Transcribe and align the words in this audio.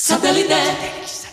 Satellite. 0.00 1.27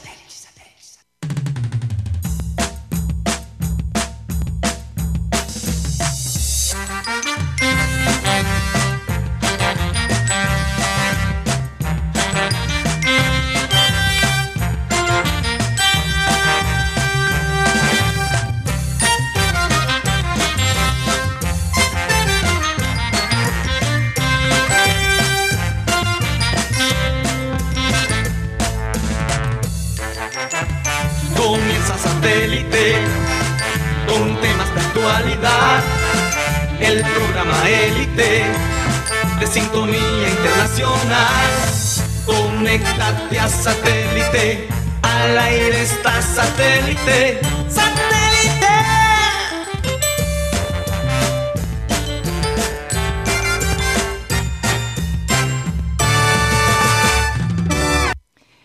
Satélite. 46.56 47.40
¡Satélite! 47.68 48.66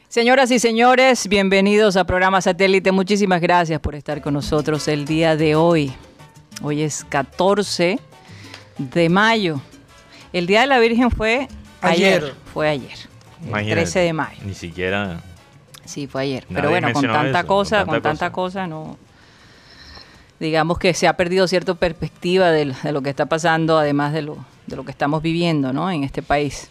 Señoras 0.09 0.51
y 0.51 0.59
señores, 0.59 1.29
bienvenidos 1.29 1.97
a 1.97 2.05
programa 2.05 2.41
Satélite. 2.41 2.93
Muchísimas 2.93 3.41
gracias 3.41 3.80
por 3.80 3.95
estar 3.95 4.21
con 4.21 4.35
nosotros 4.35 4.87
el 4.88 5.05
día 5.05 5.37
de 5.37 5.57
hoy. 5.57 5.93
Hoy 6.63 6.83
es 6.83 7.05
14 7.09 7.99
de 8.79 9.09
mayo. 9.09 9.61
El 10.33 10.46
Día 10.46 10.61
de 10.61 10.66
la 10.68 10.79
Virgen 10.79 11.11
fue 11.11 11.49
ayer. 11.80 12.23
Ayer. 12.23 12.35
Fue 12.52 12.68
ayer. 12.68 12.99
El 13.43 13.49
Imagínate, 13.49 13.83
13 13.83 13.99
de 14.01 14.13
mayo. 14.13 14.38
Ni 14.45 14.55
siquiera. 14.55 15.21
Sí, 15.91 16.07
fue 16.07 16.23
ayer. 16.23 16.45
Nadie 16.49 16.55
Pero 16.55 16.71
bueno, 16.71 16.93
con 16.93 17.02
tanta 17.02 17.41
eso, 17.41 17.49
cosa, 17.49 17.79
con 17.79 17.87
con 17.87 17.95
tanta 17.95 18.09
tanta 18.10 18.33
cosa. 18.33 18.66
no. 18.69 18.96
Digamos 20.38 20.79
que 20.79 20.95
se 20.95 21.09
ha 21.09 21.16
perdido 21.16 21.49
cierta 21.49 21.74
perspectiva 21.74 22.51
de, 22.51 22.73
de 22.83 22.93
lo 22.93 23.02
que 23.02 23.10
está 23.10 23.27
pasando, 23.27 23.77
además 23.77 24.13
de 24.13 24.23
lo, 24.23 24.38
de 24.68 24.77
lo 24.77 24.85
que 24.85 24.93
estamos 24.93 25.21
viviendo 25.21 25.73
¿no? 25.73 25.91
en 25.91 26.05
este 26.05 26.23
país. 26.23 26.71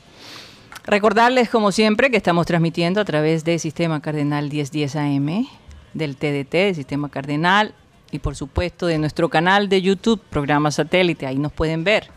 Recordarles, 0.85 1.49
como 1.49 1.71
siempre, 1.71 2.09
que 2.09 2.17
estamos 2.17 2.47
transmitiendo 2.47 3.01
a 3.01 3.05
través 3.05 3.43
de 3.43 3.59
Sistema 3.59 4.01
Cardenal 4.01 4.49
1010 4.49 4.95
AM, 4.95 5.47
del 5.93 6.15
TDT, 6.15 6.51
del 6.51 6.75
Sistema 6.75 7.09
Cardenal, 7.09 7.75
y 8.09 8.19
por 8.19 8.35
supuesto 8.37 8.87
de 8.87 8.97
nuestro 8.97 9.29
canal 9.29 9.67
de 9.67 9.81
YouTube, 9.81 10.21
Programa 10.29 10.71
Satélite, 10.71 11.27
ahí 11.27 11.37
nos 11.37 11.51
pueden 11.51 11.83
ver. 11.83 12.09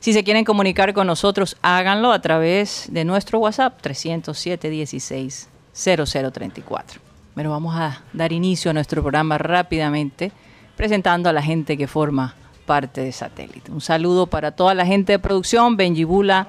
Si 0.00 0.12
se 0.12 0.24
quieren 0.24 0.44
comunicar 0.44 0.92
con 0.92 1.06
nosotros, 1.06 1.56
háganlo 1.62 2.12
a 2.12 2.20
través 2.20 2.88
de 2.90 3.04
nuestro 3.04 3.38
WhatsApp 3.38 3.80
307 3.80 4.68
16 4.68 5.48
0034. 5.74 7.00
Pero 7.34 7.50
vamos 7.50 7.74
a 7.76 8.02
dar 8.12 8.32
inicio 8.32 8.70
a 8.70 8.74
nuestro 8.74 9.02
programa 9.02 9.38
rápidamente, 9.38 10.32
presentando 10.76 11.28
a 11.28 11.32
la 11.32 11.42
gente 11.42 11.76
que 11.76 11.86
forma 11.86 12.34
parte 12.66 13.00
de 13.00 13.12
Satélite. 13.12 13.70
Un 13.70 13.80
saludo 13.80 14.26
para 14.26 14.52
toda 14.52 14.74
la 14.74 14.84
gente 14.84 15.12
de 15.12 15.18
producción, 15.18 15.76
Benji 15.76 16.04
Bula, 16.04 16.46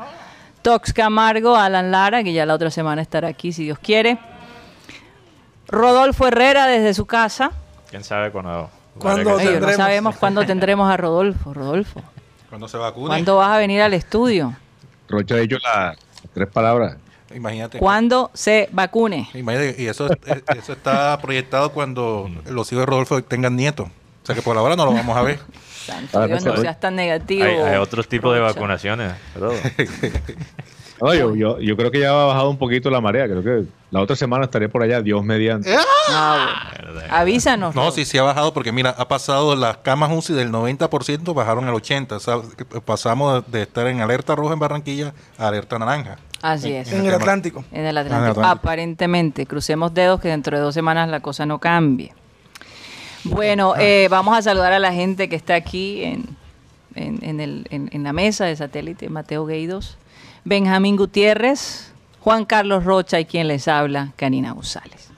Tox 0.62 0.94
Camargo, 0.94 1.56
Alan 1.56 1.92
Lara, 1.92 2.24
que 2.24 2.34
ya 2.34 2.46
la 2.46 2.54
otra 2.54 2.70
semana 2.70 3.02
estará 3.02 3.28
aquí, 3.28 3.52
si 3.54 3.64
Dios 3.64 3.80
quiere. 3.80 4.20
Rodolfo 5.68 6.28
Herrera 6.28 6.68
desde 6.68 6.94
su 6.94 7.06
casa. 7.06 7.52
¿Quién 7.90 8.04
sabe 8.04 8.32
cuándo? 8.32 8.70
¿Cuándo 8.98 9.40
no 9.40 9.72
sabemos 9.74 10.18
cuándo 10.18 10.46
tendremos 10.46 10.92
a 10.92 10.98
Rodolfo. 10.98 11.54
Rodolfo, 11.54 12.02
Cuando 12.50 12.68
se 12.68 12.78
vacune. 12.78 13.08
¿cuándo 13.08 13.38
vas 13.38 13.56
a 13.56 13.58
venir 13.58 13.82
al 13.82 13.94
estudio? 13.94 14.54
Rocha 15.08 15.36
ha 15.36 15.38
dicho 15.40 15.58
las 15.64 15.98
tres 16.34 16.50
palabras. 16.50 16.98
Imagínate. 17.36 17.80
¿Cuándo 17.80 18.32
se 18.34 18.70
vacune? 18.72 19.30
Imagínate, 19.34 19.82
y 19.82 19.88
eso, 19.88 20.12
eh, 20.12 20.42
eso 20.58 20.74
está 20.74 21.18
proyectado 21.20 21.72
cuando 21.72 22.30
los 22.46 22.72
hijos 22.72 22.84
de 22.84 22.86
Rodolfo 22.86 23.24
tengan 23.24 23.56
nietos. 23.56 23.88
O 23.88 24.26
sea 24.26 24.36
que 24.36 24.42
por 24.42 24.56
ahora 24.58 24.76
no 24.76 24.86
lo 24.86 24.94
vamos 24.94 25.18
a 25.18 25.24
ver. 25.24 25.40
Santo 25.86 26.28
Dios, 26.28 26.46
no 26.46 26.58
seas 26.58 26.80
tan 26.80 26.96
negativo. 26.96 27.44
Hay, 27.44 27.56
hay 27.56 27.78
otros 27.78 28.08
tipos 28.08 28.34
de 28.36 28.40
vacunaciones. 28.40 29.14
No, 31.02 31.14
yo, 31.16 31.36
yo, 31.36 31.60
yo 31.60 31.76
creo 31.76 31.90
que 31.92 32.00
ya 32.00 32.10
ha 32.10 32.26
bajado 32.28 32.50
un 32.50 32.58
poquito 32.58 32.90
la 32.90 33.02
marea. 33.02 33.26
Creo 33.26 33.42
que 33.44 33.64
la 33.90 34.02
otra 34.02 34.16
semana 34.16 34.46
estaré 34.46 34.70
por 34.70 34.84
allá, 34.84 35.02
Dios 35.02 35.24
mediante. 35.24 35.76
Ah. 36.10 36.72
Avísanos. 37.10 37.74
No, 37.76 37.90
sí, 37.92 38.06
sí 38.06 38.18
ha 38.18 38.24
bajado 38.24 38.54
porque 38.54 38.72
mira, 38.72 38.92
ha 38.92 39.08
pasado 39.08 39.56
las 39.56 39.78
camas 39.78 40.12
UCI 40.14 40.34
del 40.34 40.52
90% 40.52 41.34
bajaron 41.34 41.66
al 41.68 41.74
80%. 41.74 42.12
O 42.14 42.20
sea, 42.20 42.36
que 42.56 42.66
pasamos 42.66 43.44
de 43.52 43.64
estar 43.64 43.88
en 43.88 44.02
alerta 44.02 44.36
roja 44.36 44.54
en 44.54 44.60
Barranquilla 44.60 45.14
a 45.38 45.48
alerta 45.48 45.80
naranja. 45.80 46.18
Así 46.42 46.72
es. 46.74 46.92
En 46.92 47.06
el 47.06 47.14
Atlántico. 47.14 47.64
En 47.72 47.86
el 47.86 47.98
Atlántico. 47.98 48.32
Atlántico. 48.32 48.46
Aparentemente. 48.48 49.46
Crucemos 49.46 49.94
dedos 49.94 50.20
que 50.22 50.28
dentro 50.30 50.56
de 50.58 50.64
dos 50.64 50.74
semanas 50.74 51.10
la 51.10 51.20
cosa 51.20 51.46
no 51.46 51.60
cambie. 51.60 52.14
Bueno, 53.24 53.76
eh, 53.78 54.08
vamos 54.10 54.36
a 54.38 54.42
saludar 54.42 54.74
a 54.74 54.80
la 54.80 54.92
gente 54.94 55.30
que 55.30 55.36
está 55.36 55.54
aquí 55.56 56.04
en, 56.04 56.26
en, 56.96 57.24
en 57.24 57.40
el- 57.40 57.68
en- 57.70 57.90
en 57.92 58.04
la 58.04 58.14
mesa 58.14 58.46
de 58.46 58.56
satélite. 58.56 59.10
Mateo 59.10 59.46
Gueidos, 59.46 59.98
Benjamín 60.44 60.96
Gutiérrez, 60.96 61.92
Juan 62.20 62.46
Carlos 62.46 62.84
Rocha 62.84 63.20
y 63.20 63.26
quien 63.26 63.48
les 63.48 63.68
habla, 63.68 64.14
Karina 64.16 64.54
González. 64.54 65.10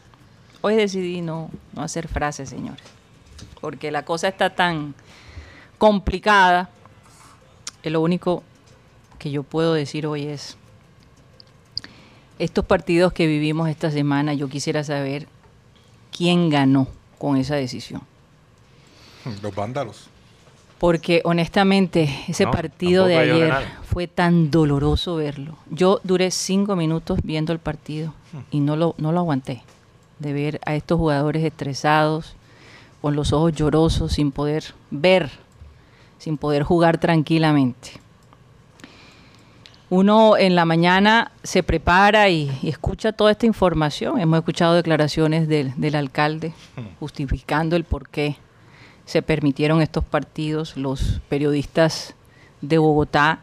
Hoy 0.62 0.76
decidí 0.76 1.22
no, 1.22 1.50
no 1.74 1.82
hacer 1.82 2.08
frases, 2.10 2.50
señores, 2.50 2.84
porque 3.62 3.90
la 3.90 4.04
cosa 4.04 4.28
está 4.28 4.50
tan 4.50 4.94
complicada 5.78 6.70
que 7.82 7.90
lo 7.90 8.02
único 8.02 8.44
que 9.18 9.32
yo 9.32 9.44
puedo 9.44 9.74
decir 9.74 10.08
hoy 10.08 10.28
es, 10.28 10.58
estos 12.38 12.66
partidos 12.66 13.14
que 13.14 13.26
vivimos 13.26 13.70
esta 13.70 13.92
semana, 13.92 14.34
yo 14.34 14.50
quisiera 14.50 14.84
saber 14.84 15.28
quién 16.12 16.50
ganó 16.50 16.88
con 17.18 17.38
esa 17.38 17.56
decisión. 17.56 18.02
Los 19.42 19.56
vándalos. 19.56 20.10
Porque 20.84 21.22
honestamente 21.24 22.14
ese 22.28 22.44
No, 22.44 22.52
partido 22.52 23.06
de 23.06 23.18
ayer 23.18 23.54
fue 23.84 24.06
tan 24.06 24.52
doloroso 24.52 25.16
verlo. 25.16 25.56
Yo 25.70 26.02
duré 26.04 26.30
cinco 26.30 26.76
minutos 26.76 27.20
viendo 27.24 27.54
el 27.54 27.60
partido 27.60 28.14
y 28.52 28.60
no 28.60 28.76
lo, 28.76 28.94
no 28.98 29.14
lo 29.14 29.22
aguanté. 29.22 29.64
De 30.20 30.34
ver 30.34 30.60
a 30.66 30.76
estos 30.76 31.00
jugadores 31.00 31.42
estresados, 31.46 32.36
con 33.02 33.16
los 33.16 33.32
ojos 33.32 33.54
llorosos, 33.54 34.12
sin 34.12 34.34
poder 34.34 34.74
ver, 34.92 35.32
sin 36.18 36.38
poder 36.38 36.64
jugar 36.64 36.98
tranquilamente. 36.98 37.92
Uno 39.90 40.36
en 40.36 40.54
la 40.54 40.66
mañana 40.66 41.32
se 41.44 41.64
prepara 41.64 42.28
y, 42.28 42.52
y 42.62 42.68
escucha 42.68 43.14
toda 43.14 43.32
esta 43.32 43.46
información. 43.46 44.20
Hemos 44.20 44.40
escuchado 44.40 44.74
declaraciones 44.74 45.48
del, 45.48 45.72
del 45.78 45.96
alcalde 45.96 46.52
justificando 47.00 47.78
el 47.78 47.86
por 47.86 48.10
qué 48.10 48.36
se 49.06 49.22
permitieron 49.22 49.82
estos 49.82 50.04
partidos. 50.04 50.78
Los 50.78 51.22
periodistas 51.30 52.14
de 52.62 52.78
Bogotá 52.78 53.40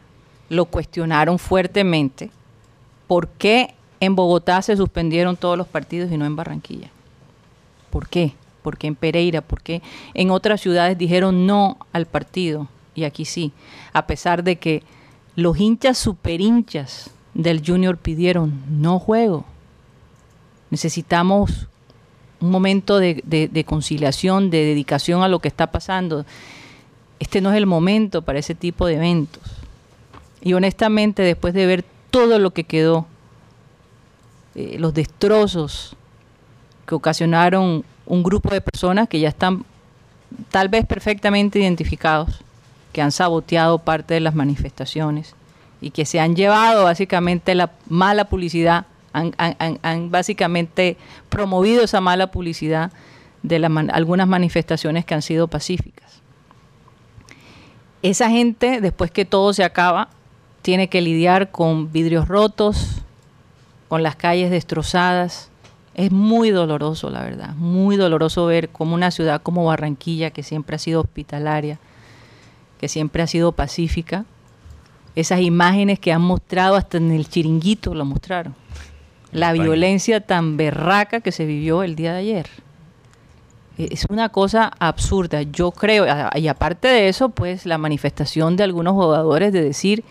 lo 0.48 0.66
cuestionaron 0.66 1.38
fuertemente. 1.38 2.30
¿Por 3.06 3.28
qué 3.28 3.74
en 4.00 4.16
Bogotá 4.16 4.62
se 4.62 4.76
suspendieron 4.76 5.36
todos 5.36 5.58
los 5.58 5.66
partidos 5.66 6.10
y 6.10 6.16
no 6.16 6.24
en 6.26 6.36
Barranquilla? 6.36 6.90
¿Por 7.90 8.08
qué? 8.08 8.34
¿Por 8.62 8.78
qué 8.78 8.86
en 8.86 8.94
Pereira? 8.94 9.40
¿Por 9.40 9.62
qué 9.62 9.82
en 10.14 10.30
otras 10.30 10.60
ciudades 10.60 10.96
dijeron 10.98 11.46
no 11.46 11.78
al 11.92 12.06
partido? 12.06 12.68
Y 12.94 13.04
aquí 13.04 13.24
sí, 13.24 13.52
a 13.92 14.06
pesar 14.06 14.44
de 14.44 14.56
que 14.56 14.82
los 15.36 15.58
hinchas 15.58 15.96
super 15.98 16.40
hinchas 16.40 17.10
del 17.34 17.62
Junior 17.64 17.96
pidieron 17.96 18.62
no 18.68 18.98
juego. 18.98 19.44
Necesitamos 20.70 21.68
un 22.40 22.50
momento 22.50 22.98
de, 22.98 23.64
conciliación, 23.66 24.50
de 24.50 24.64
dedicación 24.64 25.22
a 25.22 25.28
lo 25.28 25.40
que 25.40 25.48
está 25.48 25.70
pasando. 25.70 26.24
Este 27.18 27.40
no 27.40 27.50
es 27.50 27.56
el 27.56 27.66
momento 27.66 28.22
para 28.22 28.38
ese 28.38 28.54
tipo 28.54 28.86
de 28.86 28.94
eventos. 28.94 29.42
Y 30.42 30.54
honestamente, 30.54 31.22
después 31.22 31.52
de 31.52 31.66
ver 31.66 31.84
todo 32.10 32.38
lo 32.38 32.50
que 32.52 32.64
quedó, 32.64 33.06
eh, 34.54 34.76
los 34.78 34.94
destrozos 34.94 35.96
que 36.86 36.94
ocasionaron 36.94 37.84
un 38.06 38.22
grupo 38.22 38.50
de 38.50 38.60
personas 38.60 39.08
que 39.08 39.20
ya 39.20 39.28
están 39.28 39.64
tal 40.50 40.68
vez 40.68 40.86
perfectamente 40.86 41.58
identificados, 41.58 42.40
que 42.92 43.02
han 43.02 43.12
saboteado 43.12 43.78
parte 43.78 44.14
de 44.14 44.20
las 44.20 44.34
manifestaciones 44.34 45.34
y 45.80 45.90
que 45.90 46.04
se 46.04 46.20
han 46.20 46.34
llevado 46.34 46.84
básicamente 46.84 47.54
la 47.54 47.70
mala 47.88 48.26
publicidad, 48.26 48.86
han, 49.12 50.10
básicamente 50.10 50.96
promovido 51.28 51.82
esa 51.82 52.00
mala 52.00 52.30
publicidad 52.30 52.92
de 53.42 53.56
algunas 53.92 54.28
manifestaciones 54.28 55.04
que 55.04 55.14
han 55.14 55.22
sido 55.22 55.48
pacíficas. 55.48 56.20
Esa 58.02 58.30
gente, 58.30 58.80
después 58.80 59.10
que 59.10 59.24
todo 59.24 59.52
se 59.52 59.64
acaba, 59.64 60.08
tiene 60.62 60.88
que 60.88 61.00
lidiar 61.00 61.50
con 61.50 61.92
vidrios 61.92 62.28
rotos, 62.28 63.02
con 63.88 64.02
las 64.02 64.16
calles 64.16 64.50
destrozadas. 64.50 65.50
Es 65.94 66.12
muy 66.12 66.50
doloroso, 66.50 67.10
la 67.10 67.22
verdad, 67.22 67.54
muy 67.56 67.96
doloroso 67.96 68.46
ver 68.46 68.70
cómo 68.70 68.94
una 68.94 69.10
ciudad 69.10 69.42
como 69.42 69.64
Barranquilla, 69.64 70.30
que 70.30 70.42
siempre 70.42 70.76
ha 70.76 70.78
sido 70.78 71.00
hospitalaria, 71.00 71.78
que 72.78 72.88
siempre 72.88 73.22
ha 73.22 73.26
sido 73.26 73.52
pacífica, 73.52 74.24
esas 75.16 75.40
imágenes 75.40 75.98
que 75.98 76.12
han 76.12 76.22
mostrado 76.22 76.76
hasta 76.76 76.96
en 76.96 77.10
el 77.10 77.28
chiringuito 77.28 77.94
lo 77.94 78.04
mostraron. 78.04 78.54
La 79.32 79.48
España. 79.48 79.64
violencia 79.64 80.20
tan 80.20 80.56
berraca 80.56 81.20
que 81.20 81.32
se 81.32 81.44
vivió 81.44 81.82
el 81.82 81.94
día 81.96 82.12
de 82.14 82.18
ayer. 82.20 82.46
E- 83.78 83.88
Es 83.92 84.06
una 84.08 84.28
cosa 84.28 84.72
absurda. 84.78 85.42
Yo 85.42 85.70
creo, 85.70 86.06
y 86.34 86.48
aparte 86.48 86.88
de 86.88 87.08
eso, 87.08 87.28
pues 87.28 87.66
la 87.66 87.78
manifestación 87.78 88.56
de 88.56 88.64
algunos 88.64 88.94
jugadores 88.94 89.52
de 89.52 89.62
decir, 89.62 90.04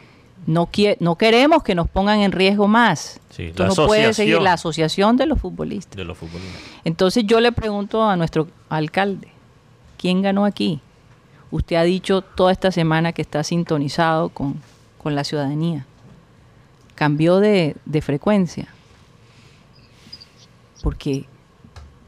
no, 0.47 0.69
no 0.99 1.15
queremos 1.17 1.63
que 1.63 1.75
nos 1.75 1.89
pongan 1.89 2.19
en 2.21 2.31
riesgo 2.31 2.67
más. 2.67 3.19
Sí, 3.29 3.51
no 3.57 3.73
puede 3.87 4.13
seguir 4.13 4.41
la 4.41 4.53
asociación 4.53 5.17
de 5.17 5.25
los 5.25 5.39
futbolistas. 5.39 5.95
De 5.97 6.05
los 6.05 6.17
futbolistas. 6.17 6.61
Entonces 6.85 7.25
yo 7.25 7.39
le 7.41 7.51
pregunto 7.51 8.03
a 8.09 8.15
nuestro 8.15 8.47
alcalde, 8.69 9.27
¿quién 9.97 10.21
ganó 10.21 10.45
aquí? 10.45 10.79
Usted 11.51 11.75
ha 11.75 11.83
dicho 11.83 12.21
toda 12.21 12.51
esta 12.51 12.71
semana 12.71 13.11
que 13.11 13.21
está 13.21 13.43
sintonizado 13.43 14.29
con, 14.29 14.55
con 14.97 15.13
la 15.15 15.23
ciudadanía. 15.23 15.85
Cambió 16.95 17.39
de, 17.39 17.75
de 17.85 18.01
frecuencia. 18.01 18.67
Porque 20.81 21.25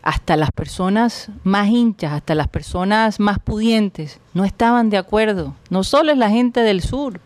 hasta 0.02 0.36
las 0.36 0.52
personas 0.52 1.30
más 1.44 1.70
hinchas, 1.70 2.14
hasta 2.14 2.36
las 2.36 2.48
personas 2.48 3.20
más 3.20 3.40
pudientes, 3.40 4.20
no 4.34 4.46
estaban 4.46 4.90
de 4.90 4.98
acuerdo. 4.98 5.56
No 5.70 5.84
solo 5.84 6.12
es 6.12 6.18
la 6.18 6.30
gente 6.30 6.62
del 6.62 6.82
sur. 6.82 7.20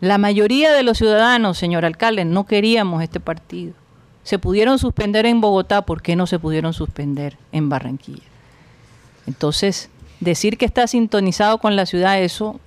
La 0.00 0.18
mayoría 0.18 0.72
de 0.72 0.82
los 0.82 0.98
ciudadanos, 0.98 1.58
señor 1.58 1.84
alcalde, 1.84 2.24
no 2.24 2.46
queríamos 2.46 3.02
este 3.02 3.20
partido. 3.20 3.74
Se 4.22 4.38
pudieron 4.38 4.78
suspender 4.78 5.26
en 5.26 5.40
Bogotá, 5.40 5.82
¿por 5.82 6.02
qué 6.02 6.16
no 6.16 6.26
se 6.26 6.38
pudieron 6.38 6.72
suspender 6.72 7.36
en 7.52 7.68
Barranquilla? 7.68 8.22
Entonces, 9.26 9.90
decir 10.20 10.58
que 10.58 10.64
está 10.64 10.86
sintonizado 10.86 11.58
con 11.58 11.76
la 11.76 11.86
ciudad, 11.86 12.20
eso 12.20 12.60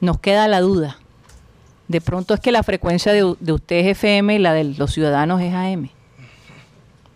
nos 0.00 0.18
queda 0.18 0.48
la 0.48 0.60
duda. 0.60 0.98
De 1.88 2.00
pronto 2.00 2.34
es 2.34 2.40
que 2.40 2.52
la 2.52 2.62
frecuencia 2.62 3.12
de, 3.12 3.24
usted 3.24 3.76
es 3.76 3.86
FM 3.98 4.34
y 4.34 4.38
la 4.38 4.52
de 4.52 4.64
los 4.64 4.92
ciudadanos 4.92 5.40
es 5.40 5.54
AM. 5.54 5.90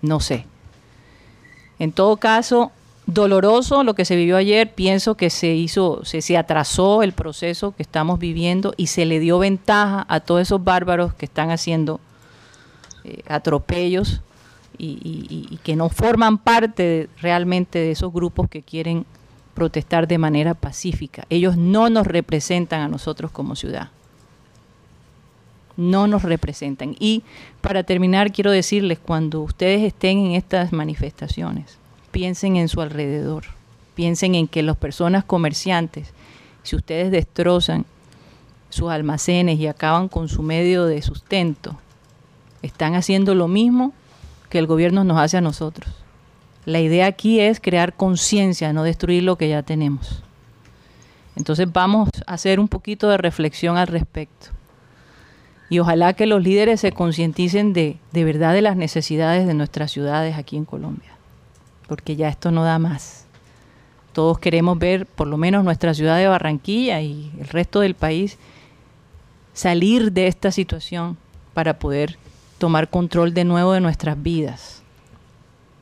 No 0.03 0.21
sé. 0.21 0.47
En 1.79 1.93
todo 1.93 2.17
caso, 2.17 2.73
doloroso 3.07 3.85
lo 3.85 3.95
que 3.95 4.05
se 4.05 4.17
vivió 4.17 4.37
ayer. 4.37 4.73
Pienso 4.75 5.15
que 5.15 5.31
se 5.31 5.55
hizo, 5.55 6.05
se, 6.05 6.23
se 6.23 6.37
atrasó 6.37 7.03
el 7.03 7.13
proceso 7.13 7.75
que 7.75 7.83
estamos 7.83 8.19
viviendo 8.19 8.75
y 8.77 8.89
se 8.89 9.07
le 9.07 9.19
dio 9.19 9.39
ventaja 9.39 10.07
a 10.09 10.21
todos 10.21 10.43
esos 10.43 10.63
bárbaros 10.63 11.15
que 11.15 11.27
están 11.27 11.51
haciendo 11.51 12.01
eh, 13.05 13.23
atropellos 13.29 14.21
y, 14.83 15.59
que 15.63 15.77
no 15.77 15.91
forman 15.91 16.39
parte 16.39 17.09
realmente 17.21 17.79
de 17.79 17.91
esos 17.91 18.13
grupos 18.13 18.49
que 18.49 18.63
quieren 18.63 19.05
protestar 19.55 20.09
de 20.09 20.17
manera 20.17 20.55
pacífica. 20.55 21.27
Ellos 21.29 21.57
no 21.57 21.91
nos 21.91 22.07
representan 22.07 22.81
a 22.81 22.89
nosotros 22.89 23.31
como 23.31 23.57
ciudad. 23.57 23.91
No 25.77 26.07
nos 26.07 26.23
representan. 26.23 26.97
Y 26.99 27.23
para 27.61 27.83
terminar, 27.85 28.33
quiero 28.33 28.51
decirles, 28.51 28.99
cuando 28.99 29.41
ustedes 29.41 29.83
estén 29.83 30.19
en 30.19 30.33
estas 30.33 30.73
manifestaciones, 30.73 31.79
piensen 32.11 32.57
en 32.57 32.69
su 32.69 32.81
alrededor. 32.81 33.45
Piensen 33.95 34.35
en 34.35 34.49
que 34.49 34.63
las 34.63 34.77
personas 34.77 35.25
comerciantes, 35.25 36.13
si 36.63 36.77
ustedes 36.77 37.11
destrozan 37.11 37.85
sus 38.69 38.91
almacenes 38.91 39.59
y 39.59 39.67
acaban 39.67 40.09
con 40.09 40.29
su 40.29 40.43
medio 40.43 40.87
de 40.87 41.03
sustento, 41.03 41.77
están 42.63 42.95
haciendo 42.95 43.35
lo 43.35 43.49
mismo 43.49 43.93
que 44.49 44.59
el 44.59 44.67
gobierno 44.67 45.05
nos 45.05 45.19
hace 45.19 45.37
a 45.37 45.41
nosotros. 45.41 45.89
La 46.67 46.81
idea 46.81 47.07
aquí 47.07 47.41
es 47.41 47.61
crear 47.61 47.95
conciencia, 47.95 48.73
no 48.73 48.83
destruir 48.83 49.23
lo 49.23 49.37
que 49.37 49.49
ya 49.49 49.63
tenemos. 49.63 50.23
Entonces 51.37 51.73
vamos 51.73 52.11
a 52.27 52.35
hacer 52.35 52.61
un 52.61 52.69
poquito 52.69 53.09
de 53.09 53.17
reflexión 53.17 53.77
al 53.77 53.87
respecto. 53.87 54.49
Y 55.71 55.79
ojalá 55.79 56.13
que 56.13 56.27
los 56.27 56.43
líderes 56.43 56.81
se 56.81 56.93
concienticen 56.93 57.73
de, 57.73 57.97
de 58.13 58.25
verdad 58.25 58.53
de 58.53 58.61
las 58.61 58.77
necesidades 58.77 59.47
de 59.47 59.55
nuestras 59.55 59.93
ciudades 59.93 60.37
aquí 60.37 60.57
en 60.57 60.65
Colombia. 60.65 61.13
Porque 61.87 62.17
ya 62.17 62.29
esto 62.29 62.51
no 62.51 62.65
da 62.65 62.79
más. 62.79 63.25
Todos 64.13 64.41
queremos 64.41 64.79
ver 64.79 65.07
por 65.07 65.29
lo 65.29 65.37
menos 65.37 65.65
nuestra 65.65 65.95
ciudad 65.95 66.19
de 66.19 66.27
Barranquilla 66.27 67.01
y 67.01 67.31
el 67.39 67.47
resto 67.47 67.81
del 67.81 67.95
país 67.95 68.37
salir 69.55 70.13
de 70.13 70.27
esta 70.27 70.51
situación 70.51 71.17
para 71.55 71.79
poder 71.79 72.19
tomar 72.59 72.91
control 72.91 73.33
de 73.33 73.45
nuevo 73.45 73.73
de 73.73 73.81
nuestras 73.81 74.21
vidas. 74.21 74.83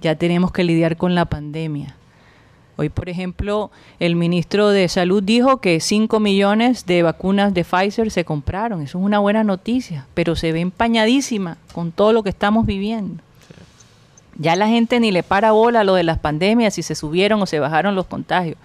Ya 0.02 0.16
tenemos 0.16 0.52
que 0.52 0.64
lidiar 0.64 0.96
con 0.96 1.14
la 1.14 1.24
pandemia. 1.24 1.97
Hoy, 2.80 2.90
por 2.90 3.08
ejemplo, 3.08 3.72
el 3.98 4.14
ministro 4.14 4.68
de 4.68 4.88
Salud 4.88 5.20
dijo 5.20 5.56
que 5.56 5.80
5 5.80 6.20
millones 6.20 6.86
de 6.86 7.02
vacunas 7.02 7.52
de 7.52 7.64
Pfizer 7.64 8.12
se 8.12 8.24
compraron. 8.24 8.82
Eso 8.82 8.98
es 8.98 9.04
una 9.04 9.18
buena 9.18 9.42
noticia, 9.42 10.06
pero 10.14 10.36
se 10.36 10.52
ve 10.52 10.60
empañadísima 10.60 11.56
con 11.72 11.90
todo 11.90 12.12
lo 12.12 12.22
que 12.22 12.30
estamos 12.30 12.66
viviendo. 12.66 13.20
Ya 14.36 14.54
la 14.54 14.68
gente 14.68 15.00
ni 15.00 15.10
le 15.10 15.24
para 15.24 15.50
bola 15.50 15.82
lo 15.82 15.94
de 15.94 16.04
las 16.04 16.20
pandemias, 16.20 16.74
si 16.74 16.84
se 16.84 16.94
subieron 16.94 17.42
o 17.42 17.46
se 17.46 17.58
bajaron 17.58 17.96
los 17.96 18.06
contagios. 18.06 18.56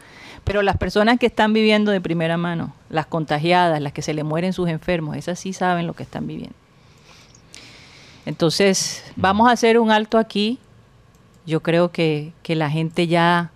Pero 0.44 0.62
las 0.62 0.78
personas 0.78 1.18
que 1.18 1.26
están 1.26 1.52
viviendo 1.52 1.90
de 1.90 2.00
primera 2.00 2.38
mano, 2.38 2.72
las 2.92 3.08
contagiadas, 3.08 3.82
las 3.82 3.94
que 3.94 4.04
se 4.04 4.14
le 4.14 4.24
mueren 4.24 4.54
sus 4.54 4.70
enfermos, 4.70 5.18
esas 5.18 5.40
sí 5.40 5.54
saben 5.54 5.88
lo 5.88 5.94
que 5.96 6.04
están 6.04 6.28
viviendo. 6.28 6.56
Entonces, 8.28 9.04
vamos 9.16 9.50
a 9.50 9.54
hacer 9.54 9.80
un 9.80 9.90
alto 9.90 10.20
aquí. 10.20 10.60
Yo 11.48 11.64
creo 11.64 11.92
que, 11.92 12.32
que 12.44 12.56
la 12.56 12.70
gente 12.70 13.08
ya 13.08 13.50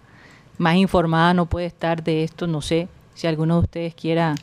más 0.57 0.75
informada 0.75 1.33
no 1.33 1.45
puede 1.45 1.65
estar 1.65 2.03
de 2.03 2.23
esto. 2.23 2.47
No 2.47 2.61
sé 2.61 2.87
si 3.13 3.27
alguno 3.27 3.55
de 3.55 3.61
ustedes 3.61 3.95
quiera 3.95 4.35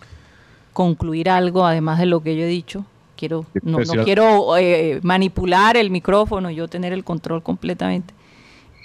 concluir 0.72 1.31
algo, 1.31 1.64
además 1.66 1.99
de 1.99 2.06
lo 2.06 2.20
que 2.20 2.37
yo 2.37 2.43
he 2.44 2.49
dicho. 2.49 2.84
Quiero, 3.16 3.46
no, 3.62 3.78
quiero 3.78 3.94
no 3.94 4.05
quiero 4.05 4.56
eh, 4.56 5.00
manipular 5.02 5.76
el 5.76 5.90
micrófono, 5.90 6.50
yo 6.50 6.66
tener 6.69 6.93
el 6.93 7.05
control 7.05 7.43
completamente. 7.43 8.12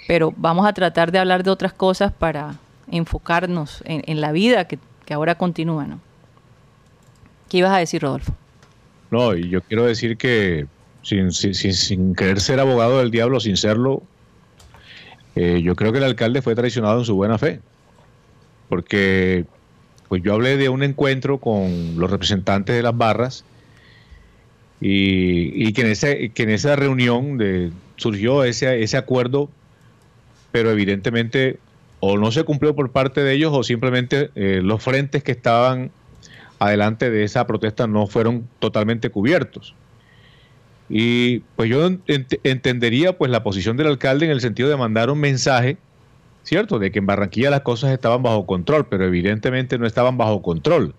Pero 0.06 0.32
vamos 0.36 0.66
a 0.66 0.72
tratar 0.72 1.10
de 1.12 1.18
hablar 1.18 1.42
de 1.42 1.50
otras 1.50 1.72
cosas 1.72 2.12
para 2.12 2.56
enfocarnos 2.90 3.82
en, 3.86 4.02
en 4.06 4.20
la 4.20 4.32
vida 4.32 4.66
que, 4.66 4.78
que 5.04 5.14
ahora 5.14 5.36
continúa, 5.36 5.86
¿no? 5.86 6.00
¿Qué 7.48 7.58
ibas 7.58 7.72
a 7.72 7.78
decir, 7.78 8.02
Rodolfo? 8.02 8.34
No, 9.10 9.34
y 9.36 9.48
yo 9.48 9.60
quiero 9.62 9.84
decir 9.84 10.16
que 10.16 10.66
sin, 11.02 11.32
sin, 11.32 11.54
sin- 11.54 11.74
sin 11.74 12.14
querer 12.14 12.40
ser 12.40 12.60
abogado 12.60 12.98
del 12.98 13.10
diablo, 13.10 13.40
sin 13.40 13.56
serlo, 13.56 14.02
eh, 15.36 15.60
yo 15.62 15.76
creo 15.76 15.92
que 15.92 15.98
el 15.98 16.04
alcalde 16.04 16.42
fue 16.42 16.54
traicionado 16.54 16.98
en 16.98 17.04
su 17.04 17.14
buena 17.14 17.38
fe. 17.38 17.60
Porque 18.68 19.44
pues 20.08 20.22
yo 20.22 20.34
hablé 20.34 20.56
de 20.56 20.68
un 20.68 20.82
encuentro 20.82 21.38
con 21.38 21.98
los 21.98 22.10
representantes 22.10 22.74
de 22.74 22.82
las 22.82 22.96
barras 22.96 23.44
y, 24.80 25.72
que, 25.72 25.82
en 25.82 25.86
ese, 25.88 26.30
que 26.30 26.42
en 26.42 26.50
esa 26.50 26.74
reunión 26.74 27.38
de, 27.38 27.70
surgió 27.96 28.44
ese, 28.44 28.82
ese 28.82 28.96
acuerdo, 28.96 29.50
pero 30.50 30.70
evidentemente 30.70 31.58
o 32.00 32.16
no 32.16 32.32
se 32.32 32.44
cumplió 32.44 32.74
por 32.74 32.90
parte 32.90 33.22
de 33.22 33.34
ellos 33.34 33.52
o 33.54 33.62
simplemente 33.62 34.30
eh, 34.34 34.60
los 34.62 34.82
frentes 34.82 35.22
que 35.22 35.32
estaban 35.32 35.90
adelante 36.58 37.10
de 37.10 37.24
esa 37.24 37.46
protesta 37.46 37.86
no 37.86 38.06
fueron 38.06 38.48
totalmente 38.58 39.10
cubiertos. 39.10 39.74
Y 40.92 41.38
pues 41.54 41.70
yo 41.70 41.88
ent- 41.88 42.40
entendería 42.42 43.16
pues 43.16 43.30
la 43.30 43.44
posición 43.44 43.76
del 43.76 43.86
alcalde 43.86 44.26
en 44.26 44.32
el 44.32 44.40
sentido 44.40 44.68
de 44.68 44.76
mandar 44.76 45.08
un 45.08 45.20
mensaje, 45.20 45.78
¿cierto? 46.42 46.80
De 46.80 46.90
que 46.90 46.98
en 46.98 47.06
Barranquilla 47.06 47.48
las 47.50 47.60
cosas 47.60 47.92
estaban 47.92 48.24
bajo 48.24 48.44
control, 48.44 48.86
pero 48.88 49.04
evidentemente 49.04 49.78
no 49.78 49.86
estaban 49.86 50.18
bajo 50.18 50.42
control. 50.42 50.94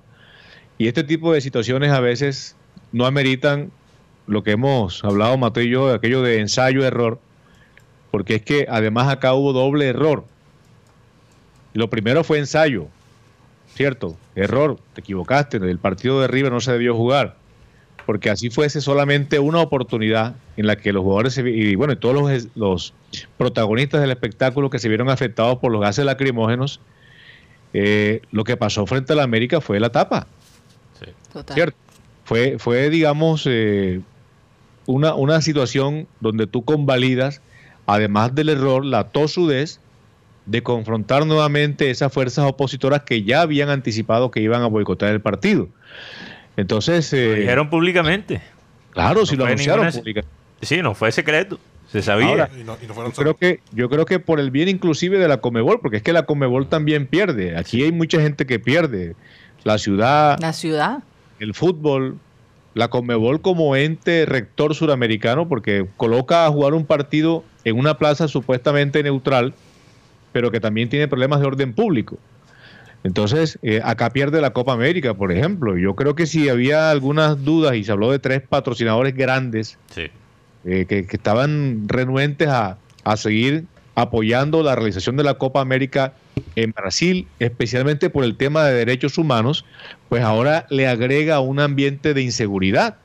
Y 0.78 0.88
este 0.88 1.04
tipo 1.04 1.34
de 1.34 1.42
situaciones 1.42 1.92
a 1.92 2.00
veces 2.00 2.56
no 2.94 3.06
ameritan 3.06 3.70
lo 4.28 4.44
que 4.44 4.52
hemos 4.52 5.04
hablado 5.04 5.38
Mateo 5.38 5.64
y 5.64 5.70
yo, 5.70 5.94
aquello 5.94 6.22
de 6.22 6.40
ensayo-error, 6.40 7.20
porque 8.12 8.36
es 8.36 8.42
que 8.44 8.68
además 8.70 9.10
acá 9.10 9.34
hubo 9.34 9.52
doble 9.52 9.88
error. 9.88 10.24
Lo 11.74 11.90
primero 11.90 12.24
fue 12.24 12.38
ensayo, 12.38 12.88
¿cierto? 13.76 14.16
Error, 14.36 14.78
te 14.94 15.02
equivocaste, 15.02 15.58
el 15.58 15.80
partido 15.80 16.22
de 16.22 16.28
River 16.28 16.52
no 16.52 16.62
se 16.62 16.72
debió 16.72 16.96
jugar, 16.96 17.38
porque 18.12 18.30
así 18.30 18.50
fuese 18.50 18.82
solamente 18.82 19.40
una 19.40 19.62
oportunidad 19.62 20.36
en 20.58 20.68
la 20.68 20.76
que 20.76 20.92
los 20.92 21.02
jugadores 21.02 21.38
y 21.38 21.76
bueno, 21.76 21.94
y 21.94 21.96
todos 21.96 22.14
los, 22.14 22.48
los 22.56 22.94
protagonistas 23.38 24.02
del 24.02 24.12
espectáculo 24.12 24.70
que 24.70 24.80
se 24.80 24.90
vieron 24.90 25.10
afectados 25.10 25.60
por 25.60 25.72
los 25.72 25.80
gases 25.80 26.04
lacrimógenos, 26.04 26.82
eh, 27.72 28.22
lo 28.32 28.44
que 28.44 28.58
pasó 28.58 28.86
frente 28.86 29.14
a 29.14 29.16
la 29.16 29.24
América 29.24 29.62
fue 29.62 29.80
la 29.80 29.94
tapa, 29.94 30.28
Sí. 31.00 31.06
Total. 31.32 31.56
¿cierto? 31.56 31.78
Fue, 32.26 32.58
fue 32.60 32.90
digamos, 32.90 33.48
eh, 33.50 34.02
una, 34.88 35.14
una 35.14 35.40
situación 35.42 36.06
donde 36.20 36.48
tú 36.48 36.66
convalidas, 36.66 37.42
además 37.86 38.36
del 38.36 38.50
error, 38.50 38.84
la 38.84 39.06
tosudez 39.06 39.80
de 40.48 40.62
confrontar 40.64 41.26
nuevamente 41.26 41.90
esas 41.90 42.12
fuerzas 42.12 42.44
opositoras 42.44 43.04
que 43.04 43.24
ya 43.24 43.40
habían 43.40 43.70
anticipado 43.70 44.32
que 44.32 44.42
iban 44.42 44.64
a 44.64 44.68
boicotar 44.68 45.14
el 45.14 45.22
partido. 45.22 45.70
Entonces, 46.58 47.12
Lo 47.14 47.20
eh, 47.20 47.36
dijeron 47.42 47.70
públicamente. 47.70 48.42
Claro, 48.92 49.26
si 49.26 49.36
lo 49.36 49.46
anunciaron 49.46 49.86
ninguna- 49.86 50.00
públicamente. 50.02 50.36
Sí, 50.62 50.82
no 50.82 50.94
fue 50.94 51.12
secreto. 51.12 51.60
Se 51.92 52.02
sabía. 52.02 52.28
Ahora, 52.28 52.50
Y 52.58 52.64
no, 52.64 52.78
y 52.82 52.88
no 52.88 52.94
fueron 52.94 53.12
Yo 53.12 53.16
creo 53.22 53.36
que 53.36 53.60
yo 53.74 53.90
creo 53.90 54.06
que 54.06 54.20
por 54.20 54.40
el 54.40 54.50
bien 54.52 54.70
inclusive 54.70 55.18
de 55.18 55.28
la 55.28 55.38
Comebol, 55.38 55.80
porque 55.82 55.98
es 55.98 56.04
que 56.04 56.14
la 56.14 56.26
Comebol 56.26 56.68
también 56.68 57.06
pierde. 57.08 57.58
Aquí 57.58 57.84
hay 57.84 57.92
mucha 57.92 58.22
gente 58.22 58.46
que 58.46 58.60
pierde. 58.60 59.16
La 59.64 59.78
ciudad, 59.78 60.40
La 60.40 60.54
ciudad. 60.54 61.00
el 61.40 61.54
fútbol, 61.54 62.18
la 62.74 62.88
Comebol 62.90 63.42
como 63.42 63.76
ente 63.76 64.26
rector 64.26 64.74
suramericano, 64.74 65.48
porque 65.50 65.86
coloca 65.98 66.46
a 66.46 66.50
jugar 66.50 66.74
un 66.74 66.86
partido 66.86 67.44
en 67.66 67.78
una 67.78 67.98
plaza 67.98 68.28
supuestamente 68.28 69.04
neutral, 69.04 69.54
pero 70.32 70.50
que 70.52 70.60
también 70.62 70.88
tiene 70.90 71.08
problemas 71.08 71.42
de 71.42 71.48
orden 71.48 71.74
público. 71.74 72.18
Entonces, 73.04 73.58
eh, 73.64 73.82
acá 73.84 74.12
pierde 74.12 74.42
la 74.42 74.52
Copa 74.54 74.74
América, 74.74 75.14
por 75.16 75.32
ejemplo. 75.32 75.78
Yo 75.78 75.96
creo 75.96 76.16
que 76.16 76.28
si 76.28 76.50
había 76.50 76.92
algunas 76.92 77.44
dudas 77.44 77.76
y 77.76 77.84
se 77.84 77.92
habló 77.92 78.12
de 78.12 78.20
tres 78.20 78.42
patrocinadores 78.48 79.16
grandes 79.16 79.78
Sí. 79.94 80.10
eh, 80.66 80.86
que, 80.88 81.08
que 81.08 81.18
estaban 81.18 81.88
renuentes 81.88 82.48
a, 82.48 82.78
a 83.04 83.18
seguir 83.18 83.66
apoyando 83.96 84.62
la 84.64 84.76
realización 84.76 85.18
de 85.18 85.24
la 85.24 85.34
Copa 85.36 85.62
América 85.62 86.14
en 86.56 86.72
Brasil, 86.72 87.28
especialmente 87.40 88.10
por 88.10 88.24
el 88.24 88.38
tema 88.38 88.64
de 88.66 88.74
derechos 88.76 89.18
humanos, 89.18 89.66
pues 90.08 90.24
ahora 90.24 90.66
le 90.70 90.88
agrega 90.88 91.40
un 91.40 91.60
ambiente 91.60 92.14
de 92.14 92.22
inseguridad. 92.22 92.98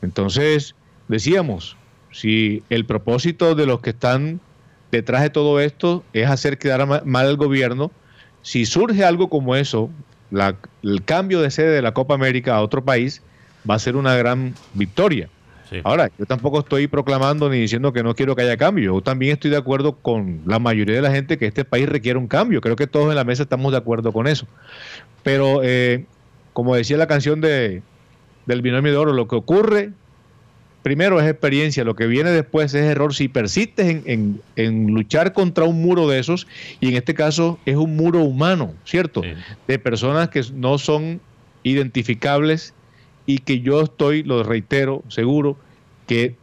Entonces, 0.00 0.74
decíamos, 1.08 1.76
si 2.10 2.62
el 2.70 2.84
propósito 2.84 3.54
de 3.54 3.66
los 3.66 3.80
que 3.80 3.90
están 3.90 4.40
detrás 4.90 5.22
de 5.22 5.30
todo 5.30 5.60
esto 5.60 6.02
es 6.12 6.28
hacer 6.28 6.58
quedar 6.58 6.86
ma- 6.86 7.02
mal 7.04 7.26
al 7.26 7.36
gobierno, 7.36 7.90
si 8.42 8.66
surge 8.66 9.04
algo 9.04 9.28
como 9.28 9.56
eso, 9.56 9.90
la- 10.30 10.56
el 10.82 11.04
cambio 11.04 11.40
de 11.40 11.50
sede 11.50 11.70
de 11.70 11.82
la 11.82 11.92
Copa 11.94 12.14
América 12.14 12.56
a 12.56 12.62
otro 12.62 12.84
país 12.84 13.22
va 13.68 13.74
a 13.74 13.78
ser 13.78 13.96
una 13.96 14.14
gran 14.16 14.54
victoria. 14.74 15.28
sí. 15.70 15.80
Ahora, 15.84 16.10
yo 16.18 16.26
tampoco 16.26 16.58
estoy 16.60 16.86
proclamando 16.86 17.48
ni 17.48 17.58
diciendo 17.58 17.92
que 17.94 18.02
no 18.02 18.14
quiero 18.14 18.36
que 18.36 18.42
haya 18.42 18.56
cambio. 18.58 18.94
Yo 18.94 19.00
también 19.00 19.32
estoy 19.34 19.50
de 19.50 19.56
acuerdo 19.56 19.92
con 19.92 20.42
la 20.44 20.58
mayoría 20.58 20.96
de 20.96 21.02
la 21.02 21.10
gente 21.10 21.38
que 21.38 21.46
este 21.46 21.64
país 21.64 21.88
requiere 21.88 22.18
un 22.18 22.28
cambio. 22.28 22.60
Creo 22.60 22.76
que 22.76 22.86
todos 22.86 23.08
en 23.08 23.14
la 23.16 23.24
mesa 23.24 23.44
estamos 23.44 23.72
de 23.72 23.78
acuerdo 23.78 24.12
con 24.12 24.26
eso. 24.26 24.46
Pero, 25.22 25.60
eh, 25.62 26.04
como 26.52 26.74
decía 26.76 26.96
la 26.98 27.06
canción 27.06 27.40
de, 27.40 27.80
del 28.44 28.60
binomio 28.60 28.92
de 28.92 28.98
oro, 28.98 29.12
lo 29.14 29.28
que 29.28 29.36
ocurre 29.36 29.92
primero 30.82 31.20
es 31.20 31.28
experiencia, 31.28 31.84
lo 31.84 31.94
que 31.94 32.06
viene 32.06 32.30
después 32.30 32.74
es 32.74 32.82
error. 32.84 33.14
Si 33.14 33.28
persistes 33.28 33.86
en, 33.88 34.02
en- 34.06 34.40
en 34.56 34.86
luchar 34.94 35.32
contra 35.32 35.64
un 35.64 35.80
muro 35.82 36.08
de 36.08 36.18
esos, 36.18 36.46
y 36.80 36.88
en 36.88 36.94
este 36.96 37.14
caso 37.14 37.58
es 37.66 37.76
un 37.76 37.96
muro 37.96 38.20
humano, 38.20 38.74
¿cierto? 38.84 39.22
Sí. 39.22 39.28
de 39.68 39.78
personas 39.78 40.28
que 40.28 40.42
no 40.54 40.78
son 40.78 41.20
identificables 41.62 42.74
y 43.26 43.38
que 43.38 43.60
yo 43.60 43.82
estoy, 43.82 44.22
lo 44.24 44.42
reitero, 44.42 45.02
seguro, 45.08 45.56
que 46.06 46.34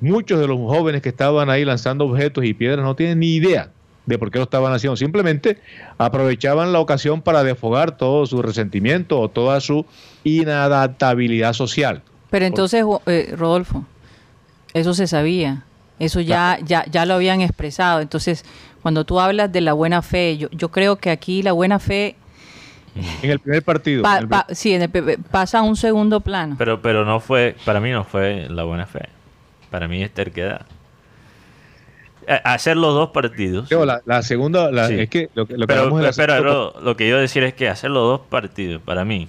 muchos 0.00 0.40
de 0.40 0.48
los 0.48 0.58
jóvenes 0.58 1.00
que 1.02 1.08
estaban 1.10 1.48
ahí 1.50 1.64
lanzando 1.64 2.04
objetos 2.06 2.44
y 2.44 2.54
piedras 2.54 2.84
no 2.84 2.96
tienen 2.96 3.20
ni 3.20 3.34
idea 3.36 3.70
de 4.06 4.18
por 4.18 4.30
qué 4.30 4.38
lo 4.38 4.44
estaban 4.44 4.72
haciendo. 4.72 4.96
Simplemente 4.96 5.58
aprovechaban 5.96 6.72
la 6.72 6.80
ocasión 6.80 7.22
para 7.22 7.42
desfogar 7.44 7.96
todo 7.96 8.26
su 8.26 8.42
resentimiento 8.42 9.18
o 9.18 9.30
toda 9.30 9.60
su 9.60 9.86
inadaptabilidad 10.24 11.52
social. 11.52 12.02
Pero 12.34 12.46
entonces, 12.46 12.84
eh, 13.06 13.32
Rodolfo, 13.38 13.84
eso 14.72 14.92
se 14.92 15.06
sabía, 15.06 15.62
eso 16.00 16.20
ya, 16.20 16.58
ya, 16.64 16.84
ya 16.90 17.06
lo 17.06 17.14
habían 17.14 17.40
expresado. 17.40 18.00
Entonces, 18.00 18.44
cuando 18.82 19.04
tú 19.04 19.20
hablas 19.20 19.52
de 19.52 19.60
la 19.60 19.72
buena 19.72 20.02
fe, 20.02 20.36
yo, 20.36 20.48
yo 20.50 20.70
creo 20.72 20.96
que 20.96 21.10
aquí 21.12 21.44
la 21.44 21.52
buena 21.52 21.78
fe 21.78 22.16
En 23.22 23.30
el 23.30 23.38
primer 23.38 23.62
partido. 23.62 24.02
pa- 24.02 24.16
en 24.16 24.22
el- 24.24 24.28
pa- 24.28 24.46
sí, 24.50 24.74
en 24.74 24.82
el 24.82 24.90
pe- 24.90 25.16
pasa 25.30 25.60
a 25.60 25.62
un 25.62 25.76
segundo 25.76 26.22
plano. 26.22 26.56
Pero, 26.58 26.82
pero 26.82 27.04
no 27.04 27.20
fue, 27.20 27.54
para 27.64 27.78
mí 27.78 27.92
no 27.92 28.02
fue 28.02 28.48
la 28.50 28.64
buena 28.64 28.86
fe. 28.86 29.08
Para 29.70 29.86
mí 29.86 30.02
es 30.02 30.12
terquedad. 30.12 30.66
Eh, 32.26 32.40
Hacer 32.42 32.76
los 32.76 32.94
dos 32.94 33.10
partidos. 33.10 33.68
Digo, 33.68 33.84
la, 33.86 34.02
la 34.06 34.22
segunda, 34.22 34.72
la- 34.72 34.88
Sí. 34.88 34.98
es 34.98 35.08
que 35.08 35.30
lo, 35.36 35.46
que- 35.46 35.54
lo 35.56 35.68
que 35.68 35.72
Pero, 35.74 35.82
pero, 35.94 36.12
segunda- 36.12 36.40
lo, 36.40 36.80
lo 36.80 36.96
que 36.96 37.08
yo 37.08 37.16
decir 37.16 37.44
es 37.44 37.54
que 37.54 37.68
hacer 37.68 37.90
los 37.90 38.02
dos 38.18 38.20
partidos, 38.28 38.82
para 38.82 39.04
mí, 39.04 39.28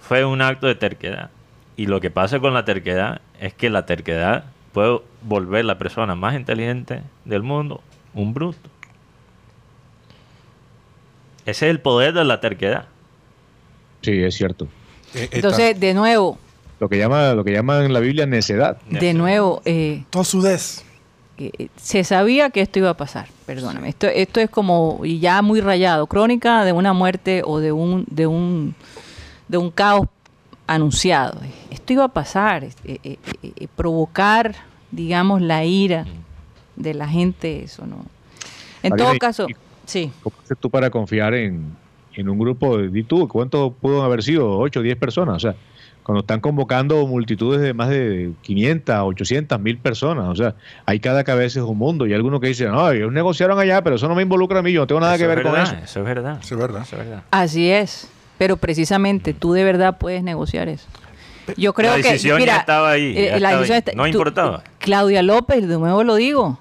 fue 0.00 0.24
un 0.24 0.40
acto 0.40 0.66
de 0.66 0.76
terquedad. 0.76 1.28
Y 1.76 1.86
lo 1.86 2.00
que 2.00 2.10
pasa 2.10 2.40
con 2.40 2.54
la 2.54 2.64
terquedad 2.64 3.20
es 3.40 3.52
que 3.52 3.68
la 3.70 3.84
terquedad 3.86 4.44
puede 4.72 5.00
volver 5.22 5.64
la 5.64 5.78
persona 5.78 6.14
más 6.14 6.34
inteligente 6.34 7.02
del 7.24 7.42
mundo 7.42 7.80
un 8.14 8.32
bruto. 8.32 8.70
Ese 11.44 11.66
es 11.66 11.70
el 11.70 11.80
poder 11.80 12.12
de 12.14 12.24
la 12.24 12.40
terquedad. 12.40 12.86
Sí, 14.02 14.22
es 14.22 14.34
cierto. 14.34 14.64
Eh, 15.14 15.24
eh, 15.24 15.28
Entonces, 15.32 15.78
de 15.78 15.94
nuevo, 15.94 16.38
Lo 16.80 16.88
que 16.88 16.98
llama, 16.98 17.32
lo 17.34 17.44
que 17.44 17.52
llaman 17.52 17.84
en 17.84 17.92
la 17.92 18.00
Biblia 18.00 18.26
necedad. 18.26 18.78
de 18.90 19.14
nuevo, 19.14 19.62
eh, 19.64 20.04
Tosudez. 20.10 20.84
eh, 21.38 21.68
se 21.76 22.02
sabía 22.04 22.50
que 22.50 22.60
esto 22.62 22.78
iba 22.80 22.90
a 22.90 22.96
pasar, 22.96 23.28
perdóname. 23.46 23.88
Esto, 23.88 24.06
esto 24.08 24.40
es 24.40 24.50
como 24.50 25.00
y 25.04 25.20
ya 25.20 25.40
muy 25.42 25.60
rayado, 25.60 26.06
crónica 26.06 26.64
de 26.64 26.72
una 26.72 26.92
muerte 26.92 27.42
o 27.44 27.60
de 27.60 27.72
un 27.72 28.04
de 28.10 28.26
un 28.26 28.74
de 29.48 29.58
un 29.58 29.70
caos 29.70 30.08
anunciado. 30.66 31.40
Esto 31.70 31.92
iba 31.92 32.04
a 32.04 32.08
pasar, 32.08 32.64
eh, 32.64 32.72
eh, 32.84 32.98
eh, 33.04 33.18
eh, 33.42 33.68
provocar, 33.76 34.54
digamos, 34.90 35.40
la 35.42 35.64
ira 35.64 36.04
de 36.76 36.94
la 36.94 37.08
gente, 37.08 37.62
eso 37.64 37.86
no. 37.86 38.04
En 38.82 38.94
todo 38.96 39.12
caso, 39.18 39.46
y- 39.48 39.54
sí. 39.86 40.10
¿Cómo 40.22 40.36
haces 40.44 40.58
tú 40.58 40.68
para 40.70 40.90
confiar 40.90 41.34
en, 41.34 41.74
en 42.14 42.28
un 42.28 42.38
grupo? 42.38 42.78
de- 42.78 42.98
¿Y 42.98 43.02
tú 43.04 43.26
cuántos 43.28 43.72
pueden 43.80 44.02
haber 44.02 44.22
sido? 44.22 44.58
¿8 44.58 44.80
o 44.80 44.82
10 44.82 44.96
personas? 44.96 45.36
O 45.36 45.40
sea, 45.40 45.54
cuando 46.02 46.20
están 46.20 46.38
convocando 46.40 47.04
multitudes 47.06 47.60
de 47.60 47.74
más 47.74 47.88
de 47.88 48.30
500, 48.42 48.94
800 49.00 49.58
mil 49.58 49.76
personas. 49.78 50.28
O 50.28 50.36
sea, 50.36 50.54
hay 50.84 51.00
cada 51.00 51.24
cabeza 51.24 51.58
es 51.58 51.64
un 51.66 51.78
mundo. 51.78 52.06
Y 52.06 52.14
algunos 52.14 52.40
que 52.40 52.46
dicen, 52.46 52.70
no, 52.70 52.90
ellos 52.92 53.12
negociaron 53.12 53.58
allá, 53.58 53.82
pero 53.82 53.96
eso 53.96 54.06
no 54.06 54.14
me 54.14 54.22
involucra 54.22 54.60
a 54.60 54.62
mí, 54.62 54.70
yo 54.70 54.82
no 54.82 54.86
tengo 54.86 55.00
nada 55.00 55.16
Eso 55.16 55.24
que 55.24 55.26
ver 55.28 55.42
con 55.42 55.60
eso. 55.60 55.74
Eso 55.82 55.98
es 56.00 56.04
verdad. 56.06 56.38
Sí, 56.42 56.54
es 56.54 56.60
verdad. 56.60 56.82
Eso 56.82 56.96
es 56.96 57.04
verdad. 57.04 57.22
Así 57.32 57.68
es. 57.70 58.08
Pero 58.38 58.56
precisamente 58.56 59.32
tú 59.34 59.52
de 59.52 59.64
verdad 59.64 59.98
puedes 59.98 60.22
negociar 60.22 60.68
eso. 60.68 60.86
Yo 61.56 61.72
creo 61.74 61.96
La 61.96 62.02
que 62.02 62.12
decisión 62.12 62.38
ya 62.38 62.40
mira, 62.40 62.56
estaba 62.58 62.90
ahí, 62.90 63.14
ya 63.14 63.20
eh, 63.20 63.24
la 63.30 63.36
estaba 63.36 63.52
decisión 63.58 63.74
ahí. 63.74 63.78
está- 63.78 63.92
No 63.94 64.06
importaba. 64.06 64.62
Claudia 64.78 65.22
López, 65.22 65.66
de 65.68 65.78
nuevo 65.78 66.02
lo 66.04 66.16
digo, 66.16 66.58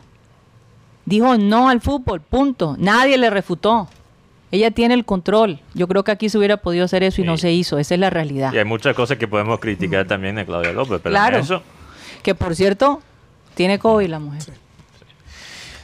dijo 1.05 1.37
no 1.37 1.69
al 1.69 1.81
fútbol, 1.81 2.21
punto. 2.21 2.75
Nadie 2.79 3.17
le 3.17 3.29
refutó. 3.29 3.87
Ella 4.51 4.71
tiene 4.71 4.93
el 4.93 5.03
control. 5.03 5.59
Yo 5.73 5.87
creo 5.87 6.03
que 6.03 6.11
aquí 6.11 6.29
se 6.29 6.37
hubiera 6.37 6.57
podido 6.57 6.85
hacer 6.85 7.03
eso 7.03 7.21
y 7.21 7.25
no 7.25 7.35
se 7.37 7.51
hizo. 7.51 7.77
Esa 7.79 7.95
es 7.95 7.99
la 7.99 8.09
realidad. 8.09 8.53
Y 8.53 8.57
hay 8.59 8.63
muchas 8.65 8.95
cosas 8.95 9.17
que 9.17 9.27
podemos 9.27 9.59
criticar 9.59 10.05
también 10.05 10.35
de 10.35 10.45
Claudia 10.45 10.71
López, 10.71 10.99
pero 11.03 11.11
Claro. 11.13 11.39
eso... 11.39 11.61
Que 12.23 12.35
por 12.35 12.55
cierto, 12.55 13.01
tiene 13.55 13.79
COVID 13.79 14.07
la 14.07 14.19
mujer. 14.19 14.43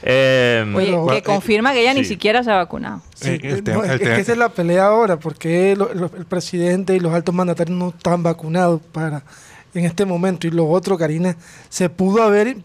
Eh, 0.02 0.64
Oye, 0.74 0.86
Pero- 0.86 1.06
que 1.06 1.16
eh, 1.18 1.22
confirma 1.22 1.72
que 1.72 1.80
ella 1.82 1.94
ni 1.94 2.04
siquiera 2.04 2.42
se 2.42 2.50
ha 2.50 2.56
vacunado. 2.56 3.02
Sí, 3.14 3.30
Eh, 3.30 3.40
el 3.42 3.62
tema- 3.62 3.84
es, 3.84 3.90
el 3.90 3.94
es 3.96 4.00
tema- 4.02 4.14
que 4.16 4.20
esa 4.22 4.32
es 4.32 4.38
la 4.38 4.48
pelea 4.48 4.86
ahora, 4.86 5.16
porque 5.18 5.74
lo- 5.76 5.92
lo- 5.94 6.10
el 6.16 6.24
presidente 6.26 6.94
y 6.96 7.00
los 7.00 7.12
altos 7.14 7.34
mandatarios 7.34 7.76
no 7.78 7.90
están 7.90 8.22
vacunados 8.22 8.80
para 8.92 9.22
en 9.74 9.84
este 9.86 10.04
momento. 10.04 10.46
Y 10.46 10.50
lo 10.50 10.68
otro, 10.68 10.98
Karina, 10.98 11.36
se 11.68 11.88
pudo 11.88 12.22
haber 12.22 12.56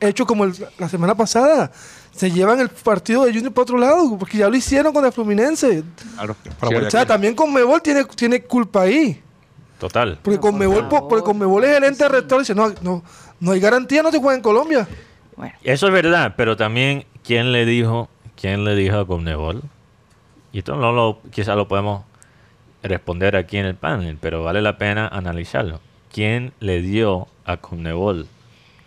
hecho 0.00 0.26
como 0.26 0.44
el- 0.44 0.54
la 0.78 0.88
semana 0.88 1.14
pasada. 1.14 1.70
Se 2.14 2.30
llevan 2.30 2.58
el 2.60 2.70
partido 2.70 3.24
de 3.26 3.32
Junior 3.32 3.52
para 3.52 3.62
otro 3.64 3.76
lado, 3.78 4.16
porque 4.18 4.38
ya 4.38 4.48
lo 4.48 4.56
hicieron 4.56 4.92
con 4.94 5.04
el 5.04 5.12
Fluminense. 5.12 5.84
Claro. 6.14 6.34
O 6.62 6.90
sea, 6.90 7.04
también 7.04 7.34
Conmebol 7.34 7.82
tiene, 7.82 8.04
tiene 8.04 8.42
culpa 8.42 8.82
ahí. 8.82 9.22
total. 9.78 10.18
Porque 10.22 10.40
Conmebol, 10.40 10.88
po- 10.88 11.06
porque 11.06 11.22
Conmebol 11.22 11.62
es 11.64 11.74
gerente 11.74 12.08
rector 12.08 12.38
y 12.38 12.40
dice, 12.40 12.54
no, 12.54 12.72
no, 12.80 13.02
no 13.38 13.52
hay 13.52 13.60
garantía, 13.60 14.02
no 14.02 14.10
se 14.10 14.18
juega 14.18 14.34
en 14.34 14.40
Colombia. 14.42 14.88
Eso 15.62 15.86
es 15.86 15.92
verdad, 15.92 16.34
pero 16.36 16.56
también, 16.56 17.04
¿quién 17.24 17.52
le 17.52 17.66
dijo, 17.66 18.08
quién 18.40 18.64
le 18.64 18.74
dijo 18.74 18.98
a 18.98 19.06
Conmebol? 19.06 19.62
Y 20.52 20.58
esto 20.58 20.76
no 20.76 20.92
lo, 20.92 21.20
quizá 21.30 21.54
lo 21.54 21.68
podemos 21.68 22.04
responder 22.82 23.36
aquí 23.36 23.58
en 23.58 23.66
el 23.66 23.74
panel, 23.74 24.16
pero 24.20 24.42
vale 24.42 24.62
la 24.62 24.78
pena 24.78 25.08
analizarlo. 25.08 25.80
¿Quién 26.10 26.52
le 26.60 26.80
dio 26.80 27.28
a 27.44 27.58
Conmebol 27.58 28.26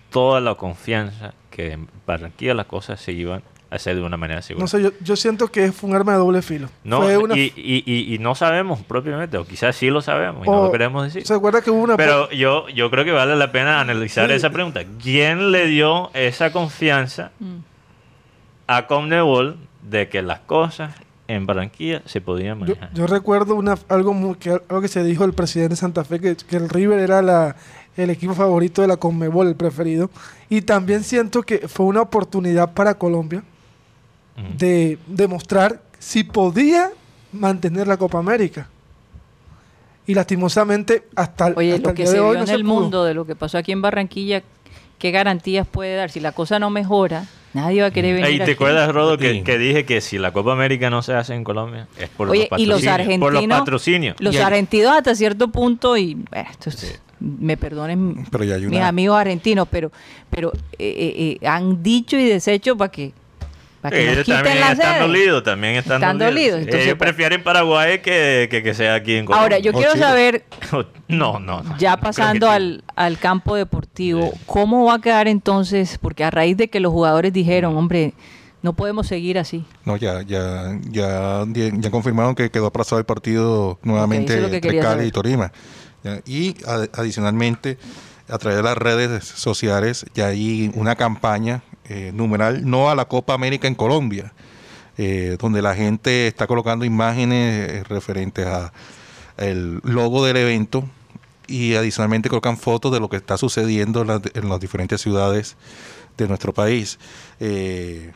toda 0.09 0.41
la 0.41 0.55
confianza 0.55 1.33
que 1.51 1.73
en 1.73 1.87
Barranquilla 2.05 2.53
las 2.53 2.65
cosas 2.65 2.99
se 2.99 3.11
iban 3.11 3.43
hacer 3.71 3.95
de 3.95 4.01
una 4.01 4.17
manera 4.17 4.41
segura? 4.41 4.63
No 4.63 4.67
sé, 4.67 4.81
yo, 4.81 4.91
yo 5.01 5.15
siento 5.15 5.47
que 5.49 5.71
fue 5.71 5.89
un 5.89 5.95
arma 5.95 6.13
de 6.13 6.17
doble 6.19 6.41
filo. 6.41 6.69
No, 6.83 7.01
Fue 7.01 7.17
una- 7.17 7.35
y, 7.37 7.53
y- 7.55 7.83
y- 7.85 8.15
y 8.15 8.17
no 8.19 8.33
sabemos 8.35 8.79
propiamente, 8.83 9.37
o 9.37 9.45
quizás 9.45 9.75
sí 9.75 9.89
lo 9.89 10.01
sabemos 10.01 10.45
y 10.45 10.49
o- 10.49 10.53
no 10.55 10.63
lo 10.65 10.71
queremos 10.71 11.03
decir. 11.05 11.25
¿Se 11.25 11.33
acuerda 11.33 11.61
que 11.61 11.69
hubo 11.71 11.83
una... 11.83 11.95
Pero 11.97 12.29
yo, 12.31 12.67
yo 12.69 12.89
creo 12.89 13.05
que 13.05 13.11
vale 13.11 13.35
la 13.35 13.51
pena 13.51 13.79
analizar 13.79 14.27
Sí. 14.29 14.33
esa 14.35 14.49
pregunta. 14.49 14.81
¿Quién 15.01 15.51
le 15.51 15.67
dio 15.67 16.09
esa 16.13 16.51
confianza 16.51 17.31
mm. 17.39 17.55
a 18.67 18.87
Conmebol 18.87 19.57
de 19.89 20.09
que 20.09 20.21
las 20.21 20.39
cosas 20.41 20.93
en 21.27 21.45
Barranquilla 21.45 22.01
se 22.05 22.21
podían 22.21 22.55
Yo, 22.59 22.65
manejar? 22.65 22.93
yo 22.93 23.05
recuerdo 23.07 23.55
una, 23.55 23.77
algo, 23.87 24.13
muy- 24.13 24.35
que, 24.35 24.49
algo 24.49 24.81
que 24.81 24.87
se 24.87 25.03
dijo 25.03 25.25
el 25.25 25.33
presidente 25.33 25.71
de 25.71 25.75
Santa 25.77 26.03
Fe, 26.03 26.19
que, 26.19 26.35
que 26.35 26.55
el 26.57 26.69
River 26.69 26.99
era 26.99 27.21
la, 27.21 27.55
el 27.97 28.09
equipo 28.09 28.33
favorito 28.33 28.81
de 28.81 28.87
la 28.87 28.97
Conmebol, 28.97 29.47
el 29.47 29.55
preferido. 29.55 30.09
Y 30.49 30.61
también 30.63 31.03
siento 31.03 31.43
que 31.43 31.67
fue 31.67 31.85
una 31.85 32.01
oportunidad 32.01 32.73
para 32.73 32.95
Colombia 32.95 33.43
De 34.57 34.97
demostrar 35.07 35.81
si 35.99 36.23
podía 36.23 36.91
mantener 37.33 37.87
la 37.87 37.97
Copa 37.97 38.19
América. 38.19 38.67
y 40.07 40.15
lastimosamente 40.15 41.03
hasta, 41.15 41.49
el- 41.49 41.53
Oye, 41.57 41.73
hasta 41.73 41.83
lo 41.83 41.89
el 41.89 41.95
que 41.95 42.01
día 42.03 42.11
se 42.11 42.17
de 42.17 42.19
hoy 42.21 42.29
vio 42.31 42.37
no 42.39 42.41
en 42.41 42.47
se 42.47 42.53
el 42.55 42.63
pudo. 42.63 42.73
mundo 42.81 43.03
de 43.03 43.13
lo 43.13 43.25
que 43.27 43.35
pasó 43.35 43.59
aquí 43.59 43.71
en 43.71 43.81
Barranquilla, 43.83 44.41
¿qué 44.97 45.11
garantías 45.11 45.67
puede 45.67 45.95
dar? 45.95 46.09
Si 46.09 46.19
la 46.19 46.31
cosa 46.31 46.57
no 46.57 46.71
mejora, 46.71 47.25
nadie 47.53 47.81
va 47.81 47.87
a 47.87 47.91
querer 47.91 48.15
venir 48.15 48.41
Ey, 48.41 48.43
¿Te 48.43 48.53
acuerdas, 48.53 48.91
Rodo, 48.91 49.19
que, 49.19 49.43
que 49.43 49.57
dije 49.59 49.85
que 49.85 50.01
si 50.01 50.17
la 50.17 50.31
Copa 50.33 50.53
América 50.53 50.89
no 50.89 51.03
se 51.03 51.13
hace 51.13 51.35
en 51.35 51.43
Colombia 51.43 51.87
es 51.99 52.09
por 52.09 52.27
Oye, 52.29 52.47
los 52.49 52.59
y 52.59 52.65
los 52.65 52.77
patrocinios? 52.81 52.93
argentinos, 52.95 53.19
Por 53.19 53.33
los 53.33 53.45
patrocinios. 53.59 54.15
los 54.19 54.33
Y 54.33 54.37
argentinos 54.39 54.91
hasta 54.97 55.13
cierto 55.13 55.49
punto, 55.49 55.95
y 55.95 56.15
bueno, 56.15 56.49
esto 56.49 56.69
es- 56.71 56.99
me 57.19 57.55
perdonen 57.57 58.25
Pero 58.31 58.45
mis 58.69 58.79
amigos 58.81 59.15
argentinos, 59.19 59.67
pero, 59.69 59.91
pero 60.31 60.51
eh, 60.53 60.57
eh, 60.79 61.37
eh, 61.41 61.47
han 61.47 61.83
dicho 61.83 62.17
y 62.17 62.23
deshecho 62.25 62.75
para 62.75 62.89
que, 62.91 63.11
que 63.89 64.11
Ellos 64.11 64.25
también 64.25 64.59
la 64.59 64.71
están 64.73 64.93
sede. 64.95 64.99
dolidos, 65.07 65.43
también 65.43 65.75
están, 65.75 66.01
Están 66.01 66.17
dolidos, 66.17 66.59
entonces, 66.59 66.83
Ellos 66.85 66.95
pues- 66.97 67.09
prefieren 67.09 67.43
Paraguay 67.43 67.99
que, 67.99 68.47
que, 68.51 68.61
que 68.61 68.73
sea 68.73 68.95
aquí 68.95 69.15
en 69.15 69.25
Colombia. 69.25 69.43
Ahora, 69.43 69.59
yo 69.59 69.71
quiero 69.71 69.93
Chile. 69.93 70.03
saber, 70.03 70.43
No, 71.07 71.39
no, 71.39 71.61
no. 71.63 71.77
ya 71.77 71.97
pasando 71.97 72.49
al, 72.49 72.83
al 72.95 73.17
campo 73.17 73.55
deportivo, 73.55 74.33
¿cómo 74.45 74.85
va 74.85 74.95
a 74.95 74.99
quedar 74.99 75.27
entonces? 75.27 75.97
Porque 75.97 76.23
a 76.23 76.29
raíz 76.31 76.57
de 76.57 76.69
que 76.69 76.79
los 76.79 76.91
jugadores 76.91 77.31
dijeron, 77.31 77.77
hombre, 77.77 78.13
no 78.61 78.73
podemos 78.73 79.07
seguir 79.07 79.39
así. 79.39 79.63
No, 79.85 79.95
ya, 79.95 80.21
ya, 80.23 80.77
ya, 80.89 81.45
ya 81.47 81.91
confirmaron 81.91 82.35
que 82.35 82.51
quedó 82.51 82.65
aplazado 82.67 82.99
el 82.99 83.05
partido 83.05 83.79
nuevamente 83.83 84.33
Ok, 84.33 84.37
eso 84.37 84.37
es 84.37 84.43
lo 84.43 84.49
que 84.49 84.67
entre 84.67 84.79
Cali 84.81 84.91
saber. 84.91 85.07
y 85.07 85.11
Torima. 85.11 85.51
Y 86.25 86.55
ad- 86.67 86.89
adicionalmente, 86.93 87.77
a 88.27 88.37
través 88.37 88.57
de 88.57 88.63
las 88.63 88.77
redes 88.77 89.23
sociales, 89.23 90.05
ya 90.13 90.27
hay 90.27 90.69
una 90.75 90.95
campaña 90.95 91.61
eh, 91.89 92.11
numeral 92.13 92.69
no 92.69 92.89
a 92.89 92.95
la 92.95 93.05
Copa 93.05 93.33
América 93.33 93.67
en 93.67 93.75
Colombia, 93.75 94.33
eh, 94.97 95.37
donde 95.39 95.61
la 95.61 95.75
gente 95.75 96.27
está 96.27 96.47
colocando 96.47 96.85
imágenes 96.85 97.69
eh, 97.69 97.83
referentes 97.83 98.45
a 98.47 98.71
el 99.37 99.79
logo 99.83 100.25
del 100.25 100.37
evento 100.37 100.83
y 101.47 101.75
adicionalmente 101.75 102.29
colocan 102.29 102.57
fotos 102.57 102.91
de 102.91 102.99
lo 102.99 103.09
que 103.09 103.17
está 103.17 103.37
sucediendo 103.37 104.01
en 104.01 104.07
las, 104.07 104.21
en 104.33 104.49
las 104.49 104.59
diferentes 104.59 105.01
ciudades 105.01 105.57
de 106.17 106.27
nuestro 106.27 106.53
país. 106.53 106.99
Eh, 107.39 108.11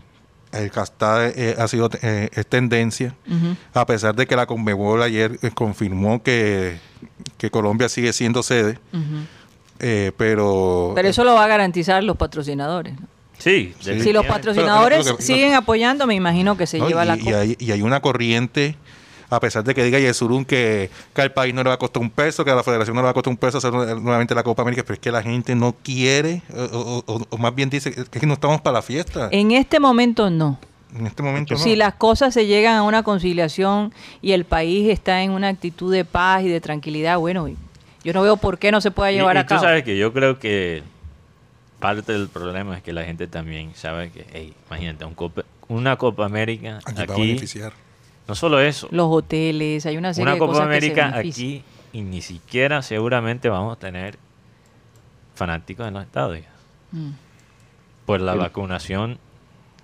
el 0.52 0.70
hashtag 0.70 1.34
eh, 1.36 1.56
ha 1.58 1.68
sido 1.68 1.90
eh, 2.04 2.30
es 2.32 2.46
tendencia, 2.46 3.16
a 3.74 3.88
pesar 3.88 4.16
de 4.16 4.28
que 4.28 4.36
la 4.36 4.46
Conmebol 4.46 5.02
ayer 5.02 5.40
confirmó 5.56 6.22
que, 6.22 6.78
que 7.38 7.50
Colombia 7.50 7.90
sigue 7.90 8.14
siendo 8.14 8.44
sede, 8.44 8.78
pero... 9.80 10.92
Pero 10.94 11.08
eso 11.08 11.24
lo 11.24 11.34
va 11.34 11.46
a 11.46 11.48
garantizar 11.48 12.04
los 12.04 12.18
patrocinadores. 12.18 13.00
¿no? 13.00 13.08
Sí, 13.44 13.74
Sí. 13.80 14.00
Si 14.02 14.14
los 14.14 14.26
patrocinadores 14.26 15.04
Pero, 15.06 15.18
siguen 15.20 15.54
apoyando, 15.54 16.08
me 16.08 16.16
imagino 16.16 16.56
que 16.58 16.66
se 16.68 16.80
¿no? 16.80 16.88
lleva 16.88 17.04
y, 17.04 17.08
la 17.08 17.16
y 17.18 17.20
copa. 17.20 17.38
hay, 17.40 17.56
y 17.60 17.72
hay 17.72 17.82
una 17.82 18.00
corriente, 18.02 18.76
a 19.30 19.40
pesar 19.40 19.64
de 19.64 19.74
que 19.76 19.84
diga 19.84 20.00
Yesurún 20.00 20.46
que, 20.46 20.90
que 21.14 21.22
al 21.22 21.34
país 21.34 21.54
no 21.54 21.64
le 21.64 21.70
va 21.70 21.76
a 21.76 21.80
costar 21.80 22.02
un 22.02 22.10
peso, 22.10 22.46
que 22.46 22.52
a 22.52 22.56
la 22.56 22.64
federación 22.64 22.96
no 22.96 23.02
le 23.02 23.06
va 23.06 23.10
a 23.12 23.14
costar 23.14 23.32
un 23.32 23.38
peso 23.38 23.58
hacer 23.58 23.74
nuevamente 23.74 24.34
la 24.36 24.44
Copa 24.44 24.62
América, 24.62 24.84
pero 24.84 24.94
es 24.94 25.00
que 25.00 25.12
la 25.12 25.22
gente 25.24 25.56
no 25.56 25.76
quiere, 25.84 26.42
o, 26.56 27.04
o- 27.06 27.14
o- 27.14 27.28
o 27.30 27.38
más 27.38 27.54
bien 27.54 27.70
dice 27.70 27.92
que 28.10 28.26
no 28.26 28.36
estamos 28.36 28.62
para 28.62 28.76
la 28.76 28.82
fiesta. 28.82 29.28
En 29.32 29.52
este 29.52 29.80
momento 29.80 30.30
no. 30.30 30.58
En 30.98 31.08
este 31.08 31.24
momento 31.24 31.56
no. 31.56 31.60
Si 31.60 31.76
las 31.76 31.96
cosas 31.96 32.34
se 32.36 32.46
llegan 32.46 32.76
a 32.78 32.84
una 32.84 33.02
conciliación 33.02 33.92
y 34.22 34.34
el 34.34 34.46
país 34.46 34.88
está 34.90 35.24
en 35.24 35.32
una 35.32 35.48
actitud 35.50 35.92
de 35.92 36.06
paz 36.06 36.44
y 36.44 36.48
de 36.50 36.62
tranquilidad, 36.62 37.18
bueno, 37.18 37.48
yo 38.04 38.14
no 38.14 38.22
veo 38.22 38.38
por 38.38 38.60
qué 38.60 38.72
no 38.72 38.80
se 38.80 38.92
pueda 38.92 39.12
Y- 39.12 39.16
llevar 39.16 39.36
y, 39.36 39.40
a 39.40 39.46
cabo. 39.48 39.62
tú 39.62 39.66
sabes 39.68 39.84
que 39.84 39.98
yo 39.98 40.14
creo 40.14 40.38
que 40.38 40.84
parte 41.84 42.14
del 42.14 42.30
problema 42.30 42.78
es 42.78 42.82
que 42.84 42.94
la 42.94 43.04
gente 43.04 43.28
también 43.28 43.76
sabe 43.76 44.10
que, 44.10 44.26
hey, 44.32 44.54
imagínate, 44.68 45.04
un 45.04 45.14
copa- 45.16 45.44
una 45.68 45.98
Copa 45.98 46.26
América 46.26 46.80
Aquí 46.86 46.96
va 46.96 47.02
a 47.02 47.04
aquí, 47.18 47.28
beneficiar. 47.28 47.74
no 48.28 48.36
solo 48.36 48.62
eso, 48.62 48.88
Los 48.92 49.08
hoteles, 49.12 49.86
hay 49.86 49.98
una 49.98 50.14
serie 50.14 50.24
una 50.24 50.34
de 50.34 50.40
Copa 50.40 50.54
cosas 50.54 50.66
América 50.68 51.08
que 51.08 51.12
se 51.12 51.20
aquí 51.30 51.64
y 51.92 52.02
ni 52.02 52.22
siquiera 52.22 52.82
seguramente 52.82 53.50
vamos 53.50 53.76
a 53.76 53.80
tener 53.80 54.18
fanáticos 55.36 55.88
en 55.88 55.94
los 55.96 56.04
estadios 56.04 56.46
Mm. 56.92 57.10
por 58.06 58.22
la 58.22 58.36
vacunación, 58.36 59.18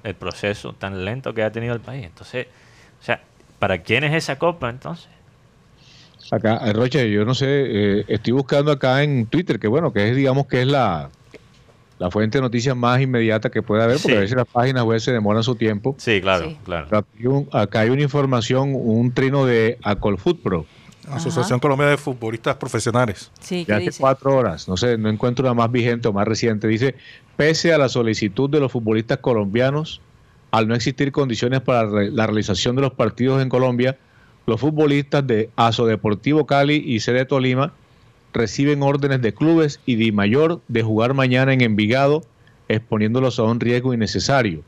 el 0.04 0.14
proceso 0.16 0.74
tan 0.74 1.04
lento 1.06 1.34
que 1.34 1.44
ha 1.44 1.52
tenido 1.52 1.74
el 1.74 1.82
país. 1.82 2.06
Entonces, 2.06 2.48
o 3.02 3.04
sea, 3.04 3.20
¿para 3.60 3.80
quién 3.80 4.04
es 4.06 4.14
esa 4.14 4.38
copa 4.38 4.70
entonces? 4.70 5.08
Acá, 6.32 6.62
eh, 6.66 6.74
Roche, 6.74 7.10
yo 7.12 7.26
no 7.26 7.34
sé, 7.34 7.48
eh, 7.50 8.06
estoy 8.08 8.34
buscando 8.34 8.72
acá 8.72 9.02
en 9.04 9.26
Twitter, 9.26 9.60
que 9.60 9.68
bueno, 9.68 9.92
que 9.92 10.10
es, 10.10 10.16
digamos, 10.16 10.46
que 10.48 10.62
es 10.62 10.68
la, 10.68 11.10
la 12.00 12.10
fuente 12.10 12.38
de 12.38 12.42
noticias 12.42 12.76
más 12.76 13.00
inmediata 13.02 13.50
que 13.52 13.62
puede 13.62 13.84
haber, 13.84 13.98
porque 13.98 14.14
Sí. 14.14 14.18
a 14.18 14.22
veces 14.22 14.38
las 14.38 14.48
páginas 14.48 14.84
web 14.84 15.00
se 15.00 15.12
demoran 15.12 15.44
su 15.44 15.56
tiempo. 15.56 15.96
Sí, 16.00 16.20
claro, 16.22 16.50
Sí. 16.50 16.58
claro. 16.64 16.88
Pero 16.90 16.98
aquí, 17.00 17.28
un- 17.28 17.50
acá 17.52 17.82
hay 17.82 17.90
una 17.92 18.02
información, 18.02 18.72
un 18.74 19.12
trino 19.14 19.46
de 19.46 19.78
Acolfoot 19.84 20.42
Pro, 20.42 20.66
Asociación 21.12 21.60
Colombiana 21.60 21.92
de 21.92 21.98
Futbolistas 21.98 22.56
Profesionales. 22.56 23.32
Sí, 23.42 23.66
¿qué 23.66 23.74
hace 23.74 23.86
dice? 23.86 24.00
cuatro 24.00 24.36
horas. 24.36 24.68
No 24.68 24.78
sé, 24.78 24.98
no 24.98 25.10
encuentro 25.10 25.44
una 25.46 25.54
más 25.54 25.72
vigente 25.72 26.08
o 26.08 26.14
más 26.14 26.28
reciente. 26.28 26.68
Dice, 26.68 26.96
pese 27.36 27.74
a 27.74 27.78
la 27.78 27.90
solicitud 27.90 28.50
de 28.50 28.60
los 28.60 28.72
futbolistas 28.72 29.18
colombianos, 29.18 30.02
al 30.52 30.68
no 30.68 30.76
existir 30.76 31.12
condiciones 31.12 31.62
para 31.62 31.86
re- 31.90 32.12
la 32.12 32.28
realización 32.28 32.76
de 32.76 32.84
los 32.84 32.94
partidos 32.94 33.42
en 33.42 33.50
Colombia, 33.50 33.98
los 34.46 34.60
futbolistas 34.60 35.26
de 35.28 35.50
Aso 35.56 35.86
Deportivo 35.86 36.46
Cali 36.46 36.76
y 36.76 37.00
CD 37.02 37.26
Tolima 37.26 37.74
reciben 38.34 38.84
órdenes 38.84 39.22
de 39.22 39.34
clubes 39.34 39.80
y 39.86 39.96
de 39.96 40.12
mayor 40.12 40.62
de 40.68 40.84
jugar 40.84 41.14
mañana 41.14 41.54
en 41.54 41.62
Envigado, 41.62 42.24
exponiéndolos 42.68 43.40
a 43.40 43.44
un 43.44 43.60
riesgo 43.60 43.94
innecesario. 43.94 44.64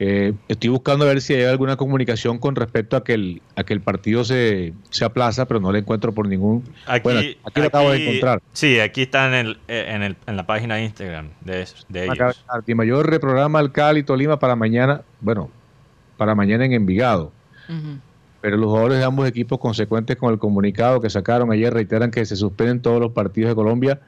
Eh, 0.00 0.32
estoy 0.48 0.70
buscando 0.70 1.04
a 1.04 1.08
ver 1.08 1.20
si 1.20 1.34
hay 1.34 1.44
alguna 1.44 1.76
comunicación 1.76 2.38
con 2.38 2.56
respecto 2.56 2.96
a 2.96 3.04
que 3.04 3.14
el, 3.14 3.42
a 3.54 3.62
que 3.62 3.72
el 3.72 3.80
partido 3.80 4.24
se, 4.24 4.72
se 4.90 5.04
aplaza, 5.04 5.46
pero 5.46 5.60
no 5.60 5.70
la 5.70 5.78
encuentro 5.78 6.12
por 6.12 6.26
ningún... 6.26 6.64
Aquí, 6.86 7.02
bueno, 7.04 7.20
aquí 7.20 7.60
lo 7.60 7.66
acabo 7.68 7.90
de 7.92 8.02
encontrar. 8.02 8.42
Sí, 8.52 8.80
aquí 8.80 9.02
está 9.02 9.28
en, 9.28 9.34
el, 9.34 9.58
eh, 9.68 9.86
en, 9.88 10.02
el, 10.02 10.16
en 10.26 10.36
la 10.36 10.46
página 10.46 10.74
de 10.74 10.84
Instagram 10.84 11.28
de, 11.42 11.66
de 11.88 12.04
ellos. 12.06 12.44
Mayor 12.74 13.08
reprograma 13.08 13.60
al 13.60 13.70
Cali 13.70 14.02
Tolima 14.02 14.38
para 14.40 14.56
mañana, 14.56 15.02
bueno, 15.20 15.48
para 16.16 16.34
mañana 16.34 16.64
en 16.64 16.72
Envigado. 16.72 17.30
Ujú. 17.68 17.98
Pero 18.44 18.58
los 18.58 18.66
jugadores 18.66 18.98
de 18.98 19.04
ambos 19.04 19.26
equipos, 19.26 19.58
consecuentes 19.58 20.18
con 20.18 20.30
el 20.30 20.38
comunicado 20.38 21.00
que 21.00 21.08
sacaron 21.08 21.50
ayer, 21.50 21.72
reiteran 21.72 22.10
que 22.10 22.26
se 22.26 22.36
suspenden 22.36 22.82
todos 22.82 23.00
los 23.00 23.12
partidos 23.12 23.48
de 23.48 23.54
Colombia. 23.54 24.02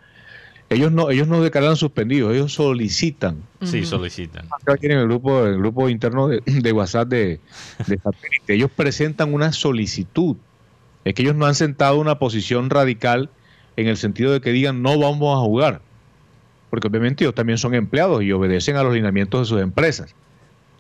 Ellos 0.69 0.93
no, 0.93 1.11
ellos 1.11 1.27
no 1.27 1.43
declaran 1.43 1.75
suspendidos, 1.75 2.35
ellos 2.35 2.53
solicitan. 2.53 3.39
Sí, 3.63 3.87
solicitan. 3.87 4.47
Aquí 4.67 4.85
en 4.85 4.93
el 4.93 5.05
grupo, 5.07 5.47
el 5.47 5.57
grupo 5.57 5.89
interno 5.89 6.29
de, 6.29 6.43
de 6.45 6.73
WhatsApp 6.73 7.09
de, 7.09 7.41
de 7.87 7.97
satélite, 8.05 8.53
ellos 8.53 8.71
presentan 8.77 9.33
una 9.33 9.53
solicitud. 9.53 10.37
Es 11.07 11.15
que 11.15 11.23
ellos 11.23 11.35
no 11.35 11.47
han 11.47 11.55
sentado 11.55 11.99
una 11.99 12.19
posición 12.19 12.69
radical 12.69 13.31
en 13.79 13.87
el 13.87 13.97
sentido 13.97 14.35
de 14.35 14.43
que 14.43 14.53
digan 14.53 14.83
no 14.83 14.99
vamos 14.99 15.35
a 15.35 15.41
jugar. 15.41 15.81
Porque 16.69 16.89
obviamente 16.89 17.25
ellos 17.25 17.35
también 17.35 17.57
son 17.57 17.75
empleados 17.75 18.23
y 18.23 18.33
obedecen 18.33 18.77
a 18.77 18.83
los 18.83 18.93
lineamientos 18.93 19.41
de 19.41 19.45
sus 19.47 19.63
empresas. 19.63 20.15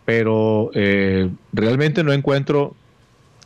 Pero 0.05 0.71
eh, 0.75 1.31
realmente 1.55 2.05
no 2.05 2.12
encuentro. 2.12 2.77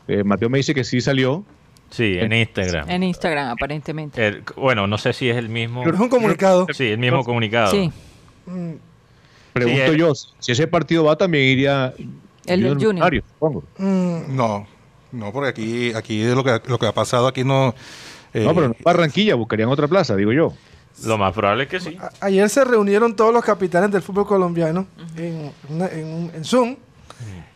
Eh, 0.08 0.24
Mateo 0.24 0.48
me 0.50 0.58
dice 0.58 0.74
que 0.74 0.84
sí 0.84 1.00
salió. 1.00 1.44
Sí, 1.90 2.16
en 2.18 2.32
Instagram. 2.32 2.88
En 2.88 3.02
Instagram, 3.02 3.48
aparentemente. 3.50 4.24
El- 4.24 4.44
bueno, 4.56 4.86
no 4.86 4.96
sé 4.96 5.12
si 5.12 5.28
es 5.28 5.36
el 5.36 5.48
mismo. 5.48 5.82
Pero 5.82 5.96
es 5.96 6.00
un 6.00 6.08
comunicado. 6.08 6.66
Sí, 6.72 6.84
el 6.88 6.98
mismo 6.98 7.24
comunicado. 7.24 7.70
Sí, 7.72 7.90
Mm, 8.46 8.72
Pregunto 9.52 9.92
Sí, 9.92 9.98
yo, 9.98 10.12
si 10.38 10.52
ese 10.52 10.66
partido 10.68 11.04
va, 11.04 11.16
también 11.16 11.44
iría. 11.44 11.92
El 12.46 12.62
del 12.62 12.78
Junior. 12.82 13.22
Supongo. 13.34 13.64
mm, 13.78 14.34
No, 14.36 14.66
no, 15.12 15.32
porque 15.32 15.48
aquí, 15.48 15.92
aquí 15.94 16.24
lo 16.24 16.42
que, 16.44 16.60
lo 16.66 16.78
que 16.78 16.86
ha 16.86 16.92
pasado 16.92 17.26
aquí 17.26 17.42
no... 17.44 17.74
eh, 18.32 18.44
No, 18.44 18.54
pero 18.54 18.68
no 18.68 18.74
Barranquilla, 18.84 19.34
buscarían 19.34 19.68
otra 19.68 19.88
plaza, 19.88 20.14
digo 20.16 20.32
yo. 20.32 20.52
Lo 21.04 21.18
más 21.18 21.32
probable 21.32 21.64
es 21.64 21.68
que 21.70 21.80
sí. 21.80 21.96
a- 22.00 22.10
Ayer 22.26 22.48
se 22.48 22.64
reunieron 22.64 23.14
todos 23.16 23.32
los 23.34 23.44
capitanes 23.44 23.90
del 23.90 24.02
fútbol 24.02 24.26
colombiano 24.26 24.86
en, 25.16 25.50
una- 25.68 25.88
en 25.88 26.06
un- 26.06 26.30
en 26.34 26.44
Zoom 26.44 26.76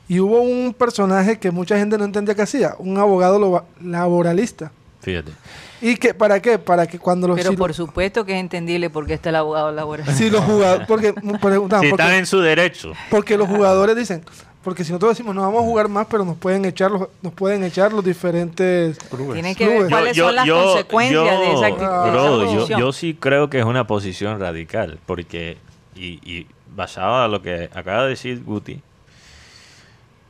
y 0.08 0.20
hubo 0.20 0.40
un 0.40 0.74
personaje 0.74 1.38
que 1.38 1.50
mucha 1.50 1.78
gente 1.78 1.96
no 1.98 2.04
entendía 2.04 2.34
qué 2.34 2.42
hacía, 2.42 2.74
un 2.78 2.98
abogado 2.98 3.64
laboralista. 3.82 4.70
Fíjate. 5.00 5.32
¿Y 5.80 5.96
que, 5.96 6.14
para 6.14 6.40
qué? 6.40 6.58
Para 6.58 6.86
que 6.86 6.98
cuando 6.98 7.28
los, 7.28 7.36
pero 7.36 7.50
si, 7.50 7.56
por 7.56 7.74
supuesto 7.74 8.24
que 8.24 8.32
es 8.34 8.40
entendible 8.40 8.88
porque 8.88 9.12
está 9.14 9.28
el 9.28 9.36
abogado 9.36 9.70
laboral. 9.72 10.06
si 10.14 10.30
los 10.30 10.42
jugadores, 10.44 10.86
porque, 10.88 11.12
porque- 11.12 11.56
no, 11.58 11.64
si 11.64 11.68
porque- 11.68 11.88
están 11.90 12.14
en 12.14 12.26
su 12.26 12.40
derecho. 12.40 12.92
porque 13.10 13.36
los 13.36 13.48
jugadores 13.48 13.94
dicen, 13.94 14.22
porque 14.62 14.82
si 14.82 14.92
nosotros 14.92 15.10
decimos 15.10 15.34
no 15.34 15.42
vamos 15.42 15.60
a 15.60 15.64
jugar 15.64 15.88
más, 15.88 16.06
pero 16.08 16.24
nos 16.24 16.38
pueden 16.38 16.64
echar 16.64 16.90
los, 16.90 17.08
nos 17.20 17.34
pueden 17.34 17.64
echar 17.64 17.92
los 17.92 18.02
diferentes 18.02 18.98
clubes. 19.10 19.34
Tiene 19.34 19.54
que 19.54 19.68
ver 19.68 19.90
cuáles 19.90 20.16
son 20.16 20.34
las 20.34 20.48
consecuencias 20.48 21.38
de 21.38 21.52
esa, 21.52 21.68
acti- 21.68 22.04
de 22.04 22.08
esa 22.10 22.14
yo, 22.14 22.44
posición. 22.56 22.80
yo 22.80 22.92
sí 22.92 23.14
creo 23.20 23.50
que 23.50 23.58
es 23.58 23.64
una 23.66 23.86
posición 23.86 24.40
radical, 24.40 24.98
porque, 25.04 25.58
y, 25.94 26.18
y 26.24 26.46
basado 26.74 27.16
a 27.24 27.28
lo 27.28 27.42
que 27.42 27.68
acaba 27.74 28.04
de 28.04 28.10
decir 28.10 28.42
Guti, 28.42 28.80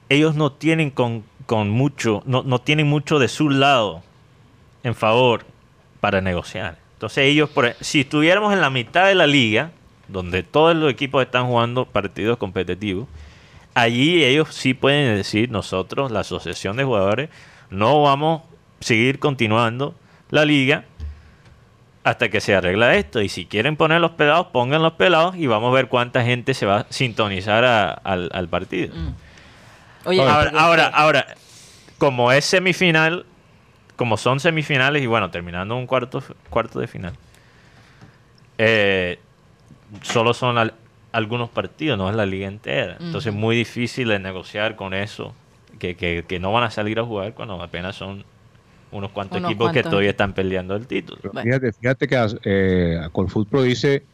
ellos 0.09 0.35
no 0.35 0.53
tienen 0.53 0.91
con, 0.91 1.25
con 1.47 1.71
mucho, 1.71 2.23
no, 2.27 2.43
no 2.43 2.61
tienen 2.61 2.87
mucho 2.87 3.19
de 3.19 3.29
su 3.29 3.51
lado 3.51 4.03
en 4.83 4.95
favor 4.95 5.45
para 6.01 6.21
negociar. 6.21 6.79
Entonces 6.95 7.25
ellos, 7.25 7.51
por, 7.51 7.67
e- 7.67 7.77
si 7.81 8.01
estuviéramos 8.01 8.53
en 8.53 8.61
la 8.61 8.71
mitad 8.71 9.07
de 9.07 9.15
la 9.15 9.27
liga, 9.27 9.71
donde 10.09 10.43
todos 10.43 10.77
los 10.77 10.91
equipos 10.91 11.23
están 11.25 11.47
jugando 11.47 11.87
partidos 11.87 12.37
competitivos, 12.37 13.09
allí 13.75 14.23
ellos 14.23 14.49
sí 14.55 14.75
pueden 14.75 15.17
decir, 15.17 15.51
nosotros, 15.51 16.11
la 16.11 16.21
asociación 16.21 16.77
de 16.77 16.85
jugadores, 16.85 17.31
no 17.71 18.03
vamos 18.03 18.43
a 18.43 18.85
seguir 18.85 19.19
continuando 19.19 19.95
la 20.31 20.45
liga 20.45 20.85
hasta 22.05 22.29
que 22.29 22.41
se 22.41 22.55
arregla 22.55 22.95
esto. 22.97 23.23
Y 23.23 23.29
si 23.31 23.47
quieren 23.47 23.77
poner 23.77 24.01
los 24.01 24.13
pelados, 24.13 24.49
pongan 24.49 24.83
los 24.83 24.93
pelados 24.93 25.37
y 25.37 25.47
vamos 25.47 25.71
a 25.73 25.75
ver 25.75 25.89
cuánta 25.89 26.23
gente 26.23 26.53
se 26.53 26.67
va 26.67 26.81
a 26.81 26.87
sintonizar 26.91 27.65
al, 27.65 28.29
al 28.33 28.49
partido. 28.49 28.95
Mm. 28.95 29.15
Oye, 30.05 30.21
Ahora, 30.21 30.53
ahora, 30.57 30.87
ahora, 30.89 31.27
como 31.99 32.33
es 32.33 32.45
semifinal, 32.45 33.25
como 33.97 34.17
son 34.17 34.41
semifinales 34.41 35.03
y 35.03 35.07
bueno, 35.07 35.31
terminando 35.31 35.77
un 35.77 35.87
cuarto, 35.87 36.23
cuarto 36.51 36.81
de 36.81 36.87
final, 36.87 37.13
eh, 38.59 39.19
solo 40.03 40.35
son 40.35 40.59
al- 40.59 40.75
algunos 41.13 41.49
partidos, 41.51 41.97
no 41.99 42.09
es 42.11 42.17
la 42.17 42.27
liga 42.27 42.49
entera. 42.49 42.97
Entonces 43.01 43.33
es 43.33 43.39
muy 43.39 43.57
difícil 43.57 44.09
de 44.09 44.19
negociar 44.19 44.77
con 44.77 44.95
eso, 44.95 45.35
que, 45.79 45.97
que- 45.97 46.25
que 46.27 46.39
no 46.41 46.53
van 46.53 46.65
a 46.65 46.71
salir 46.71 46.99
a 46.99 47.05
jugar 47.05 47.35
cuando 47.35 47.61
apenas 47.63 47.97
son 47.97 48.25
unos 48.91 49.11
cuantos 49.11 49.39
Unos 49.39 49.51
equipos 49.51 49.73
que 49.73 49.83
todavía 49.83 50.11
están 50.11 50.35
peleando 50.35 50.77
el 50.77 50.87
título. 50.87 51.21
Bueno. 51.33 51.43
Fíjate, 51.43 51.73
fíjate 51.73 52.07
que 52.09 52.27
eh, 52.45 53.01
Colfutpro 53.13 53.63
dice 53.63 54.05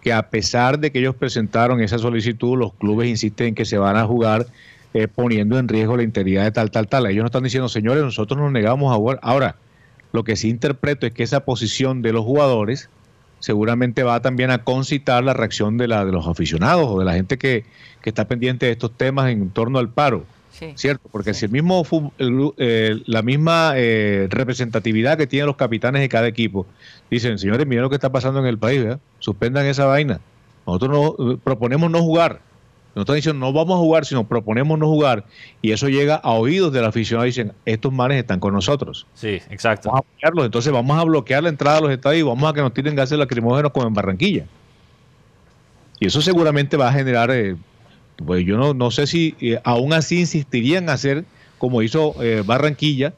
que 0.00 0.12
a 0.12 0.30
pesar 0.30 0.78
de 0.78 0.90
que 0.90 0.98
ellos 0.98 1.14
presentaron 1.14 1.80
esa 1.80 1.98
solicitud, 1.98 2.58
los 2.58 2.72
clubes 2.74 3.08
insisten 3.08 3.48
en 3.48 3.54
que 3.54 3.64
se 3.64 3.78
van 3.78 3.96
a 3.96 4.04
jugar 4.06 4.46
eh, 4.94 5.08
poniendo 5.08 5.58
en 5.58 5.68
riesgo 5.68 5.96
la 5.96 6.02
integridad 6.02 6.44
de 6.44 6.52
tal, 6.52 6.70
tal, 6.70 6.88
tal. 6.88 7.06
Ellos 7.06 7.22
no 7.22 7.26
están 7.26 7.44
diciendo, 7.44 7.68
señores, 7.68 8.02
nosotros 8.02 8.38
nos 8.38 8.52
negamos 8.52 8.92
a 8.92 8.96
jugar. 8.96 9.18
Ahora, 9.22 9.56
lo 10.12 10.24
que 10.24 10.36
sí 10.36 10.48
interpreto 10.48 11.06
es 11.06 11.12
que 11.12 11.22
esa 11.22 11.44
posición 11.44 12.02
de 12.02 12.12
los 12.12 12.24
jugadores 12.24 12.90
seguramente 13.42 14.04
va 14.04 14.20
también 14.20 14.50
a 14.50 14.62
concitar 14.62 15.24
la 15.24 15.34
reacción 15.34 15.76
de, 15.76 15.88
la, 15.88 16.04
de 16.04 16.12
los 16.12 16.28
aficionados 16.28 16.86
o 16.88 16.98
de 17.00 17.04
la 17.04 17.14
gente 17.14 17.38
que, 17.38 17.64
que 18.00 18.10
está 18.10 18.28
pendiente 18.28 18.66
de 18.66 18.72
estos 18.72 18.92
temas 18.96 19.30
en 19.30 19.50
torno 19.50 19.78
al 19.78 19.88
paro. 19.88 20.24
sí. 20.52 20.72
¿Cierto? 20.76 21.08
Porque 21.10 21.34
si 21.34 21.46
el 21.46 21.50
mismo 21.50 21.84
el 22.18 22.52
eh, 22.58 23.02
la 23.06 23.22
misma 23.22 23.72
eh, 23.76 24.28
representatividad 24.30 25.18
que 25.18 25.26
tienen 25.26 25.46
los 25.46 25.56
capitanes 25.56 26.02
de 26.02 26.08
cada 26.08 26.28
equipo 26.28 26.66
dicen, 27.10 27.38
señores, 27.38 27.66
miren 27.66 27.82
lo 27.82 27.90
que 27.90 27.96
está 27.96 28.12
pasando 28.12 28.38
en 28.38 28.46
el 28.46 28.58
país, 28.58 28.82
¿verdad? 28.82 29.00
suspendan 29.18 29.66
esa 29.66 29.86
vaina. 29.86 30.20
Nosotros 30.66 30.90
no, 31.18 31.32
eh, 31.32 31.38
proponemos 31.42 31.90
no 31.90 32.00
jugar. 32.00 32.40
No 32.94 33.02
están 33.02 33.16
diciendo 33.16 33.40
no 33.46 33.52
vamos 33.52 33.76
a 33.76 33.78
jugar, 33.78 34.04
sino 34.04 34.26
proponemos 34.26 34.78
no 34.78 34.86
jugar. 34.86 35.24
Y 35.62 35.72
eso 35.72 35.88
llega 35.88 36.16
a 36.16 36.32
oídos 36.32 36.72
del 36.72 36.84
aficionado 36.84 37.26
y 37.26 37.30
dicen, 37.30 37.52
estos 37.64 37.92
manes 37.92 38.18
están 38.18 38.38
con 38.38 38.52
nosotros. 38.52 39.06
Sí, 39.14 39.40
exacto. 39.50 39.88
Vamos 39.88 40.04
a 40.04 40.08
apoyarlos. 40.08 40.44
Entonces 40.44 40.72
vamos 40.72 40.98
a 40.98 41.04
bloquear 41.04 41.42
la 41.42 41.48
entrada 41.48 41.78
a 41.78 41.80
los 41.80 41.90
estadios 41.90 42.20
y 42.20 42.28
vamos 42.28 42.50
a 42.50 42.52
que 42.52 42.60
nos 42.60 42.74
tiren 42.74 42.94
gases 42.94 43.18
lacrimógenos 43.18 43.72
como 43.72 43.86
en 43.86 43.94
Barranquilla. 43.94 44.46
Y 46.00 46.06
eso 46.06 46.20
seguramente 46.20 46.76
va 46.76 46.88
a 46.88 46.92
generar, 46.92 47.30
eh, 47.30 47.56
pues 48.16 48.44
yo 48.44 48.56
no, 48.56 48.74
no 48.74 48.90
sé 48.90 49.06
si 49.06 49.36
eh, 49.40 49.60
aún 49.64 49.92
así 49.92 50.20
insistirían 50.20 50.84
en 50.84 50.90
hacer 50.90 51.24
como 51.62 51.80
hizo 51.80 52.20
eh, 52.20 52.42
Barranquilla, 52.44 53.14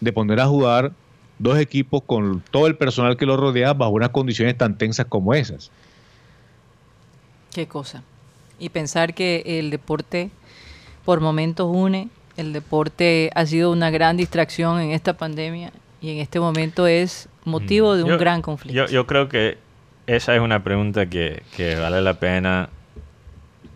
de 0.00 0.12
poner 0.12 0.38
a 0.38 0.46
jugar 0.46 0.92
dos 1.40 1.58
equipos 1.58 2.02
con 2.04 2.44
todo 2.52 2.68
el 2.68 2.76
personal 2.76 3.16
que 3.16 3.26
los 3.26 3.40
rodea 3.40 3.72
bajo 3.72 3.90
unas 3.90 4.10
condiciones 4.10 4.56
tan 4.56 4.78
tensas 4.78 5.06
como 5.06 5.34
esas. 5.34 5.72
Qué 7.52 7.66
cosa. 7.66 8.04
Y 8.58 8.70
pensar 8.70 9.14
que 9.14 9.42
el 9.46 9.70
deporte 9.70 10.30
por 11.04 11.20
momentos 11.20 11.68
une, 11.72 12.08
el 12.36 12.52
deporte 12.52 13.30
ha 13.34 13.46
sido 13.46 13.70
una 13.72 13.90
gran 13.90 14.16
distracción 14.16 14.80
en 14.80 14.90
esta 14.92 15.16
pandemia 15.16 15.72
y 16.00 16.10
en 16.10 16.18
este 16.18 16.38
momento 16.40 16.86
es 16.86 17.28
motivo 17.44 17.96
de 17.96 18.02
un 18.04 18.10
Mm. 18.10 18.12
Yo- 18.12 18.18
gran 18.18 18.42
conflicto. 18.42 18.74
Yo, 18.76 18.86
yo 18.92 19.06
creo 19.06 19.28
que 19.28 19.58
esa 20.06 20.34
es 20.34 20.40
una 20.40 20.62
pregunta 20.62 21.06
que, 21.06 21.42
que 21.56 21.76
vale 21.76 22.00
la 22.00 22.14
pena 22.20 22.68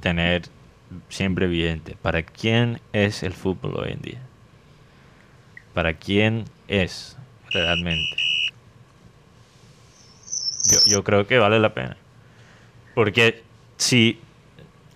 tener 0.01 0.43
siempre 1.09 1.47
vigente. 1.47 1.97
¿Para 2.01 2.23
quién 2.23 2.81
es 2.93 3.23
el 3.23 3.33
fútbol 3.33 3.75
hoy 3.77 3.93
en 3.93 4.03
día? 4.03 4.21
¿Para 5.75 5.95
quién 5.95 6.45
es 6.69 7.17
realmente? 7.51 8.17
Yo, 10.71 10.79
yo 10.87 11.05
creo 11.05 11.27
que 11.27 11.39
vale 11.39 11.59
la 11.59 11.75
pena. 11.75 11.97
Porque 12.95 13.43
si 13.77 14.21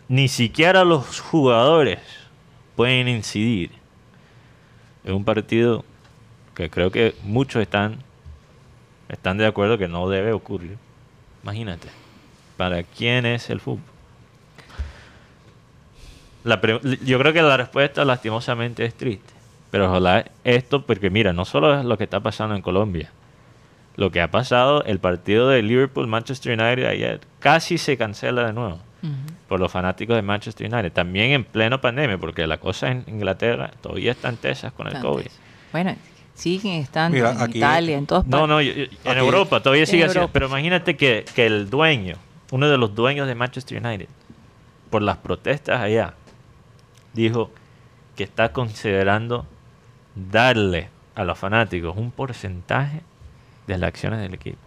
ni 0.08 0.28
siquiera 0.28 0.84
los 0.84 1.20
jugadores 1.20 1.98
pueden 2.76 3.08
incidir 3.08 3.70
en 5.04 5.14
un 5.14 5.24
partido 5.24 5.84
que 6.54 6.70
creo 6.70 6.90
que 6.90 7.14
muchos 7.22 7.62
están 7.62 7.98
están 9.08 9.38
de 9.38 9.46
acuerdo 9.46 9.78
que 9.78 9.86
no 9.86 10.08
debe 10.08 10.32
ocurrir. 10.32 10.78
Imagínate, 11.42 11.88
¿para 12.56 12.82
quién 12.82 13.24
es 13.24 13.50
el 13.50 13.60
fútbol? 13.60 13.84
La 16.42 16.60
yo 17.04 17.18
creo 17.18 17.32
que 17.32 17.42
la 17.42 17.56
respuesta 17.56 18.04
lastimosamente 18.04 18.84
es 18.84 18.94
triste. 18.94 19.32
Pero 19.70 19.88
ojalá 19.88 20.24
esto, 20.44 20.86
porque 20.86 21.10
mira, 21.10 21.32
no 21.32 21.44
solo 21.44 21.78
es 21.78 21.84
lo 21.84 21.98
que 21.98 22.04
está 22.04 22.20
pasando 22.20 22.54
en 22.54 22.62
Colombia. 22.62 23.10
Lo 23.96 24.10
que 24.10 24.20
ha 24.20 24.30
pasado, 24.30 24.84
el 24.84 24.98
partido 24.98 25.48
de 25.48 25.62
Liverpool-Manchester 25.62 26.58
United 26.58 26.86
ayer 26.86 27.20
casi 27.40 27.78
se 27.78 27.96
cancela 27.96 28.46
de 28.46 28.52
nuevo 28.52 28.78
Por 29.48 29.60
los 29.60 29.70
fanáticos 29.70 30.16
de 30.16 30.22
Manchester 30.22 30.72
United. 30.72 30.92
También 30.92 31.30
en 31.30 31.44
pleno 31.44 31.80
pandemia, 31.80 32.18
porque 32.18 32.46
la 32.46 32.58
cosa 32.58 32.90
en 32.90 33.04
Inglaterra 33.06 33.70
todavía 33.80 34.10
están 34.12 34.36
tesas 34.36 34.72
con 34.72 34.88
el 34.88 35.00
COVID. 35.00 35.26
Bueno, 35.70 35.94
siguen 36.34 36.80
estando 36.82 37.14
Mira, 37.16 37.30
en 37.32 37.40
aquí- 37.40 37.58
Italia, 37.58 37.96
en 37.98 38.06
todas 38.06 38.26
No, 38.26 38.30
partes. 38.40 38.48
no, 38.48 38.60
yo- 38.62 38.72
yo- 38.72 39.10
en 39.12 39.18
Europa 39.18 39.60
todavía 39.62 39.82
En 39.84 39.86
sigue 39.86 40.04
así. 40.04 40.18
Pero 40.32 40.46
imagínate 40.48 40.96
que, 40.96 41.24
que 41.34 41.46
el 41.46 41.70
dueño, 41.70 42.16
uno 42.50 42.68
de 42.68 42.78
los 42.78 42.94
dueños 42.94 43.28
de 43.28 43.34
Manchester 43.36 43.84
United, 43.84 44.08
por 44.90 45.02
las 45.02 45.18
protestas 45.18 45.80
allá, 45.80 46.14
dijo 47.12 47.50
que 48.16 48.24
está 48.24 48.52
considerando 48.52 49.46
darle 50.14 50.88
a 51.14 51.24
los 51.24 51.38
fanáticos 51.38 51.96
un 51.96 52.10
porcentaje 52.10 53.02
de 53.66 53.78
las 53.78 53.88
acciones 53.88 54.20
del 54.20 54.34
equipo. 54.34 54.58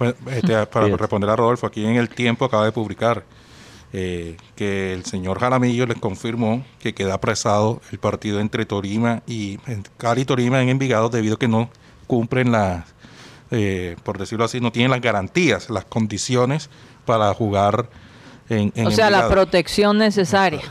Bueno, 0.00 0.14
este, 0.30 0.54
para 0.66 0.86
Fíjate. 0.86 0.96
responder 0.96 1.28
a 1.28 1.36
Rodolfo, 1.36 1.66
aquí 1.66 1.84
en 1.84 1.96
el 1.96 2.08
tiempo 2.08 2.46
acaba 2.46 2.64
de 2.64 2.72
publicar 2.72 3.22
eh, 3.92 4.38
que 4.56 4.94
el 4.94 5.04
señor 5.04 5.38
Jaramillo 5.38 5.84
les 5.84 5.98
confirmó 5.98 6.64
que 6.78 6.94
queda 6.94 7.14
apresado 7.14 7.82
el 7.92 7.98
partido 7.98 8.40
entre 8.40 8.64
Torima 8.64 9.22
y 9.26 9.58
Cali 9.98 10.22
y 10.22 10.24
Torima 10.24 10.62
en 10.62 10.70
Envigado 10.70 11.10
debido 11.10 11.34
a 11.34 11.38
que 11.38 11.48
no 11.48 11.68
cumplen 12.06 12.50
las, 12.50 12.86
eh, 13.50 13.94
por 14.02 14.16
decirlo 14.16 14.46
así, 14.46 14.58
no 14.58 14.72
tienen 14.72 14.90
las 14.90 15.02
garantías, 15.02 15.68
las 15.68 15.84
condiciones 15.84 16.70
para 17.04 17.34
jugar 17.34 17.90
en, 18.48 18.72
en 18.74 18.86
o 18.86 18.90
sea, 18.90 19.10
la 19.10 19.28
protección 19.28 19.98
necesaria. 19.98 20.62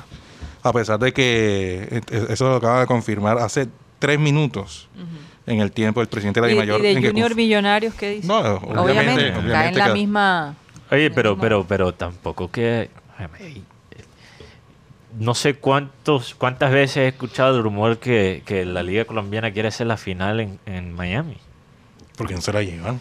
A 0.64 0.74
pesar 0.74 0.98
de 0.98 1.14
que 1.14 1.88
eh, 1.92 2.28
eso 2.30 2.50
lo 2.50 2.56
acaba 2.56 2.80
de 2.80 2.88
confirmar 2.88 3.38
hace 3.38 3.68
tres 4.00 4.20
minutos 4.20 4.90
en 5.50 5.60
el 5.62 5.72
tiempo 5.72 6.02
el 6.02 6.08
presidente 6.08 6.40
de 6.42 6.48
la 6.48 6.52
¿Y, 6.52 6.56
DIMAYOR. 6.56 6.80
y 6.80 6.84
de 6.84 6.92
en 6.92 7.02
que 7.02 7.08
Junior 7.10 7.32
conf- 7.32 7.36
Millonarios 7.36 7.94
qué 7.96 8.10
dice? 8.12 8.28
No, 8.28 8.38
obviamente, 8.40 8.86
obviamente, 9.32 9.52
cae 9.52 9.70
en 9.70 9.78
la 9.78 9.88
que- 9.88 9.94
misma... 9.94 10.56
Oye, 10.92 11.12
pero, 11.12 11.38
pero, 11.38 11.66
pero 11.68 11.94
tampoco 11.94 12.50
que. 12.50 12.90
No 15.18 15.34
sé 15.34 15.56
cuántos, 15.56 16.36
cuántas 16.36 16.72
veces 16.72 16.98
he 16.98 17.08
escuchado 17.08 17.58
el 17.58 17.64
rumor 17.64 17.98
que, 17.98 18.44
que 18.46 18.64
la 18.66 18.84
Liga 18.84 19.06
Colombiana 19.06 19.52
quiere 19.52 19.68
hacer 19.70 19.88
la 19.88 19.98
final 19.98 20.40
en, 20.40 20.60
en 20.66 20.94
Miami. 20.94 21.38
¿Por 22.16 22.28
qué 22.28 22.36
no 22.36 22.42
se 22.42 22.54
la 22.54 22.62
llevan? 22.62 23.00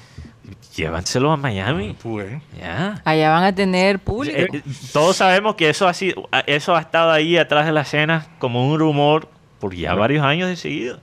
Llévanselo 0.74 1.30
a 1.32 1.36
Miami. 1.36 1.94
Pues, 2.02 2.40
Ya. 2.58 3.02
Allá 3.04 3.30
van 3.30 3.44
a 3.44 3.54
tener 3.54 3.98
público. 3.98 4.36
Eh, 4.38 4.48
eh, 4.52 4.62
todos 4.92 5.16
sabemos 5.16 5.54
que 5.54 5.68
eso 5.68 5.86
ha 5.86 5.92
sido, 5.94 6.28
eso 6.46 6.74
ha 6.74 6.80
estado 6.80 7.10
ahí 7.10 7.36
atrás 7.36 7.66
de 7.66 7.72
la 7.72 7.82
escena 7.82 8.26
como 8.38 8.66
un 8.70 8.78
rumor 8.78 9.28
por 9.60 9.74
ya 9.74 9.94
varios 9.94 10.24
años 10.24 10.48
de 10.48 10.56
seguido. 10.56 11.00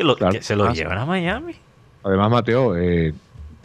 Que, 0.00 0.04
lo, 0.04 0.16
Claro. 0.16 0.32
que 0.32 0.42
se 0.42 0.56
lo 0.56 0.64
Ah, 0.64 0.72
llevan 0.72 0.96
a 0.96 1.04
Miami. 1.04 1.52
Además, 2.02 2.30
Mateo, 2.30 2.74
eh, 2.74 3.12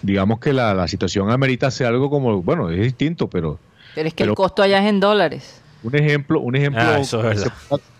digamos 0.01 0.39
que 0.41 0.51
la, 0.51 0.73
la 0.73 0.85
situación 0.89 1.31
amerita 1.31 1.67
hacer 1.67 1.87
algo 1.87 2.09
como, 2.09 2.41
bueno, 2.41 2.69
es 2.69 2.81
distinto, 2.81 3.29
pero 3.29 3.57
pero 3.95 4.09
es 4.09 4.13
que 4.13 4.23
el 4.23 4.27
pero- 4.31 4.35
costo 4.35 4.61
allá 4.61 4.79
es 4.79 4.89
en 4.89 4.99
dólares. 4.99 5.61
un 5.81 5.95
ejemplo, 5.95 6.41
un 6.41 6.57
ejemplo 6.57 6.81
Ah, 6.83 6.99
es 6.99 7.09
que, 7.09 7.35
se, 7.37 7.49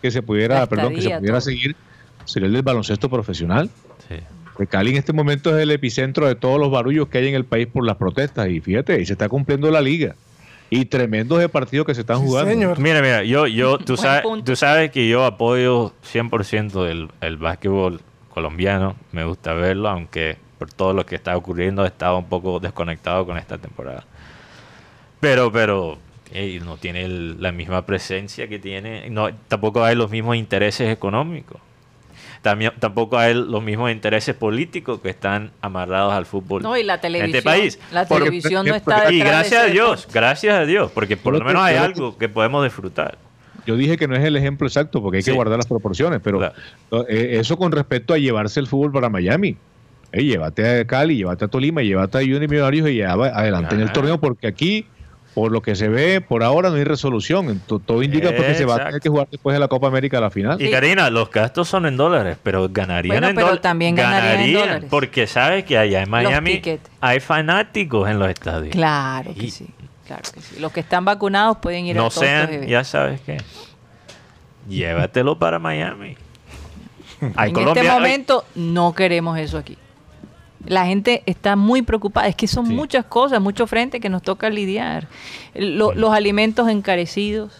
que 0.01 0.11
se 0.11 0.21
pudiera, 0.21 0.65
perdón, 0.67 0.93
que 0.95 1.01
se 1.01 1.11
pudiera 1.11 1.35
todo. 1.39 1.41
seguir 1.41 1.77
sería 2.25 2.47
el 2.47 2.53
del 2.53 2.61
baloncesto 2.63 3.09
profesional. 3.09 3.69
Sí. 4.09 4.15
Pues 4.57 4.67
Cali 4.67 4.91
en 4.91 4.97
este 4.97 5.13
momento 5.13 5.55
es 5.55 5.63
el 5.63 5.71
epicentro 5.71 6.27
de 6.27 6.35
todos 6.35 6.59
los 6.59 6.69
barullos 6.69 7.07
que 7.07 7.19
hay 7.19 7.27
en 7.29 7.35
el 7.35 7.45
país 7.45 7.67
por 7.67 7.85
las 7.85 7.95
protestas 7.95 8.49
y 8.49 8.59
fíjate, 8.59 8.95
ahí 8.95 9.05
se 9.05 9.13
está 9.13 9.29
cumpliendo 9.29 9.71
la 9.71 9.79
liga 9.79 10.15
y 10.69 10.83
tremendos 10.85 11.39
de 11.39 11.47
partidos 11.47 11.85
que 11.85 11.95
se 11.95 12.01
están 12.01 12.17
Sí, 12.19 12.25
jugando. 12.25 12.51
señor. 12.51 12.79
Mira, 12.79 13.01
mira, 13.01 13.23
yo, 13.23 13.47
yo, 13.47 13.77
tú, 13.77 13.95
sabes, 13.95 14.23
tú 14.43 14.55
sabes 14.57 14.91
que 14.91 15.07
yo 15.07 15.23
apoyo 15.23 15.93
100% 16.11 16.85
el, 16.89 17.07
el 17.21 17.37
básquetbol 17.37 18.01
colombiano. 18.35 18.95
Me 19.13 19.23
gusta 19.23 19.53
verlo, 19.53 19.89
aunque 19.89 20.37
por 20.59 20.71
todo 20.71 20.93
lo 20.93 21.05
que 21.05 21.15
está 21.15 21.35
ocurriendo 21.35 21.83
he 21.85 21.87
estado 21.87 22.17
un 22.19 22.25
poco 22.29 22.59
desconectado 22.59 23.25
con 23.25 23.37
esta 23.37 23.57
temporada. 23.57 24.03
Pero, 25.19 25.51
pero, 25.51 25.97
no 26.63 26.77
tiene 26.77 27.05
el- 27.05 27.41
la 27.41 27.51
misma 27.51 27.85
presencia 27.85 28.47
que 28.47 28.59
tiene. 28.59 29.09
No, 29.09 29.33
tampoco 29.47 29.83
hay 29.83 29.95
los 29.95 30.11
mismos 30.11 30.35
intereses 30.35 30.89
económicos. 30.91 31.59
También, 32.41 32.73
tampoco 32.79 33.17
hay 33.17 33.33
los 33.33 33.63
mismos 33.63 33.89
intereses 33.89 34.35
políticos 34.35 34.99
que 35.01 35.09
están 35.09 35.51
amarrados 35.61 36.13
al 36.13 36.27
fútbol 36.27 36.61
No, 36.61 36.77
y 36.77 36.83
la 36.83 36.95
en 36.95 37.01
televisión. 37.01 37.35
este 37.37 37.41
país. 37.41 37.79
La 37.91 38.05
Porque- 38.05 38.25
televisión 38.25 38.65
no 38.67 38.75
está 38.75 39.11
y 39.11 39.19
gracias 39.19 39.63
a 39.63 39.65
Dios, 39.65 40.01
deporte. 40.01 40.19
gracias 40.19 40.53
a 40.55 40.65
Dios, 40.65 40.91
porque 40.91 41.17
por 41.17 41.33
lo 41.33 41.43
menos 41.43 41.63
hay 41.63 41.77
algo 41.77 42.17
que 42.17 42.29
podemos 42.29 42.63
disfrutar. 42.63 43.17
Yo 43.65 43.75
dije 43.75 43.97
que 43.97 44.07
no 44.07 44.15
es 44.15 44.23
el 44.23 44.35
ejemplo 44.35 44.67
exacto 44.67 45.01
porque 45.01 45.17
hay 45.17 45.23
Sí. 45.23 45.31
que 45.31 45.35
guardar 45.35 45.57
las 45.57 45.67
proporciones, 45.67 46.19
pero 46.23 46.37
Claro. 46.39 46.53
eh, 47.09 47.37
eso 47.39 47.57
con 47.57 47.71
respecto 47.71 48.13
a 48.13 48.17
llevarse 48.17 48.59
el 48.59 48.67
fútbol 48.67 48.91
para 48.91 49.09
Miami. 49.09 49.57
Ey, 50.11 50.25
llévate 50.27 50.79
a 50.81 50.85
Cali, 50.87 51.17
llévate 51.17 51.45
a 51.45 51.47
Tolima, 51.47 51.81
llévate 51.81 52.17
a 52.17 52.21
Junior 52.21 52.47
Millonarios 52.47 52.89
y 52.89 52.97
ya 52.97 53.15
va 53.15 53.27
adelante 53.27 53.75
en 53.75 53.81
el 53.81 53.87
Claro. 53.87 53.93
torneo, 54.01 54.19
porque 54.21 54.47
aquí, 54.47 54.85
por 55.33 55.51
lo 55.51 55.61
que 55.61 55.75
se 55.75 55.89
ve, 55.89 56.21
por 56.21 56.41
ahora 56.43 56.69
no 56.69 56.77
hay 56.77 56.85
resolución. 56.85 57.59
Todo 57.67 58.01
indica 58.01 58.31
porque 58.33 58.55
se 58.55 58.63
va 58.63 58.75
a 58.75 58.85
tener 58.85 59.01
que 59.01 59.09
jugar 59.09 59.27
después 59.29 59.53
de 59.53 59.59
la 59.59 59.67
Copa 59.67 59.87
América 59.87 60.19
a 60.19 60.21
la 60.21 60.29
final. 60.29 60.61
Y 60.61 60.71
Karina, 60.71 61.09
los 61.09 61.29
gastos 61.29 61.67
son 61.67 61.85
en 61.85 61.97
dólares, 61.97 62.37
pero 62.41 62.69
ganarían 62.69 63.15
Bueno, 63.15 63.27
en 63.27 63.35
pero 63.35 63.47
dólares. 63.47 63.61
también 63.61 63.95
ganarían 63.95 64.39
en 64.41 64.53
dólares. 64.53 64.85
Porque 64.89 65.27
sabes 65.27 65.65
que 65.65 65.77
allá 65.77 66.03
en 66.03 66.09
Miami 66.09 66.61
hay 67.01 67.19
fanáticos 67.19 68.09
en 68.09 68.19
los 68.19 68.29
estadios. 68.29 68.73
Claro 68.73 69.33
que 69.33 69.45
Y 69.47 69.51
sí. 69.51 69.67
Claro 70.05 70.21
que 70.33 70.39
sí. 70.41 70.59
Los 70.59 70.71
que 70.71 70.79
están 70.81 71.03
vacunados 71.05 71.57
pueden 71.57 71.85
ir 71.85 71.97
a 71.97 72.01
No 72.01 72.09
todos 72.09 72.23
estos 72.23 72.49
sean, 72.49 72.67
ya 72.67 72.83
sabes 72.83 73.21
qué. 73.21 73.37
Llévatelo 74.67 75.37
para 75.37 75.59
Miami. 75.59 76.15
En 77.21 77.53
Colombia, 77.53 77.81
este 77.83 77.91
momento 77.93 78.43
no 78.55 78.93
queremos 78.93 79.37
eso 79.39 79.57
aquí. 79.57 79.77
La 80.65 80.85
gente 80.85 81.23
está 81.27 81.55
muy 81.55 81.81
preocupada. 81.81 82.27
Es 82.27 82.35
que 82.35 82.47
son 82.47 82.67
Sí. 82.67 82.73
muchas 82.73 83.05
cosas, 83.05 83.39
muchos 83.39 83.69
frentes 83.69 84.01
que 84.01 84.09
nos 84.09 84.21
toca 84.21 84.49
lidiar. 84.49 85.07
Lo- 85.53 85.93
Los 85.93 86.11
alimentos 86.13 86.67
encarecidos, 86.69 87.53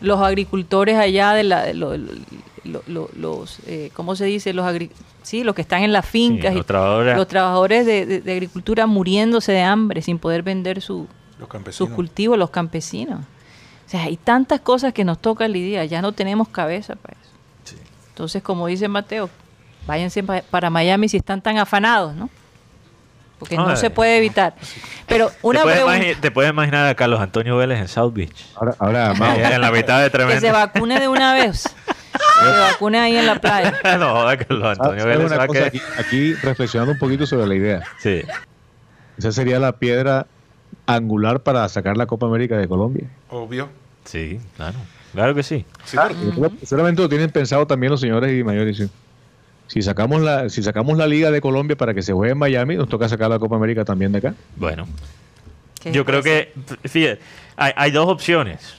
los 0.00 0.20
agricultores 0.20 0.96
allá 0.96 1.32
de 1.32 1.44
la, 1.44 1.62
de 1.62 1.74
lo- 1.74 1.96
lo- 1.96 2.82
lo- 2.86 3.08
los, 3.16 3.60
eh, 3.66 3.90
¿cómo 3.94 4.16
se 4.16 4.24
dice? 4.26 4.52
Los 4.52 4.66
agri- 4.66 4.90
sí, 5.22 5.44
los 5.44 5.54
que 5.54 5.62
están 5.62 5.82
en 5.82 5.92
las 5.92 6.04
fincas, 6.06 6.52
los 6.54 6.64
y- 6.64 6.66
trabajadores- 6.66 7.16
los 7.16 7.28
trabajadores 7.28 7.86
de, 7.86 8.04
de- 8.06 8.20
de 8.20 8.32
agricultura 8.32 8.86
muriéndose 8.86 9.52
de 9.52 9.62
hambre 9.62 10.02
sin 10.02 10.18
poder 10.18 10.42
vender 10.42 10.80
su, 10.82 11.06
Los 11.40 11.48
sus 11.48 11.52
campesinos. 11.52 11.92
cultivos, 11.94 12.38
los 12.38 12.50
campesinos. 12.50 13.20
O 13.20 13.90
sea, 13.90 14.04
hay 14.04 14.16
tantas 14.16 14.60
cosas 14.60 14.92
que 14.92 15.04
nos 15.04 15.18
toca 15.18 15.48
lidiar, 15.48 15.86
ya 15.86 16.00
no 16.02 16.12
tenemos 16.12 16.48
cabeza 16.48 16.94
para 16.94 17.16
eso. 17.20 17.76
Entonces, 18.10 18.42
como 18.42 18.66
dice 18.66 18.86
Mateo, 18.88 19.28
váyanse 19.86 20.22
pa- 20.22 20.42
para 20.50 20.70
Miami 20.70 21.08
si 21.08 21.16
están 21.16 21.40
tan 21.42 21.58
afanados, 21.58 22.14
¿no? 22.14 22.28
Porque 23.38 23.56
no 23.56 23.74
se 23.74 23.88
puede 23.88 24.18
evitar. 24.18 24.54
Pero 25.06 25.30
una 25.40 25.60
te, 25.60 25.64
puedes 25.64 25.82
pregunta, 25.84 26.20
te 26.20 26.30
puedes 26.30 26.50
imaginar 26.52 26.86
a 26.86 26.94
Carlos 26.94 27.20
Antonio 27.20 27.56
Vélez 27.56 27.78
en 27.80 27.88
South 27.88 28.12
Beach. 28.12 28.46
Ahora, 28.54 28.74
ahora 28.78 29.10
Allá 29.12 29.54
en 29.54 29.60
la 29.62 29.70
mitad 29.72 29.98
de 30.02 30.10
que 30.10 30.18
se 30.18 30.24
tremendo. 30.26 30.52
vacune 30.52 31.00
de 31.00 31.08
una 31.08 31.32
vez. 31.34 31.64
Que 32.12 32.46
se 32.46 32.58
vacune 32.58 32.98
ahí 32.98 33.16
en 33.16 33.24
la 33.26 33.40
playa. 33.40 33.72
no 33.98 34.12
joda, 34.12 34.36
Carlos 34.36 34.78
Antonio 34.78 35.02
¿sabes 35.02 35.18
Vélez. 35.18 35.38
va. 35.38 35.42
Aquí, 35.66 35.80
aquí 35.98 36.34
reflexionando 36.34 36.92
un 36.92 36.98
poquito 36.98 37.24
sobre 37.26 37.46
la 37.46 37.54
idea. 37.54 37.82
Sí. 37.98 38.22
Esa 39.16 39.32
sería 39.32 39.58
la 39.58 39.72
piedra 39.72 40.26
angular 40.86 41.42
para 41.42 41.68
sacar 41.68 41.96
la 41.96 42.06
Copa 42.06 42.26
América 42.26 42.56
de 42.56 42.68
Colombia. 42.68 43.08
Obvio. 43.28 43.68
Sí, 44.04 44.40
claro. 44.56 44.78
Claro 45.12 45.34
que 45.34 45.42
sí. 45.42 45.64
Sí, 45.84 45.96
Seguramente 46.62 47.02
lo 47.02 47.08
tienen 47.08 47.30
pensado 47.30 47.66
también 47.66 47.90
los 47.90 48.00
señores 48.00 48.38
y 48.38 48.44
mayores. 48.44 48.76
sí. 48.76 48.88
Si 49.66 49.82
sacamos 49.82 50.20
la, 50.20 50.48
si 50.48 50.64
sacamos 50.64 50.98
la 50.98 51.06
Liga 51.06 51.30
de 51.30 51.40
Colombia 51.40 51.76
para 51.76 51.94
que 51.94 52.02
se 52.02 52.12
juegue 52.12 52.32
en 52.32 52.38
Miami, 52.38 52.76
nos 52.76 52.88
toca 52.88 53.08
sacar 53.08 53.30
la 53.30 53.38
Copa 53.38 53.54
América 53.54 53.84
también 53.84 54.10
de 54.10 54.18
acá. 54.18 54.34
Bueno, 54.56 54.86
yo 55.92 56.04
creo 56.04 56.22
que, 56.24 56.52
fíjate, 56.84 57.20
hay, 57.56 57.72
hay 57.76 57.90
dos 57.92 58.08
opciones. 58.08 58.74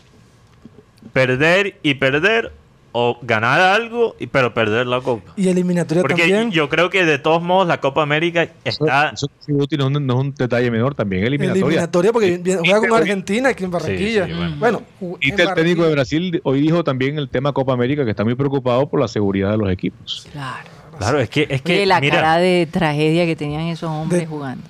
Perder 1.13 1.77
y 1.81 1.93
perder 1.93 2.51
o 2.93 3.17
ganar 3.21 3.59
algo, 3.61 4.15
y, 4.19 4.27
pero 4.27 4.53
perder 4.53 4.85
la 4.87 4.99
Copa. 5.01 5.31
Y 5.37 5.47
eliminatoria 5.47 6.01
Porque 6.01 6.23
también. 6.23 6.51
yo 6.51 6.67
creo 6.69 6.89
que 6.89 7.05
de 7.05 7.19
todos 7.19 7.41
modos 7.41 7.67
la 7.67 7.79
Copa 7.79 8.03
América 8.03 8.43
Eso, 8.65 8.83
está... 8.85 9.09
eso 9.09 9.27
sí, 9.39 9.53
útil, 9.53 9.79
no, 9.79 9.89
es 9.89 9.95
un- 9.95 10.05
no 10.07 10.13
es 10.15 10.19
un 10.19 10.33
detalle 10.35 10.69
menor, 10.71 10.93
también 10.95 11.23
eliminatoria. 11.23 11.65
eliminatoria 11.65 12.11
porque 12.11 12.41
juega 12.63 12.79
con 12.87 12.93
Argentina 12.99 13.49
aquí 13.49 13.63
en 13.63 13.71
Barranquilla. 13.71 14.25
sí, 14.27 14.33
bueno. 14.33 14.55
bueno, 14.59 14.81
en 15.21 15.39
el 15.39 15.53
técnico 15.53 15.83
de. 15.85 15.91
Brasil 15.91 16.41
hoy 16.43 16.61
dijo 16.61 16.83
también 16.83 17.17
el 17.17 17.29
tema 17.29 17.53
Copa 17.53 17.73
América 17.73 18.03
que 18.03 18.11
está 18.11 18.23
muy 18.23 18.35
preocupado 18.35 18.89
por 18.89 18.99
la 18.99 19.07
seguridad 19.07 19.51
de 19.51 19.57
los 19.57 19.69
equipos. 19.71 20.27
Claro. 20.31 20.69
Claro, 20.97 21.19
es 21.19 21.29
que... 21.29 21.47
Es 21.49 21.61
que 21.63 21.73
Oye, 21.77 21.85
la 21.87 21.99
mira, 21.99 22.17
cara 22.17 22.37
de 22.37 22.67
tragedia 22.69 23.25
que 23.25 23.35
tenían 23.35 23.61
esos 23.61 23.89
hombres 23.89 24.21
De- 24.21 24.27
jugando. 24.27 24.63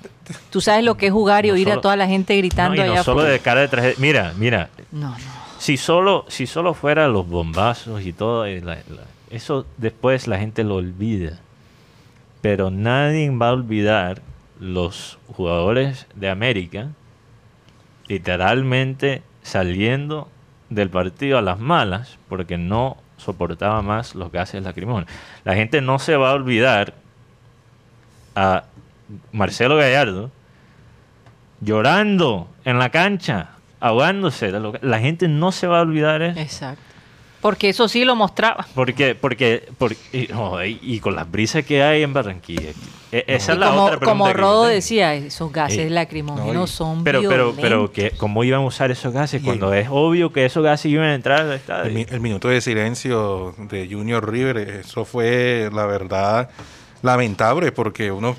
Tú 0.50 0.60
sabes 0.62 0.82
lo 0.84 0.96
que 0.96 1.06
es 1.08 1.12
jugar 1.12 1.44
y 1.44 1.48
No 1.48 1.54
oír 1.54 1.66
solo- 1.68 1.78
a 1.78 1.82
toda 1.82 1.96
la 1.96 2.06
gente 2.06 2.34
gritando 2.38 2.76
no, 2.76 2.82
y 2.82 2.86
no 2.86 2.92
allá 2.94 3.02
solo 3.02 3.20
afuera. 3.20 3.32
de 3.34 3.40
cara 3.40 3.60
de 3.60 3.68
tragedia. 3.68 3.96
Mira, 3.98 4.32
mira, 4.38 4.70
No, 4.92 5.10
no. 5.10 5.16
Si 5.62 5.76
solo, 5.76 6.24
si 6.26 6.48
solo 6.48 6.74
fuera 6.74 7.06
los 7.06 7.28
bombazos 7.28 8.02
y 8.02 8.12
todo, 8.12 8.46
eh, 8.46 8.60
eso 9.30 9.64
después 9.76 10.26
la 10.26 10.36
gente 10.38 10.64
lo 10.64 10.74
olvida. 10.74 11.38
Pero 12.40 12.72
nadie 12.72 13.30
va 13.30 13.50
a 13.50 13.52
olvidar 13.52 14.22
los 14.58 15.20
jugadores 15.28 16.08
de 16.16 16.30
América 16.30 16.88
literalmente 18.08 19.22
saliendo 19.44 20.28
del 20.68 20.90
partido 20.90 21.38
a 21.38 21.42
las 21.42 21.60
malas 21.60 22.18
porque 22.28 22.58
no 22.58 22.96
soportaba 23.16 23.82
más 23.82 24.16
los 24.16 24.32
gases 24.32 24.64
lacrimógenos. 24.64 25.08
La 25.44 25.54
gente 25.54 25.80
no 25.80 26.00
se 26.00 26.16
va 26.16 26.30
a 26.30 26.34
olvidar 26.34 26.94
a 28.34 28.64
Marcelo 29.30 29.76
Gallardo 29.76 30.32
llorando 31.60 32.48
en 32.64 32.80
la 32.80 32.90
cancha, 32.90 33.51
ahogándose. 33.82 34.50
de 34.52 34.60
lo 34.60 34.72
que- 34.72 34.78
La 34.82 34.98
gente 35.00 35.28
no 35.28 35.52
se 35.52 35.66
va 35.66 35.78
a 35.78 35.82
olvidar 35.82 36.22
eso. 36.22 36.40
Exacto. 36.40 36.82
Porque 37.40 37.68
eso 37.70 37.88
sí 37.88 38.04
lo 38.04 38.14
mostraba. 38.14 38.66
Porque, 38.72 39.16
porque, 39.16 39.68
porque 39.76 39.96
y, 40.12 40.32
no, 40.32 40.64
y- 40.64 40.78
y 40.80 41.00
con 41.00 41.16
las 41.16 41.28
brisas 41.28 41.64
que 41.64 41.82
hay 41.82 42.04
en 42.04 42.12
Barranquilla. 42.12 42.70
E- 43.10 43.24
Esa 43.26 43.52
es 43.54 43.58
la 43.58 43.66
como, 43.70 43.82
otra 43.86 43.98
pregunta. 43.98 44.22
como 44.24 44.32
Rodo 44.32 44.64
decía, 44.66 45.14
esos 45.16 45.52
gases 45.52 45.78
Eh, 45.80 45.90
lacrimógenos 45.90 46.54
no, 46.54 46.64
y- 46.64 46.68
son 46.68 47.02
Pero, 47.02 47.20
pero, 47.22 47.30
pero, 47.30 47.52
violentos. 47.56 47.90
que, 47.90 48.10
¿cómo 48.12 48.44
iban 48.44 48.60
a 48.60 48.64
usar 48.64 48.92
esos 48.92 49.12
gases 49.12 49.42
Y- 49.42 49.44
cuando 49.44 49.74
es 49.74 49.88
obvio 49.90 50.32
que 50.32 50.44
esos 50.46 50.62
gases 50.62 50.86
iban 50.92 51.06
a 51.06 51.14
entrar 51.16 51.40
al 51.40 51.52
estadio? 51.54 51.86
El, 51.88 51.94
mi- 51.94 52.06
el 52.08 52.20
minuto 52.20 52.46
de 52.48 52.60
silencio 52.60 53.54
de 53.58 53.88
Junior 53.90 54.30
River, 54.30 54.56
eso 54.58 55.04
fue 55.04 55.68
la 55.72 55.84
verdad 55.84 56.48
lamentable 57.02 57.72
porque 57.72 58.10
uno 58.12 58.36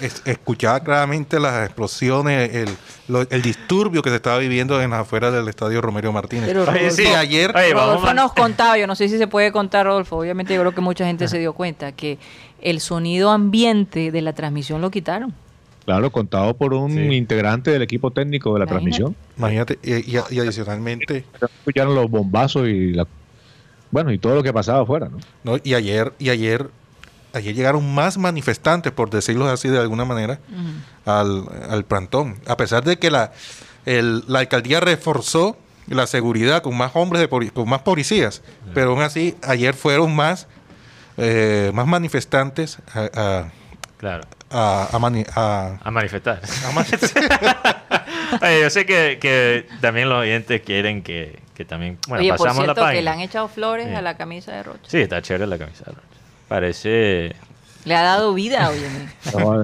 es- 0.00 0.22
escuchaba 0.24 0.80
claramente 0.80 1.38
las 1.40 1.64
explosiones, 1.66 2.54
el, 2.54 2.68
lo- 3.08 3.22
el 3.28 3.42
disturbio 3.42 4.02
que 4.02 4.10
se 4.10 4.16
estaba 4.16 4.38
viviendo 4.38 4.80
en 4.82 4.90
las 4.90 5.00
afueras 5.00 5.32
del 5.32 5.48
estadio 5.48 5.80
Romero 5.80 6.12
Martínez. 6.12 6.46
Pero 6.46 6.62
Oye, 6.62 6.70
Rodolfo- 6.72 6.90
sí, 6.96 7.02
Y 7.04 7.06
ayer, 7.14 7.52
Oye, 7.56 7.72
Rodolfo 7.72 8.12
nos 8.14 8.32
contaba, 8.32 8.76
yo 8.78 8.86
no 8.86 8.94
sé 8.94 9.08
si 9.08 9.18
se 9.18 9.26
puede 9.26 9.52
contar, 9.52 9.86
Rodolfo, 9.86 10.16
obviamente 10.16 10.54
yo 10.54 10.60
creo 10.60 10.74
que 10.74 10.80
mucha 10.80 11.06
gente 11.06 11.28
se 11.28 11.38
dio 11.38 11.52
cuenta 11.52 11.92
que 11.92 12.18
el 12.60 12.80
sonido 12.80 13.30
ambiente 13.30 14.10
de 14.10 14.22
la 14.22 14.32
transmisión 14.32 14.80
lo 14.80 14.90
quitaron. 14.90 15.32
Claro, 15.86 16.10
contado 16.12 16.54
por 16.54 16.74
un 16.74 16.92
Sí. 16.92 17.00
integrante 17.16 17.70
del 17.70 17.82
equipo 17.82 18.10
técnico 18.10 18.52
de 18.52 18.60
la 18.60 18.64
Imagínate. 18.66 18.96
transmisión. 18.98 19.16
imagínate, 19.38 19.78
y, 19.82 20.16
y- 20.16 20.20
y 20.30 20.38
adicionalmente, 20.38 21.24
Escucharon 21.58 21.94
los 21.94 22.08
bombazos 22.10 22.68
y 22.68 22.92
la, 22.92 23.06
bueno, 23.90 24.12
y 24.12 24.18
todo 24.18 24.34
lo 24.34 24.42
que 24.42 24.52
pasaba 24.52 24.82
afuera, 24.82 25.08
¿no? 25.08 25.18
¿no? 25.42 25.60
y 25.64 25.74
ayer, 25.74 26.12
y 26.18 26.28
ayer, 26.28 26.68
ayer 27.32 27.54
llegaron 27.54 27.94
más 27.94 28.18
manifestantes, 28.18 28.92
por 28.92 29.10
decirlo 29.10 29.48
así 29.48 29.68
de 29.68 29.78
alguna 29.78 30.04
manera, 30.04 30.38
al, 31.06 31.44
al 31.68 31.84
plantón. 31.84 32.38
A 32.46 32.56
pesar 32.56 32.84
de 32.84 32.98
que 32.98 33.10
la, 33.10 33.32
el- 33.86 34.24
la 34.28 34.40
alcaldía 34.40 34.80
reforzó 34.80 35.56
la 35.86 36.06
seguridad 36.06 36.62
con 36.62 36.76
más 36.76 36.92
hombres, 36.94 37.20
de 37.28 37.50
con 37.50 37.68
más 37.68 37.82
policías, 37.82 38.42
pero 38.74 38.90
aún 38.90 39.02
así 39.02 39.36
ayer 39.42 39.74
fueron 39.74 40.14
más, 40.14 40.46
eh, 41.16 41.70
más 41.74 41.86
manifestantes 41.86 42.78
a, 42.94 43.48
Claro, 43.98 44.22
a, 44.50 44.88
a- 44.92 44.96
a 44.96 44.98
mani- 44.98 45.26
a- 45.34 45.78
a 45.82 45.90
manifestar. 45.90 46.40
a 46.68 46.72
manifestar. 46.72 47.76
Oye, 48.42 48.60
yo 48.62 48.70
sé 48.70 48.86
que, 48.86 49.18
que 49.20 49.66
también 49.80 50.08
los 50.08 50.18
oyentes 50.20 50.62
quieren 50.62 51.02
que, 51.02 51.40
que 51.54 51.64
también... 51.64 51.98
Bueno, 52.08 52.22
Oye, 52.22 52.30
por 52.30 52.38
pasamos 52.46 52.66
la 52.66 52.74
cierto, 52.74 52.80
que 52.82 52.94
le 52.94 52.94
página. 52.98 53.12
han 53.12 53.20
echado 53.20 53.48
flores 53.48 53.88
Sí. 53.88 53.94
a 53.94 54.00
la 54.02 54.16
camisa 54.16 54.52
de 54.52 54.62
Rocha. 54.62 54.80
Sí, 54.86 54.98
está 54.98 55.20
chévere 55.20 55.46
la 55.48 55.58
camisa. 55.58 55.84
de 55.86 55.92
Rocha. 55.92 56.06
Parece... 56.50 57.36
Le 57.84 57.94
ha 57.94 58.02
dado 58.02 58.34
vida, 58.34 58.70
oye. 58.70 58.88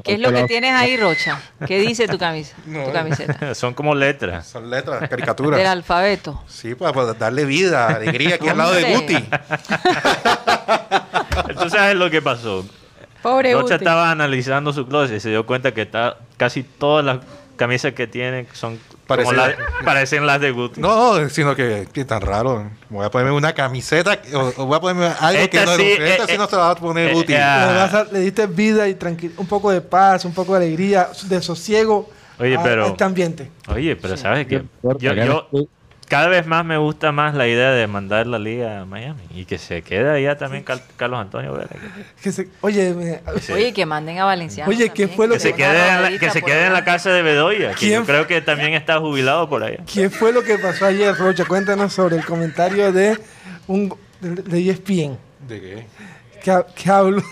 ¿Qué 0.05 0.15
es 0.15 0.21
lo 0.21 0.33
que 0.33 0.45
tienes 0.45 0.73
ahí, 0.73 0.97
Rocha? 0.97 1.41
¿Qué 1.67 1.81
dice 1.81 2.07
tu 2.07 2.17
camisa? 2.17 2.55
No. 2.65 2.85
Tu 2.85 2.93
camiseta. 2.93 3.55
Son 3.57 3.75
como 3.75 3.93
letras. 3.93 4.47
Son 4.47 4.71
letras, 4.71 5.09
caricaturas. 5.11 5.59
Del 5.59 5.67
alfabeto. 5.67 6.41
Sí, 6.47 6.77
para, 6.77 6.93
para 6.93 7.15
darle 7.15 7.45
vida, 7.45 7.89
alegría 7.89 8.37
aquí 8.37 8.49
al 8.49 8.59
lado 8.59 8.73
de. 8.73 8.95
Guti. 8.95 9.17
Entonces, 11.49 11.73
¿sabes 11.73 11.97
lo 11.97 12.09
que 12.09 12.23
pasó? 12.23 12.65
Pobre 13.21 13.53
Rocha 13.53 13.63
Guti. 13.63 13.75
estaba 13.75 14.13
analizando 14.13 14.73
su 14.73 14.87
closet 14.87 15.17
y 15.17 15.21
se 15.21 15.31
dio 15.31 15.45
cuenta 15.45 15.75
que 15.75 15.83
está, 15.83 16.19
casi 16.37 16.63
todas 16.63 17.05
las 17.05 17.19
camisas 17.57 17.95
que 17.95 18.07
tiene 18.07 18.47
son 18.53 18.79
como 19.07 19.31
Parece- 19.31 19.37
la- 19.37 19.85
parecen 19.85 20.27
las 20.27 20.41
de 20.41 20.51
Guti. 20.51 20.81
No, 20.81 21.29
sino 21.29 21.55
que, 21.55 21.87
que 21.93 22.05
tan 22.05 22.21
raro. 22.21 22.71
Voy 22.91 23.05
a 23.07 23.11
ponerme 23.11 23.33
una 23.33 23.53
camiseta 23.55 24.19
o, 24.35 24.53
o 24.57 24.67
voy 24.67 24.77
a 24.77 24.81
ponerme 24.81 25.07
algo 25.21 25.43
Esta 25.43 25.61
que 25.61 25.67
no, 25.67 25.77
sí, 25.77 25.83
esta 25.99 26.25
eh, 26.25 26.27
sí 26.29 26.39
no 26.39 26.49
se 26.49 26.57
va 26.57 26.71
a 26.71 26.75
poner 26.75 27.11
eh, 27.11 27.15
Guti. 27.15 27.33
eh, 27.35 27.41
ah. 27.41 28.05
Le, 28.11 28.21
diste 28.21 28.47
vida 28.49 28.89
y 28.89 28.95
tranquil, 28.95 29.33
un 29.37 29.47
poco 29.47 29.71
de 29.71 29.81
paz, 29.81 30.25
un 30.25 30.33
poco 30.35 30.53
de 30.59 30.65
alegría, 30.67 31.09
de 31.25 31.41
sosiego 31.41 32.11
Oye, 32.39 32.57
a- 32.57 32.63
pero- 32.63 32.85
a 32.85 32.89
este 32.89 33.05
ambiente. 33.05 33.51
Oye, 33.69 33.95
pero 33.97 34.17
¿sabes 34.17 34.47
qué? 34.47 34.63
Yo- 34.83 34.99
Yo, 34.99 35.13
yo 35.15 35.49
cada 36.09 36.29
vez 36.29 36.47
más 36.47 36.65
me 36.65 36.77
gusta 36.77 37.13
más 37.13 37.35
la 37.35 37.47
idea 37.49 37.71
de 37.73 37.87
mandar 37.87 38.27
la 38.27 38.39
liga 38.39 38.81
a 38.81 38.85
Miami 38.85 39.21
y 39.35 39.45
que 39.45 39.59
se 39.59 39.83
quede 39.83 40.11
allá 40.11 40.37
también 40.39 40.63
Cal- 40.65 40.83
Carlos 40.97 41.21
Antonio 41.21 41.53
Vélez. 41.53 41.71
Que 42.23 42.33
se- 42.33 42.49
oye, 42.61 42.95
me-. 42.95 43.21
Oye, 43.53 43.73
que 43.73 43.85
manden 43.87 44.19
a 44.19 44.25
Valenciano. 44.25 44.71
Oye, 44.71 44.91
¿qué 44.91 45.09
fue 45.09 45.27
lo 45.27 45.35
Que 45.35 45.39
que- 45.41 45.49
se 45.49 45.55
quede 45.55 45.89
en 45.89 46.03
la, 46.03 46.19
que 46.19 46.31
se 46.31 46.43
quede 46.43 46.67
en 46.67 46.73
la 46.73 46.85
casa 46.85 47.11
de 47.11 47.23
Bedoya, 47.23 47.75
que 47.75 47.91
yo 47.91 48.05
creo 48.05 48.27
que 48.27 48.41
también 48.41 48.75
está 48.75 48.99
jubilado 49.01 49.49
por 49.49 49.63
allá. 49.65 49.79
¿Quién 49.91 50.11
fue 50.11 50.33
lo 50.33 50.43
que 50.43 50.59
pasó 50.59 50.87
ayer, 50.87 51.15
Rocha? 51.17 51.45
Cuéntanos 51.45 51.93
sobre 51.93 52.17
el 52.17 52.25
comentario 52.25 52.93
de 52.93 53.19
un 53.67 53.95
de, 54.21 54.31
de 54.43 54.71
ESPN 54.71 55.19
¿De 55.47 55.61
qué? 55.61 55.87
que, 56.43 56.63
que 56.75 56.91
habló 56.91 57.23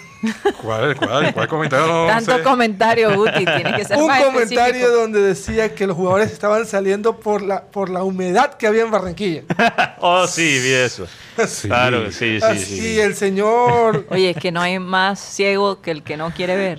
¿Cuál, 0.63 0.97
cuál, 0.97 1.33
cuál 1.35 1.49
comentario? 1.49 1.87
No 1.87 2.07
Tanto 2.07 2.37
sé. 2.37 2.43
comentario, 2.43 3.15
Guti, 3.15 3.45
tiene 3.45 3.75
que 3.77 3.85
ser 3.85 3.97
Un 3.99 4.07
más 4.07 4.23
comentario 4.23 4.65
específico. 4.67 4.93
donde 5.01 5.21
decía 5.23 5.75
que 5.75 5.87
los 5.87 5.97
jugadores 5.97 6.31
estaban 6.33 6.67
saliendo 6.67 7.19
por 7.21 7.43
la, 7.43 7.63
por 7.65 7.89
la 7.91 8.03
humedad 8.03 8.55
que 8.55 8.67
había 8.67 8.83
en 8.83 8.91
Barranquilla. 8.91 9.43
Oh, 10.07 10.27
sí, 10.27 10.59
vi 10.63 10.73
eso. 10.73 11.07
Sí. 11.47 11.67
Claro, 11.69 12.11
sí, 12.13 12.39
sí, 12.39 12.45
Así 12.45 12.65
sí. 12.81 13.01
el 13.01 13.15
señor, 13.15 14.07
Oye, 14.11 14.31
es 14.31 14.37
que 14.37 14.53
no 14.53 14.61
hay 14.61 14.79
más 14.79 15.19
ciego 15.19 15.81
que 15.81 15.91
el 15.93 16.03
que 16.03 16.17
no 16.19 16.31
quiere 16.33 16.57
ver, 16.57 16.79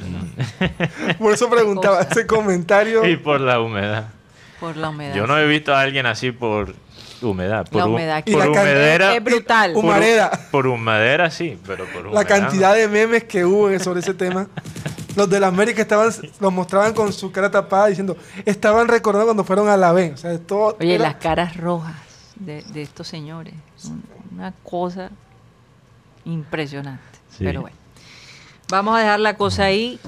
por 1.20 1.34
eso 1.34 1.50
preguntaba 1.50 2.02
ese 2.02 2.28
comentario. 2.28 3.04
Y 3.08 3.18
por 3.18 3.42
la 3.42 3.60
humedad. 3.60 4.10
por 4.60 4.78
la 4.78 4.90
humedad. 4.90 5.16
Yo 5.16 5.26
no 5.28 5.38
he 5.40 5.48
visto 5.48 5.74
a 5.74 5.82
alguien 5.82 6.06
así 6.06 6.32
por 6.32 6.76
humedad. 7.22 7.66
Por 7.68 7.82
La 7.82 7.86
hu- 7.88 7.90
humedad 7.92 8.24
Por 8.24 8.40
la 8.46 8.50
humedera. 8.52 9.16
es 9.16 9.24
brutal. 9.24 9.72
Hum- 9.76 9.86
Humareda. 9.86 10.30
Por, 10.32 10.50
por 10.52 10.68
humadera 10.68 11.30
sí, 11.32 11.58
pero 11.66 11.86
por 11.86 12.04
La 12.06 12.10
humedad 12.12 12.28
cantidad 12.28 12.76
de 12.76 12.88
memes 12.88 13.24
que 13.26 13.46
hubo 13.46 13.78
sobre 13.80 14.00
ese 14.02 14.14
tema. 14.14 14.48
Los 15.16 15.30
de 15.30 15.40
la 15.40 15.48
América 15.48 15.82
estaban, 15.82 16.12
los 16.42 16.52
mostraban 16.54 16.94
con 16.94 17.14
su 17.14 17.32
cara 17.32 17.50
tapada 17.50 17.88
diciendo, 17.88 18.18
estaban 18.44 18.90
recordando 18.90 19.28
cuando 19.28 19.46
fueron 19.46 19.70
a 19.70 19.78
la 19.78 19.94
B. 19.94 20.12
O 20.14 20.18
sea, 20.18 20.38
todo 20.40 20.76
Oye, 20.78 20.96
era- 20.96 21.04
las 21.06 21.16
caras 21.16 21.56
rojas 21.56 21.96
de, 22.36 22.64
de 22.64 22.82
estos 22.82 23.08
señores. 23.08 23.54
un- 23.86 24.04
Una 24.34 24.52
cosa 24.64 25.10
impresionante. 26.26 27.02
Sí. 27.30 27.44
Pero 27.44 27.62
bueno. 27.62 27.78
Vamos 28.70 28.96
a 28.98 29.00
dejar 29.00 29.20
la 29.20 29.38
cosa 29.38 29.66
ahí. 29.66 30.00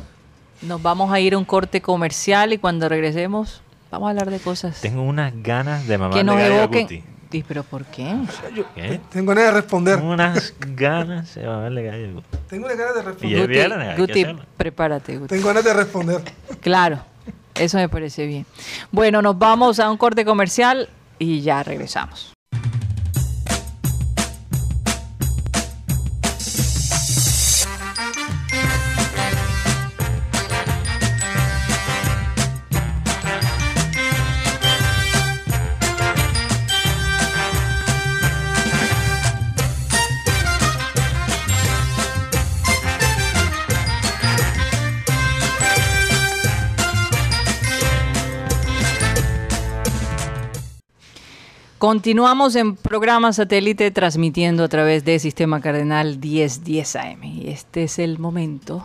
Nos 0.62 0.82
vamos 0.82 1.12
a 1.14 1.20
ir 1.20 1.36
a 1.36 1.38
un 1.38 1.46
corte 1.46 1.82
comercial 1.82 2.52
y 2.52 2.58
cuando 2.58 2.90
regresemos 2.90 3.62
vamos 3.92 4.08
a 4.08 4.10
hablar 4.12 4.30
de 4.30 4.40
cosas 4.40 4.80
Tengo 4.82 5.04
unas 5.04 5.34
ganas 5.42 5.88
de 5.88 5.94
que 5.94 5.98
mamar 5.98 6.26
nos 6.26 6.36
de 6.36 6.42
gallo 6.42 6.56
a 6.56 6.64
evoquen. 6.64 6.84
Guti. 6.84 7.44
¿Pero 7.48 7.64
por 7.64 7.84
qué? 7.86 8.16
¿Qué? 8.74 9.02
Tengo 9.12 9.34
ganas 9.34 9.46
de 9.46 9.52
responder. 9.52 10.00
Unas 10.02 10.54
ganas 10.60 11.36
de 11.36 11.46
mamarle 11.46 11.84
gallo 11.84 12.08
a 12.08 12.12
Guti. 12.14 12.38
Tengo 12.48 12.68
ganas 12.68 12.96
de 12.96 13.02
responder. 13.02 13.50
que 13.50 14.02
Guti, 14.02 14.22
hacerlo. 14.22 14.46
prepárate, 14.56 15.18
Guti. 15.18 15.36
Tengo 15.36 15.48
ganas 15.48 15.64
de 15.66 15.74
responder. 15.74 16.22
Claro, 16.62 17.00
eso 17.56 17.78
me 17.78 17.90
parece 17.90 18.26
bien. 18.26 18.46
Bueno, 18.92 19.22
nos 19.22 19.38
vamos 19.38 19.80
a 19.80 19.90
un 19.92 19.98
corte 19.98 20.24
comercial 20.24 20.90
y 21.20 21.42
ya 21.42 21.64
regresamos. 21.64 22.37
Continuamos 51.78 52.56
en 52.56 52.76
programa 52.76 53.32
satélite 53.34 53.92
transmitiendo 53.92 54.64
a 54.64 54.68
través 54.68 55.06
de 55.06 55.20
Sistema 55.20 55.62
Cardenal 55.62 56.18
1010 56.18 56.96
AM. 56.96 57.24
Y 57.24 57.50
este 57.50 57.84
es 57.84 58.00
el 58.00 58.18
momento 58.18 58.84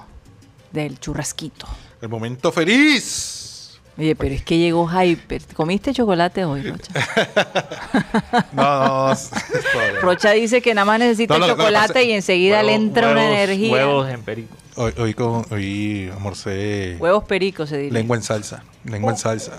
del 0.72 1.00
churrasquito. 1.00 1.66
El 2.02 2.10
momento 2.10 2.52
feliz. 2.52 3.80
Oye, 3.96 4.14
pero 4.14 4.34
es 4.34 4.42
que 4.42 4.58
llegó 4.58 4.86
Hyper. 4.90 5.42
¿Comiste 5.54 5.92
chocolate 5.94 6.44
hoy, 6.44 6.62
Rocha? 6.62 6.92
No, 8.52 9.08
no, 9.08 9.14
no, 9.14 10.00
Rocha 10.02 10.30
dice 10.32 10.60
que 10.62 10.74
nada 10.74 10.84
más 10.84 10.98
necesita 10.98 11.38
No, 11.38 11.46
chocolate 11.46 12.04
y 12.04 12.12
enseguida 12.12 12.62
le 12.62 12.72
Huevos- 12.72 12.76
entra 12.82 13.12
una 13.12 13.26
energía. 13.28 13.72
Huevos 13.72 14.08
en 14.10 14.22
perico. 14.22 14.56
Hoy, 14.76 14.92
hoy, 14.98 15.14
con- 15.14 15.46
hoy 15.50 16.10
almorcé 16.12 16.96
Huevos 16.98 17.24
pericos, 17.24 17.68
se 17.70 17.76
diría. 17.78 17.92
lengua 17.92 18.16
en 18.16 18.22
salsa. 18.22 18.62
Lengua 18.84 19.12
en 19.12 19.18
salsa. 19.18 19.58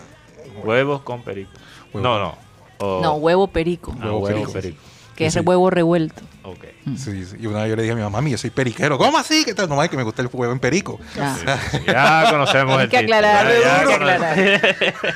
Huevos 0.64 1.02
con 1.02 1.22
perico. 1.24 1.52
No, 1.94 2.20
no. 2.20 2.36
O- 2.80 3.02
No, 3.02 3.14
huevo 3.16 3.48
perico, 3.48 3.92
Ah, 4.00 4.06
huevo 4.06 4.20
huevo 4.20 4.28
perico. 4.42 4.52
perico. 4.54 4.78
que 5.16 5.28
es 5.28 5.34
Sí. 5.34 5.40
huevo 5.42 5.70
revuelto. 5.70 6.24
Ok. 6.42 6.66
Sí, 6.98 7.24
sí. 7.26 7.36
Y 7.40 7.46
una 7.46 7.62
vez 7.62 7.70
yo 7.70 7.76
le 7.76 7.84
dije 7.84 7.94
a 7.94 7.96
mi 7.96 8.02
mamá, 8.02 8.18
mami, 8.18 8.32
yo 8.32 8.38
soy 8.40 8.50
periquero. 8.50 8.98
¿Cómo 8.98 9.16
así? 9.18 9.46
¿Qué 9.46 9.54
tal? 9.54 9.70
No, 9.70 9.80
que 9.88 9.96
me 9.96 10.02
gusta 10.02 10.24
el 10.24 10.30
huevo 10.34 10.52
en 10.52 10.60
perico. 10.60 11.00
Ah. 11.20 11.38
Ya 11.88 12.28
conocemos 12.32 12.78
Hay 12.80 12.86
el 12.86 12.90
que 12.90 12.98
título. 12.98 13.16
aclarar, 13.18 13.48
Ya- 13.54 13.60
ya 13.62 13.80
hay 13.82 13.88
que 13.88 13.94
aclarar. 13.94 14.38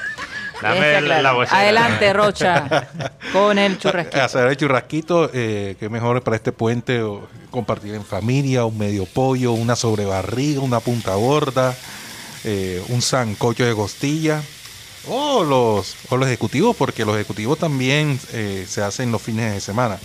Dame 0.61 0.79
que 0.79 1.01
la, 1.01 1.21
la. 1.21 1.29
Adelante, 1.51 2.13
Rocha, 2.13 2.87
con 3.33 3.57
el 3.59 3.77
churrasquito. 3.77 4.21
Hacer 4.23 4.47
el 4.47 4.57
churrasquito, 4.57 5.29
eh, 5.33 5.75
que 5.79 5.87
mejor 5.89 6.21
para 6.23 6.35
este 6.35 6.51
puente 6.51 7.01
o 7.03 7.27
compartir 7.51 7.93
en 7.93 8.03
familia, 8.03 8.65
un 8.65 8.77
medio 8.77 9.05
pollo, 9.05 9.51
una 9.51 9.75
sobrebarriga, 9.75 10.61
una 10.61 10.79
punta 10.79 11.13
gorda, 11.15 11.75
eh, 12.43 12.83
un 12.89 13.01
sancocho 13.03 13.65
de 13.65 13.75
costilla. 13.75 14.41
O 15.09 15.43
los, 15.43 15.95
o 16.09 16.17
los 16.17 16.27
ejecutivos, 16.27 16.75
porque 16.75 17.05
los 17.05 17.15
ejecutivos 17.15 17.57
también 17.57 18.19
eh, 18.33 18.65
se 18.67 18.81
hacen 18.81 19.11
los 19.11 19.21
fines 19.21 19.53
de 19.53 19.61
semana. 19.61 19.97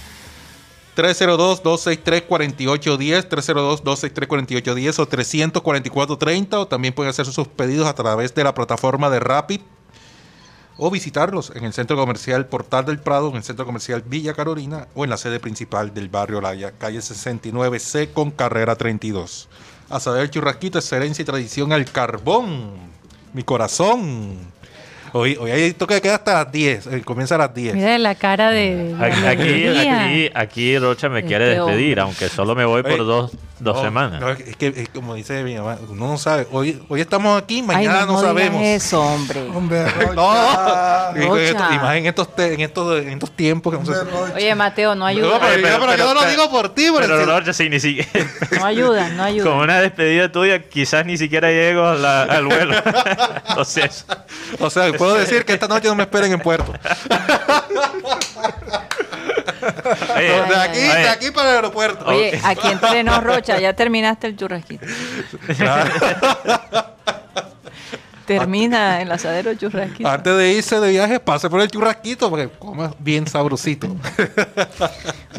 302-263-4810, 0.96 3.28
302-263-4810 3.28 4.98
o 4.98 5.08
344-30 5.08 6.54
o 6.54 6.66
también 6.66 6.94
pueden 6.94 7.10
hacer 7.10 7.26
sus 7.26 7.48
pedidos 7.48 7.88
a 7.88 7.94
través 7.94 8.34
de 8.34 8.44
la 8.44 8.54
plataforma 8.54 9.08
de 9.08 9.20
Rapid 9.20 9.60
o 10.76 10.90
visitarlos 10.90 11.52
en 11.54 11.64
el 11.64 11.72
centro 11.72 11.96
comercial 11.96 12.46
Portal 12.46 12.84
del 12.84 12.98
Prado, 12.98 13.30
en 13.30 13.36
el 13.36 13.44
centro 13.44 13.64
comercial 13.64 14.02
Villa 14.02 14.34
Carolina 14.34 14.88
o 14.94 15.04
en 15.04 15.10
la 15.10 15.16
sede 15.16 15.40
principal 15.40 15.94
del 15.94 16.08
barrio 16.08 16.40
Laya, 16.40 16.72
calle 16.72 16.98
69C 16.98 18.12
con 18.12 18.30
carrera 18.30 18.76
32. 18.76 19.48
A 19.88 20.00
saber, 20.00 20.30
churrasquito, 20.30 20.78
excelencia 20.78 21.22
y 21.22 21.26
tradición 21.26 21.72
al 21.72 21.84
carbón, 21.84 22.72
mi 23.32 23.42
corazón. 23.42 24.38
Hoy, 25.14 25.36
hoy 25.38 25.50
hay 25.50 25.72
toque 25.74 25.94
de 25.94 26.00
queda 26.00 26.14
hasta 26.14 26.32
las 26.44 26.50
10, 26.52 26.86
eh, 26.86 27.02
comienza 27.04 27.34
a 27.34 27.38
las 27.38 27.54
10. 27.54 27.74
Mira 27.74 27.98
la 27.98 28.14
cara 28.14 28.50
de. 28.50 28.94
Aquí, 28.98 29.26
aquí, 29.26 29.78
aquí, 29.78 30.30
aquí 30.34 30.78
Rocha 30.78 31.10
me 31.10 31.22
quiere 31.22 31.52
Este 31.52 31.60
despedir, 31.64 32.00
aunque 32.00 32.28
solo 32.30 32.54
me 32.54 32.64
voy 32.64 32.82
por 32.82 32.92
Oye, 32.92 33.04
dos, 33.04 33.32
dos 33.60 33.76
No, 33.76 33.82
semanas. 33.82 34.20
no, 34.22 34.30
es 34.30 34.56
que 34.56 34.68
es 34.68 34.88
como 34.88 35.14
dice 35.14 35.42
mi 35.44 35.54
mamá, 35.56 35.76
uno 35.86 36.08
no 36.12 36.16
sabe. 36.16 36.46
Hoy, 36.50 36.82
hoy 36.88 37.02
estamos 37.02 37.42
aquí, 37.42 37.56
Ay, 37.56 37.62
mañana 37.62 38.00
no, 38.06 38.06
digas 38.06 38.22
sabemos. 38.22 38.62
eso, 38.62 39.02
hombre. 39.02 39.40
Hombre, 39.54 39.84
Rocha. 39.90 40.14
No, 41.14 41.26
Rocha. 41.28 41.68
y 41.74 41.78
más 41.78 41.96
en 41.96 42.06
estos, 42.06 42.34
te- 42.34 42.54
en 42.54 42.60
estos, 42.60 43.02
en 43.02 43.08
estos 43.10 43.30
tiempos 43.32 43.70
que 43.74 43.80
no 43.80 43.84
se-. 43.84 44.34
Oye, 44.34 44.54
Mateo, 44.54 44.94
no 44.94 45.00
No, 45.00 45.06
ayuda. 45.06 45.38
pero, 45.40 45.56
yo- 45.60 45.78
pero 45.78 45.96
yo 45.96 46.14
no 46.14 46.22
lo 46.22 46.26
digo 46.30 46.50
por 46.50 46.74
ti, 46.74 46.86
pero, 46.96 47.06
Pero 47.18 47.26
Rocha, 47.38 47.52
sí, 47.52 47.68
ni 47.68 47.80
siquiera. 47.80 48.08
No 48.58 48.64
ayuda, 48.64 49.08
no 49.10 49.24
ayuda. 49.24 49.44
Con 49.44 49.58
una 49.58 49.78
despedida 49.80 50.32
tuya, 50.32 50.62
quizás 50.62 51.04
ni 51.04 51.18
siquiera 51.18 51.50
llego 51.50 51.84
a 51.86 51.94
la- 51.96 52.22
al 52.22 52.46
vuelo. 52.46 52.74
Entonces, 53.48 54.06
o 54.58 54.70
sea, 54.70 54.90
puedo 55.02 55.14
decir 55.16 55.44
que 55.44 55.52
esta 55.52 55.68
noche 55.68 55.88
no 55.88 55.94
me 55.94 56.04
esperen 56.04 56.32
en 56.32 56.40
puerto. 56.40 56.72
oye, 60.16 60.26
de 60.26 60.56
aquí, 60.56 60.78
oye, 60.78 60.98
de 60.98 61.08
aquí 61.08 61.30
para 61.30 61.50
el 61.50 61.56
aeropuerto. 61.56 62.04
Oye, 62.06 62.40
aquí 62.44 62.68
entrenó 62.68 63.20
Rocha, 63.20 63.58
ya 63.58 63.72
terminaste 63.74 64.28
el 64.28 64.36
churrasquito. 64.36 64.86
Termina 68.26 69.02
el 69.02 69.10
asadero 69.10 69.52
churrasquito. 69.54 70.08
Antes 70.08 70.36
de 70.36 70.52
irse 70.52 70.78
de 70.78 70.90
viaje, 70.90 71.18
pase 71.18 71.50
por 71.50 71.60
el 71.60 71.68
churrasquito 71.68 72.30
porque 72.30 72.48
coma 72.48 72.94
bien 72.98 73.26
sabrosito. 73.26 73.88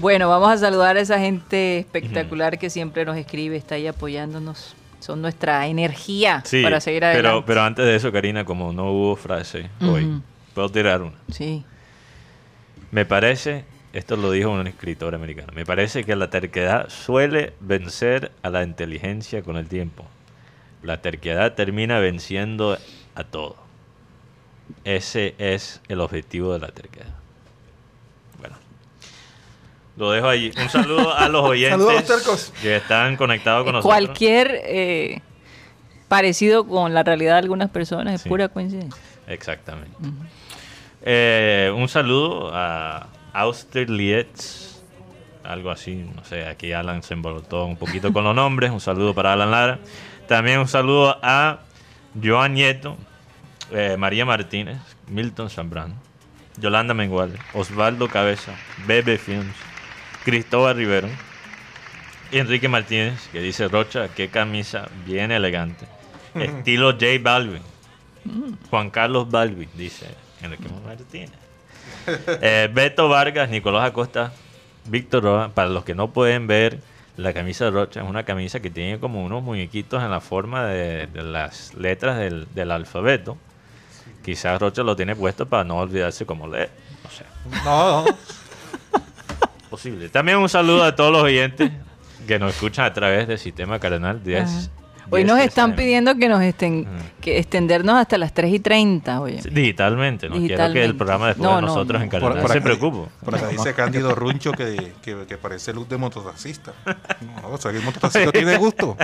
Bueno, 0.01 0.27
vamos 0.27 0.51
a 0.51 0.57
saludar 0.57 0.97
a 0.97 0.99
esa 0.99 1.17
gente 1.19 1.79
espectacular 1.79 2.57
que 2.59 2.69
siempre 2.69 3.05
nos 3.05 3.15
escribe, 3.15 3.55
está 3.55 3.75
ahí 3.75 3.87
apoyándonos. 3.87 4.75
Son 5.03 5.21
nuestra 5.21 5.67
energía 5.67 6.41
sí, 6.45 6.63
para 6.63 6.79
seguir 6.79 7.03
adelante. 7.03 7.27
pero, 7.27 7.45
pero 7.45 7.61
antes 7.63 7.83
de 7.83 7.93
eso, 7.93 8.09
Karina, 8.13 8.45
como 8.45 8.71
no 8.71 8.89
hubo 8.93 9.17
frase 9.17 9.69
hoy, 9.81 10.21
puedo 10.53 10.69
tirar 10.69 11.01
una. 11.01 11.17
Sí. 11.29 11.65
Me 12.91 13.03
parece, 13.03 13.65
esto 13.91 14.15
lo 14.15 14.31
dijo 14.31 14.49
un 14.51 14.65
escritor 14.65 15.13
americano, 15.13 15.51
me 15.53 15.65
parece 15.65 16.05
que 16.05 16.15
la 16.15 16.29
terquedad 16.29 16.87
suele 16.87 17.51
vencer 17.59 18.31
a 18.43 18.49
la 18.49 18.63
inteligencia 18.63 19.41
con 19.41 19.57
el 19.57 19.67
tiempo. 19.67 20.05
La 20.83 21.01
terquedad 21.01 21.53
termina 21.53 21.99
venciendo 21.99 22.77
a 23.13 23.23
todo. 23.25 23.57
Ese 24.85 25.35
es 25.37 25.81
el 25.89 25.99
objetivo 25.99 26.53
de 26.53 26.59
la 26.59 26.69
terquedad. 26.69 27.12
Lo 29.95 30.11
dejo 30.11 30.27
allí. 30.27 30.51
Un 30.61 30.69
saludo 30.69 31.13
a 31.15 31.27
los 31.29 31.43
oyentes 31.49 31.71
Saludos 31.79 31.91
a 31.91 31.99
los 31.99 32.05
tercos. 32.23 32.53
que 32.61 32.75
están 32.77 33.15
conectados 33.15 33.63
con 33.63 33.73
nosotros. 33.73 33.93
Cualquier 33.95 34.59
eh, 34.65 35.21
parecido 36.07 36.65
con 36.67 36.93
la 36.93 37.03
realidad 37.03 37.33
de 37.33 37.39
algunas 37.39 37.69
personas 37.69 38.15
es 38.15 38.21
Sí. 38.21 38.29
pura 38.29 38.47
coincidencia. 38.49 39.01
Exactamente. 39.27 39.95
Eh, 41.03 41.71
un 41.75 41.87
saludo 41.89 42.51
a 42.53 43.07
Austerlitz, 43.33 44.81
algo 45.43 45.71
así, 45.71 45.95
no 46.15 46.23
sé, 46.23 46.45
aquí 46.45 46.71
Alan 46.71 47.03
se 47.03 47.13
embolotó 47.13 47.65
un 47.65 47.75
poquito 47.77 48.13
con 48.13 48.23
los 48.23 48.35
nombres. 48.35 48.71
Un 48.71 48.79
saludo 48.79 49.13
para 49.13 49.33
Alan 49.33 49.51
Lara. 49.51 49.79
También 50.27 50.59
un 50.59 50.67
saludo 50.67 51.17
a 51.21 51.59
Joan 52.21 52.53
Nieto, 52.53 52.97
eh, 53.71 53.95
María 53.97 54.25
Martínez, 54.25 54.77
Milton 55.07 55.49
Zambrano, 55.49 55.95
Yolanda 56.57 56.93
Mengual, 56.93 57.37
Osvaldo 57.53 58.07
Cabeza, 58.07 58.53
Bebe 58.87 59.17
Films, 59.17 59.55
Cristóbal 60.23 60.75
Rivero, 60.75 61.09
Enrique 62.31 62.67
Martínez, 62.67 63.27
que 63.31 63.41
dice, 63.41 63.67
Rocha, 63.67 64.09
qué 64.09 64.29
camisa 64.29 64.87
bien 65.05 65.31
elegante. 65.31 65.85
Estilo 66.35 66.91
J 66.93 67.05
Balvin. 67.21 67.61
Juan 68.69 68.89
Carlos 68.89 69.29
Balvin, 69.29 69.69
dice 69.75 70.07
Enrique 70.41 70.67
Martínez. 70.85 71.31
Eh, 72.41 72.69
Beto 72.73 73.07
Vargas, 73.07 73.49
Nicolás 73.49 73.85
Acosta, 73.85 74.33
Víctor 74.85 75.23
Roa, 75.23 75.49
para 75.49 75.69
los 75.69 75.85
que 75.85 75.95
no 75.95 76.11
pueden 76.11 76.47
ver, 76.47 76.79
la 77.15 77.33
camisa 77.33 77.65
de 77.65 77.71
Rocha 77.71 78.01
es 78.01 78.09
una 78.09 78.23
camisa 78.23 78.59
que 78.59 78.69
tiene 78.69 78.99
como 78.99 79.23
unos 79.23 79.41
muñequitos 79.41 80.03
en 80.03 80.11
la 80.11 80.19
forma 80.19 80.65
de, 80.65 81.07
de 81.07 81.23
las 81.23 81.73
letras 81.75 82.17
del, 82.17 82.47
del 82.53 82.71
alfabeto. 82.71 83.37
Quizás 84.23 84.59
Rocha 84.59 84.83
lo 84.83 84.95
tiene 84.95 85.15
puesto 85.15 85.45
para 85.45 85.63
no 85.63 85.77
olvidarse 85.77 86.25
cómo 86.25 86.47
leer. 86.47 86.71
No 87.03 87.09
sé, 87.09 87.25
No, 87.63 88.03
no. 88.05 88.17
Posible. 89.73 90.07
También 90.09 90.37
un 90.37 90.47
saludo 90.49 90.83
a 90.83 90.95
todos 90.95 91.11
los 91.11 91.23
oyentes 91.23 91.71
que 92.27 92.37
nos 92.37 92.51
escuchan 92.53 92.85
a 92.85 92.93
través 92.93 93.27
del 93.27 93.39
sistema 93.39 93.79
cardenal 93.79 94.23
10. 94.23 94.43
Ajá. 94.43 94.59
Hoy 95.09 95.23
10 95.23 95.27
nos 95.35 95.39
están 95.45 95.75
pidiendo 95.75 96.15
que 96.15 96.29
nos 96.29 96.41
estén, 96.43 96.87
que 97.19 97.39
extendernos 97.39 97.95
hasta 97.95 98.17
las 98.19 98.33
3 98.35 98.53
y 98.53 98.59
30, 98.59 99.19
oye. 99.19 99.41
Sí, 99.41 99.49
Digitalmente, 99.49 100.27
no 100.29 100.33
quiero 100.35 100.41
que 100.41 100.47
Digitalmente. 100.53 100.85
el 100.85 100.95
programa 100.95 101.27
después 101.27 101.49
No, 101.49 101.55
de 101.55 101.61
no, 101.63 101.67
nosotros 101.69 101.99
no. 101.99 102.03
en 102.03 102.09
Cardenal 102.11 102.47
se 102.47 102.53
acá- 102.53 102.63
preocupe. 102.63 103.09
Por 103.25 103.35
acá 103.35 103.47
dice 103.47 103.73
Cándido 103.75 104.13
Runcho 104.15 104.51
que, 104.51 104.93
que, 105.01 105.25
que 105.27 105.37
parece 105.37 105.73
luz 105.73 105.89
de 105.89 105.97
mototaxista. 105.97 106.71
No, 107.41 107.49
o 107.49 107.57
sea, 107.57 107.71
que 107.71 107.77
el 107.79 107.83
mototaxista 107.83 108.31
tiene 108.31 108.57
gusto. 108.57 108.95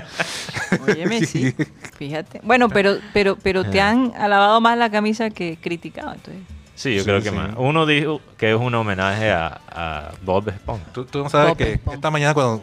Óyeme, 0.88 1.26
sí. 1.26 1.54
Fíjate. 1.98 2.42
Bueno, 2.44 2.70
pero, 2.70 2.98
pero, 3.14 3.38
pero 3.42 3.64
te 3.66 3.82
han 3.82 4.14
alabado 4.16 4.62
más 4.62 4.78
la 4.78 4.90
camisa 4.92 5.30
que 5.32 5.58
criticado, 5.60 6.14
entonces. 6.14 6.44
Sí, 6.80 6.94
yo 6.96 7.02
Sí, 7.02 7.06
creo 7.08 7.22
que 7.22 7.30
sí. 7.30 7.36
más. 7.36 7.50
Uno 7.58 7.86
dijo 7.86 8.22
que 8.38 8.52
es 8.52 8.56
un 8.58 8.74
homenaje 8.74 9.30
a, 9.32 9.60
a 9.70 10.12
Bob 10.24 10.48
Esponja. 10.48 10.86
Tú, 10.94 11.04
tú 11.04 11.22
no 11.24 11.30
sabes 11.30 11.58
que 11.58 11.78
esta 11.92 12.10
mañana 12.10 12.34
cuando 12.34 12.62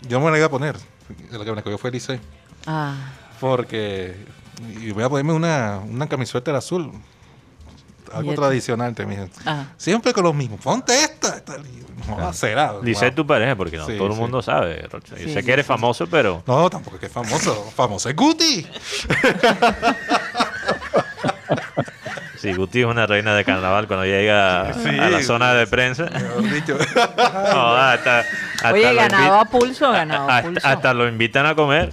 yo 0.00 0.18
me 0.20 0.32
la 0.32 0.36
iba 0.38 0.46
a 0.46 0.50
poner, 0.50 0.76
lo 1.30 1.44
que 1.44 1.52
me 1.52 1.62
cogió 1.62 1.78
fue 1.78 1.90
el 1.90 1.94
Licey, 1.94 2.18
Ah, 2.66 2.94
porque 3.38 4.16
y 4.80 4.90
voy 4.90 5.04
a 5.04 5.08
ponerme 5.08 5.32
una, 5.32 5.78
una 5.88 6.08
camiseta 6.08 6.56
azul. 6.56 6.90
Algo 8.12 8.34
tradicional 8.34 8.94
también. 8.96 9.30
ah. 9.46 9.66
Siempre 9.76 10.12
con 10.12 10.24
los 10.24 10.34
mismos. 10.34 10.60
Ponte 10.60 10.92
esta. 11.00 11.36
esta. 11.36 11.56
No, 12.08 12.32
será. 12.32 12.74
Dice 12.82 13.06
Wow. 13.06 13.14
tu 13.14 13.26
pareja, 13.26 13.54
porque 13.56 13.76
no 13.78 13.86
Sí, 13.86 13.96
todo 13.96 14.08
el 14.08 14.14
mundo 14.14 14.42
sabe. 14.42 14.86
Yo 14.92 14.98
Sí, 15.16 15.24
sé 15.32 15.40
sí, 15.40 15.46
que 15.46 15.52
eres 15.52 15.64
sí, 15.66 15.68
famoso, 15.72 16.06
pero 16.08 16.42
No, 16.48 16.68
tampoco 16.68 16.96
es 16.96 17.00
que 17.00 17.06
es 17.06 17.12
famoso. 17.12 17.54
famoso 17.76 18.08
es 18.10 18.16
Guti. 18.16 18.66
sí, 22.42 22.52
Guti 22.54 22.80
es 22.80 22.86
una 22.86 23.06
reina 23.06 23.34
de 23.34 23.44
carnaval 23.44 23.86
cuando 23.86 24.04
llega 24.04 24.72
Sí. 24.74 24.88
a 24.98 25.08
la 25.08 25.22
zona 25.22 25.54
de 25.54 25.66
prensa. 25.66 26.06
Dicho. 26.52 26.76
No, 27.52 27.74
hasta, 27.76 28.20
hasta 28.20 28.72
Oye, 28.72 28.92
lo 28.92 29.00
ganado 29.00 29.34
a 29.40 29.44
pulso, 29.44 29.90
ganado 29.92 30.28
a 30.30 30.42
pulso. 30.42 30.66
hasta 30.66 30.92
lo 30.94 31.08
invitan 31.08 31.46
a 31.46 31.54
comer. 31.54 31.92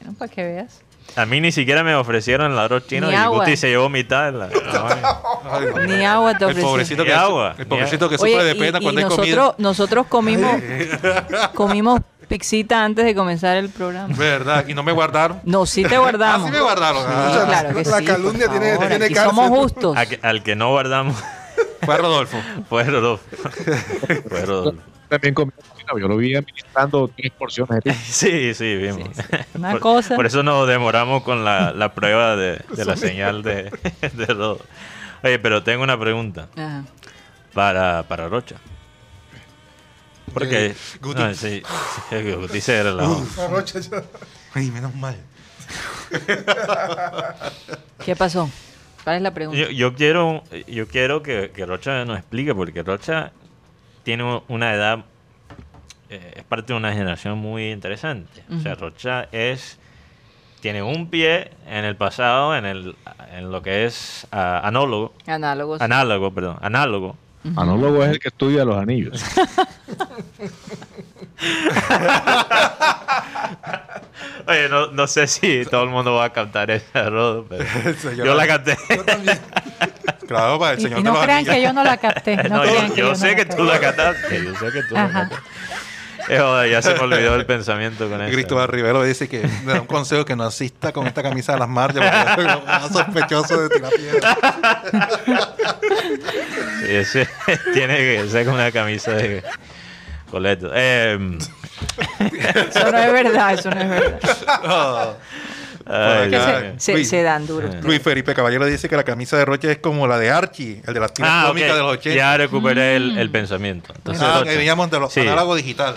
Bueno, 0.00 0.14
para 0.18 0.30
que 0.32 0.42
veas. 0.44 0.80
A 1.14 1.24
mí 1.24 1.40
ni 1.40 1.50
siquiera 1.50 1.82
me 1.82 1.94
ofrecieron 1.94 2.52
el 2.52 2.58
arroz 2.58 2.86
chino 2.86 3.06
Ni 3.06 3.14
y 3.14 3.16
agua. 3.16 3.38
Guti 3.38 3.56
se 3.56 3.68
llevó 3.68 3.88
mitad. 3.88 4.32
de 4.32 4.38
la- 4.38 4.48
no. 5.74 5.86
Ni 5.86 6.04
agua 6.04 6.32
te 6.36 6.44
El 6.44 6.50
ofrecieron. 6.50 6.70
pobrecito 6.70 7.02
Ni 7.04 7.08
que, 7.08 7.14
agua, 7.14 7.54
el 7.58 7.66
pobrecito 7.66 8.08
que 8.10 8.16
Oye, 8.16 8.32
sufre 8.32 8.44
de 8.44 8.52
y- 8.52 8.58
pena 8.58 8.78
y 8.78 8.82
cuando 8.82 8.98
hay 9.00 9.04
nosotros, 9.04 9.26
comida. 9.34 9.54
nosotros 9.58 10.06
comimos, 10.08 10.52
comimos 11.54 12.00
pixita 12.28 12.84
antes 12.84 13.04
de 13.04 13.14
comenzar 13.14 13.56
el 13.56 13.68
programa. 13.68 14.14
¿Verdad? 14.16 14.66
Y 14.68 14.74
no 14.74 14.82
me 14.82 14.92
guardaron. 14.92 15.40
No, 15.44 15.66
sí 15.66 15.82
te 15.84 15.96
Ah, 15.96 16.00
guardamos. 16.00 16.46
sí 16.48 16.52
me 16.52 16.60
guardaron. 16.60 17.02
Sí, 17.02 17.08
Ah, 17.10 17.44
claro 17.46 17.68
que 17.74 17.84
La 17.90 17.98
sí, 17.98 18.04
calumnia 18.04 18.48
tiene- 18.48 18.72
favor, 18.74 18.88
tiene 18.88 19.04
aquí 19.06 19.14
cárcel. 19.14 19.34
somos 19.34 19.58
justos. 19.58 19.96
Que- 20.08 20.20
al 20.22 20.42
que 20.42 20.56
no 20.56 20.70
guardamos 20.70 21.16
Fue 21.82 21.96
Rodolfo. 21.98 22.36
fue 22.68 22.84
Rodolfo. 22.84 23.24
Fue 24.28 24.44
Rodolfo. 24.44 24.82
También 25.08 25.34
comió 25.34 25.52
cocina, 25.56 25.92
yo 26.00 26.08
lo 26.08 26.16
vi 26.16 26.34
administrando 26.34 27.08
tres 27.16 27.30
porciones. 27.38 27.76
de 27.76 27.82
pizza. 27.92 28.02
Sí, 28.12 28.54
sí, 28.54 28.74
vimos. 28.76 29.08
Una 29.54 29.70
por, 29.72 29.80
cosa. 29.80 30.16
por 30.16 30.26
eso 30.26 30.42
nos 30.42 30.66
demoramos 30.66 31.22
con 31.22 31.44
la, 31.44 31.70
la 31.72 31.94
prueba 31.94 32.34
de, 32.34 32.60
de 32.74 32.84
la 32.84 32.96
señal 32.96 33.42
de, 33.44 33.70
de 34.14 34.26
Rodolfo. 34.26 34.64
Oye, 35.22 35.38
pero 35.38 35.62
tengo 35.62 35.84
una 35.84 35.98
pregunta 35.98 36.48
Ajá. 36.56 36.82
para, 37.54 38.02
para 38.08 38.28
Rocha. 38.28 38.56
Porque. 40.36 40.74
Guti. 41.00 41.18
no, 41.22 41.34
sí, 41.34 41.62
sí, 42.10 42.32
Guti 42.34 42.60
se 42.60 42.82
relajó. 42.82 43.24
Arrocha 43.40 43.80
ya. 43.80 44.02
Ay, 44.52 44.70
menos 44.70 44.94
mal. 44.94 45.16
¿Qué 48.04 48.14
pasó? 48.14 48.50
¿Cuál 49.02 49.16
es 49.16 49.22
la 49.22 49.32
pregunta? 49.32 49.58
Yo, 49.58 49.70
yo 49.70 49.94
quiero, 49.94 50.42
yo 50.66 50.86
quiero 50.88 51.22
que, 51.22 51.52
que 51.54 51.64
Rocha 51.64 52.04
nos 52.04 52.18
explique, 52.18 52.54
porque 52.54 52.82
Rocha 52.82 53.32
tiene 54.02 54.42
una 54.48 54.74
edad, 54.74 55.04
eh, 56.10 56.34
es 56.36 56.44
parte 56.44 56.74
de 56.74 56.76
una 56.76 56.92
generación 56.92 57.38
muy 57.38 57.70
interesante. 57.70 58.44
O 58.54 58.60
sea, 58.60 58.74
Rocha 58.74 59.28
es, 59.32 59.78
tiene 60.60 60.82
un 60.82 61.08
pie 61.08 61.50
en 61.66 61.84
el 61.86 61.96
pasado, 61.96 62.54
en, 62.54 62.66
el, 62.66 62.94
en 63.32 63.50
lo 63.50 63.62
que 63.62 63.86
es 63.86 64.26
ah, 64.32 64.60
anólogo, 64.62 65.14
Análogos. 65.26 65.80
análogo, 65.80 66.30
perdón, 66.34 66.58
análogo. 66.60 67.16
Anólogo 67.54 68.02
es 68.04 68.10
el 68.10 68.18
que 68.18 68.28
estudia 68.28 68.64
los 68.64 68.76
anillos. 68.78 69.22
Oye, 74.48 74.68
no, 74.68 74.88
no 74.92 75.06
sé 75.06 75.26
si 75.26 75.64
todo 75.66 75.82
el 75.84 75.90
mundo 75.90 76.14
va 76.14 76.24
a 76.26 76.32
captar 76.32 76.70
esa, 76.70 77.08
Rodo, 77.10 77.46
pero 77.48 77.64
señor- 78.00 78.26
yo 78.26 78.34
la 78.34 78.46
capté. 78.46 78.76
Claro, 80.26 80.58
para 80.58 80.72
el 80.72 80.78
Y, 80.78 80.82
señor 80.82 81.00
y 81.00 81.02
de 81.02 81.08
no 81.08 81.14
los 81.14 81.22
crean 81.24 81.38
anillos. 81.38 81.54
que 81.54 81.62
yo 81.62 81.72
no 81.72 81.84
la 81.84 81.96
capté. 81.96 82.36
No, 82.48 82.56
No, 82.56 82.64
yo, 82.64 82.94
yo 82.94 83.08
no 83.10 83.14
sé 83.14 83.34
que 83.36 83.44
tú 83.44 83.64
la 83.64 83.80
captaste, 83.80 84.44
yo 84.44 84.54
sé 84.54 84.72
que 84.72 84.82
tú 84.84 84.94
la 84.94 85.04
Ajá. 85.04 85.30
Joder, 86.28 86.70
ya 86.70 86.82
se 86.82 86.94
me 86.94 87.00
olvidó 87.00 87.34
el 87.36 87.46
pensamiento 87.46 88.08
con 88.08 88.20
eso. 88.22 88.32
Cristóbal 88.32 88.68
Rivero 88.68 89.02
dice 89.02 89.28
que 89.28 89.48
me 89.64 89.72
da 89.74 89.80
un 89.80 89.86
consejo 89.86 90.24
que 90.24 90.34
no 90.36 90.44
asista 90.44 90.92
con 90.92 91.06
esta 91.06 91.22
camisa 91.22 91.54
a 91.54 91.58
las 91.58 91.68
marchas 91.68 92.04
porque 92.34 92.50
es 92.50 92.64
más 92.64 92.92
sospechoso 92.92 93.62
de 93.62 93.68
tirar 93.68 93.92
piedras. 93.92 94.36
Sí, 96.80 96.86
ese 96.88 97.28
tiene 97.74 97.96
que 97.96 98.28
ser 98.28 98.44
con 98.44 98.54
una 98.54 98.70
camisa 98.72 99.12
de 99.12 99.42
coleto. 100.30 100.70
Eh, 100.74 101.38
Eso 102.68 102.90
no 102.92 102.98
es 102.98 103.12
verdad, 103.12 103.54
eso 103.54 103.70
no 103.70 103.80
es 103.80 103.88
verdad. 103.88 105.16
ay, 105.86 106.30
Que 106.30 106.74
se- 106.78 106.92
Luis. 106.94 107.08
se 107.08 107.22
dan 107.22 107.46
duro. 107.46 107.68
Luis 107.82 108.02
Felipe 108.02 108.34
Caballero 108.34 108.66
dice 108.66 108.88
que 108.88 108.96
la 108.96 109.04
camisa 109.04 109.36
de 109.36 109.44
Roche 109.44 109.70
es 109.72 109.78
como 109.78 110.06
la 110.06 110.18
de 110.18 110.30
Archie, 110.30 110.82
el 110.86 110.94
de 110.94 111.00
las 111.00 111.12
tiras 111.14 111.30
Ah, 111.32 111.44
cómicas 111.48 111.74
de 111.74 111.78
los 111.82 111.92
80. 111.92 112.16
Ya 112.16 112.36
recuperé 112.36 112.96
el, 112.96 113.16
el 113.18 113.30
pensamiento. 113.30 113.92
Entonces, 113.96 114.22
ah, 114.26 114.42
que 114.44 114.56
veníamos 114.56 114.90
de 114.90 114.98
los 115.00 115.12
sí, 115.12 115.20
análogos 115.20 115.56
digital. 115.58 115.94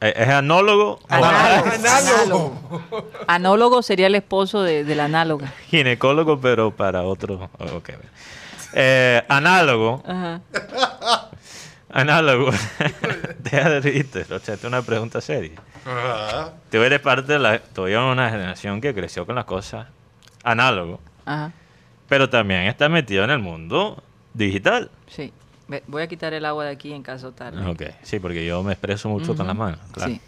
eh, 0.00 0.14
¿Es 0.16 0.28
anólogo 0.28 1.00
Análogo. 1.08 1.70
Análogo. 1.88 2.82
Anólogo 3.26 3.82
sería 3.82 4.06
el 4.08 4.14
esposo 4.14 4.62
de, 4.62 4.84
de 4.84 4.94
la 4.94 5.04
análoga. 5.04 5.52
ginecólogo, 5.68 6.40
pero 6.40 6.70
para 6.74 7.02
otro? 7.02 7.50
ok. 7.58 7.90
Eh, 8.72 9.22
análogo. 9.28 10.02
Ajá. 10.06 10.40
Análogo. 11.92 12.50
Deja 13.38 13.70
de 13.70 13.80
reírte, 13.80 14.24
Rocha. 14.24 14.54
Esta 14.54 14.54
es 14.54 14.64
una 14.64 14.82
pregunta 14.82 15.20
seria. 15.20 15.60
Ajá. 15.84 16.54
Tú 16.70 16.78
eres 16.78 17.00
parte 17.00 17.32
de 17.32 17.38
la, 17.38 17.58
todavía 17.58 18.02
una 18.04 18.30
generación 18.30 18.80
que 18.80 18.94
creció 18.94 19.26
con 19.26 19.34
las 19.34 19.44
cosas 19.44 19.88
análogo, 20.44 21.00
Ajá. 21.24 21.52
pero 22.08 22.30
también 22.30 22.62
está 22.62 22.88
metido 22.88 23.24
en 23.24 23.30
el 23.30 23.38
mundo 23.38 24.02
digital. 24.34 24.90
Sí. 25.06 25.32
Voy 25.86 26.02
a 26.02 26.08
quitar 26.08 26.32
el 26.32 26.44
agua 26.44 26.64
de 26.64 26.72
aquí 26.72 26.92
en 26.92 27.02
caso 27.02 27.32
tal. 27.32 27.68
Ok, 27.68 27.82
sí, 28.02 28.18
porque 28.18 28.44
yo 28.44 28.62
me 28.62 28.72
expreso 28.72 29.08
mucho 29.08 29.36
con 29.36 29.46
las 29.46 29.56
manos. 29.56 29.78
Claro. 29.92 30.12
Sí. 30.12 30.20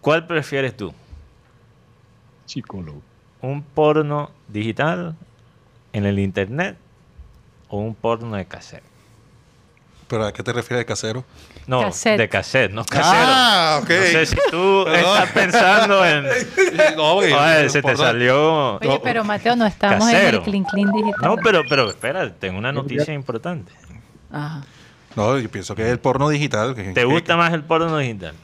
¿Cuál 0.00 0.26
prefieres 0.26 0.76
tú? 0.76 0.92
Psicólogo. 2.46 3.02
¿Un 3.40 3.62
porno 3.62 4.30
digital 4.48 5.14
en 5.92 6.06
el 6.06 6.18
internet 6.18 6.76
o 7.68 7.78
un 7.78 7.94
porno 7.94 8.34
de 8.34 8.46
cassette? 8.46 8.89
¿Pero 10.10 10.26
a 10.26 10.32
qué 10.32 10.42
te 10.42 10.52
refieres 10.52 10.80
de 10.80 10.86
casero? 10.86 11.24
No, 11.68 11.82
Cassette. 11.82 12.18
de 12.18 12.28
cassette, 12.28 12.72
no 12.72 12.84
casero. 12.84 13.06
Ah, 13.14 13.78
ok. 13.80 13.88
No 13.90 13.94
sé 14.06 14.26
si 14.26 14.36
tú 14.50 14.88
estás 14.88 15.30
pensando 15.30 16.04
en... 16.04 16.24
No, 16.96 17.14
güey, 17.14 17.32
Oye, 17.32 17.68
se 17.70 17.80
te 17.80 17.96
salió... 17.96 18.74
Oye, 18.78 19.00
pero 19.04 19.22
Mateo, 19.22 19.54
no 19.54 19.66
estamos 19.66 20.08
en 20.10 20.16
el 20.34 20.42
Clean 20.42 20.64
Clean 20.64 20.90
digital. 20.90 21.20
No, 21.22 21.36
pero, 21.36 21.62
pero 21.68 21.88
espera, 21.88 22.28
tengo 22.34 22.58
una 22.58 22.72
noticia 22.72 23.14
importante. 23.14 23.72
Ajá. 24.32 24.62
No, 25.14 25.38
yo 25.38 25.48
pienso 25.48 25.76
que 25.76 25.82
es 25.82 25.88
el 25.92 26.00
porno 26.00 26.28
digital. 26.28 26.74
que- 26.74 26.82
¿Te 26.82 26.94
que- 26.94 27.04
gusta 27.04 27.36
más 27.36 27.52
el 27.52 27.62
porno 27.62 27.96
digital? 27.98 28.34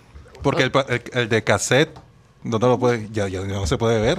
Porque 0.43 0.62
el, 0.62 0.71
pa- 0.71 0.87
el- 0.89 1.03
el 1.14 1.29
de 1.29 1.43
cassette, 1.43 1.99
¿dónde 2.45 2.67
lo 2.69 2.79
puede? 2.79 3.09
Ya, 3.11 3.27
ya 3.27 3.41
no 3.41 3.67
se 3.67 3.77
puede 3.77 4.01
ver. 4.01 4.19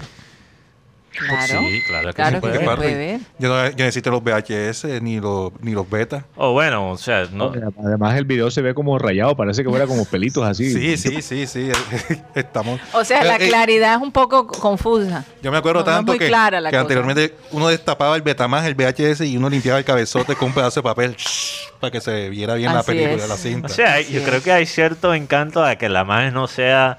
Claro. 1.20 1.60
Sí, 1.60 1.82
claro 1.88 2.08
que 2.10 2.14
Claro 2.14 2.30
se 2.30 2.36
que 2.36 2.42
puede 2.42 2.60
se 2.60 2.66
puede 2.66 2.96
ver. 2.96 3.20
Yo 3.40 3.50
no, 3.50 3.70
yo 3.70 3.78
necesito 3.86 4.12
los 4.12 4.22
VHS 4.24 5.02
ni 5.02 5.20
los, 5.20 5.52
ni 5.62 5.72
los 5.72 5.90
beta. 5.90 6.26
O 6.36 6.54
bueno, 6.54 6.92
o 6.92 6.98
sea, 6.98 7.26
no, 7.32 7.52
Además, 7.84 8.18
el 8.18 8.26
video 8.26 8.52
se 8.52 8.62
ve 8.62 8.74
como 8.74 8.98
rayado, 9.00 9.36
parece 9.36 9.64
que 9.64 9.70
fuera 9.70 9.88
como 9.88 10.06
pelitos 10.12 10.44
así. 10.46 10.72
Sí, 10.72 10.98
sí, 10.98 11.22
sí, 11.22 11.48
sí. 11.48 11.70
Estamos. 12.36 12.80
O 12.94 13.04
sea, 13.04 13.24
la 13.24 13.36
Eh, 13.38 13.46
eh, 13.46 13.50
claridad 13.50 13.96
es 13.96 14.02
un 14.02 14.12
poco 14.12 14.46
confusa. 14.48 15.26
Yo 15.42 15.52
me 15.52 15.58
acuerdo 15.58 15.80
No, 15.80 15.86
tanto 15.86 16.14
que, 16.18 16.28
clara 16.28 16.62
la 16.62 16.70
que 16.70 16.76
cosa. 16.76 16.82
anteriormente 16.82 17.34
uno 17.52 17.68
destapaba 17.70 18.16
el 18.16 18.22
Betamax, 18.22 18.66
el 18.68 18.76
VHS 18.76 19.22
y 19.22 19.38
uno 19.38 19.50
limpiaba 19.50 19.80
el 19.80 19.86
cabezote 19.86 20.36
con 20.36 20.50
un 20.50 20.54
pedazo 20.54 20.80
de 20.82 20.84
papel. 20.84 21.16
Shh, 21.16 21.70
para 21.80 21.92
que 21.92 22.02
se 22.02 22.30
viera 22.30 22.56
bien 22.56 22.74
la 22.74 22.84
película, 22.84 23.24
es. 23.24 23.30
la 23.30 23.38
cinta. 23.38 23.68
O 23.68 23.70
sea, 23.72 24.02
yo 24.02 24.24
creo 24.24 24.42
que 24.42 24.52
hay 24.52 24.66
cierto 24.66 25.14
encanto 25.14 25.64
a 25.64 25.76
que 25.76 25.90
la 25.90 26.02
imagen 26.02 26.34
no 26.34 26.48
sea 26.48 26.98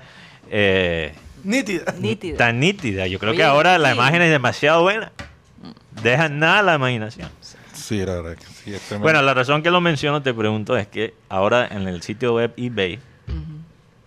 eh, 0.50 1.12
Nítida. 1.44 1.94
Nítida. 1.98 2.36
tan 2.38 2.60
nítida. 2.60 3.06
Yo 3.06 3.18
creo 3.18 3.30
Oye, 3.30 3.38
que 3.38 3.44
ahora 3.44 3.78
la 3.78 3.92
imagen 3.94 4.22
es 4.22 4.30
demasiado 4.30 4.82
buena. 4.82 5.12
Dejan 6.02 6.38
nada 6.38 6.60
a 6.60 6.62
la 6.62 6.74
imaginación. 6.76 7.28
Sí, 7.72 7.98
la 8.04 8.20
verdad 8.20 8.36
que 8.36 8.44
sí. 8.78 8.96
Bueno, 9.00 9.22
la 9.22 9.34
razón 9.34 9.62
que 9.62 9.70
lo 9.70 9.80
menciono, 9.80 10.22
te 10.22 10.34
pregunto, 10.34 10.76
es 10.76 10.86
que 10.86 11.14
ahora 11.28 11.66
en 11.70 11.88
el 11.88 12.02
sitio 12.02 12.34
web 12.34 12.52
eBay, 12.56 12.98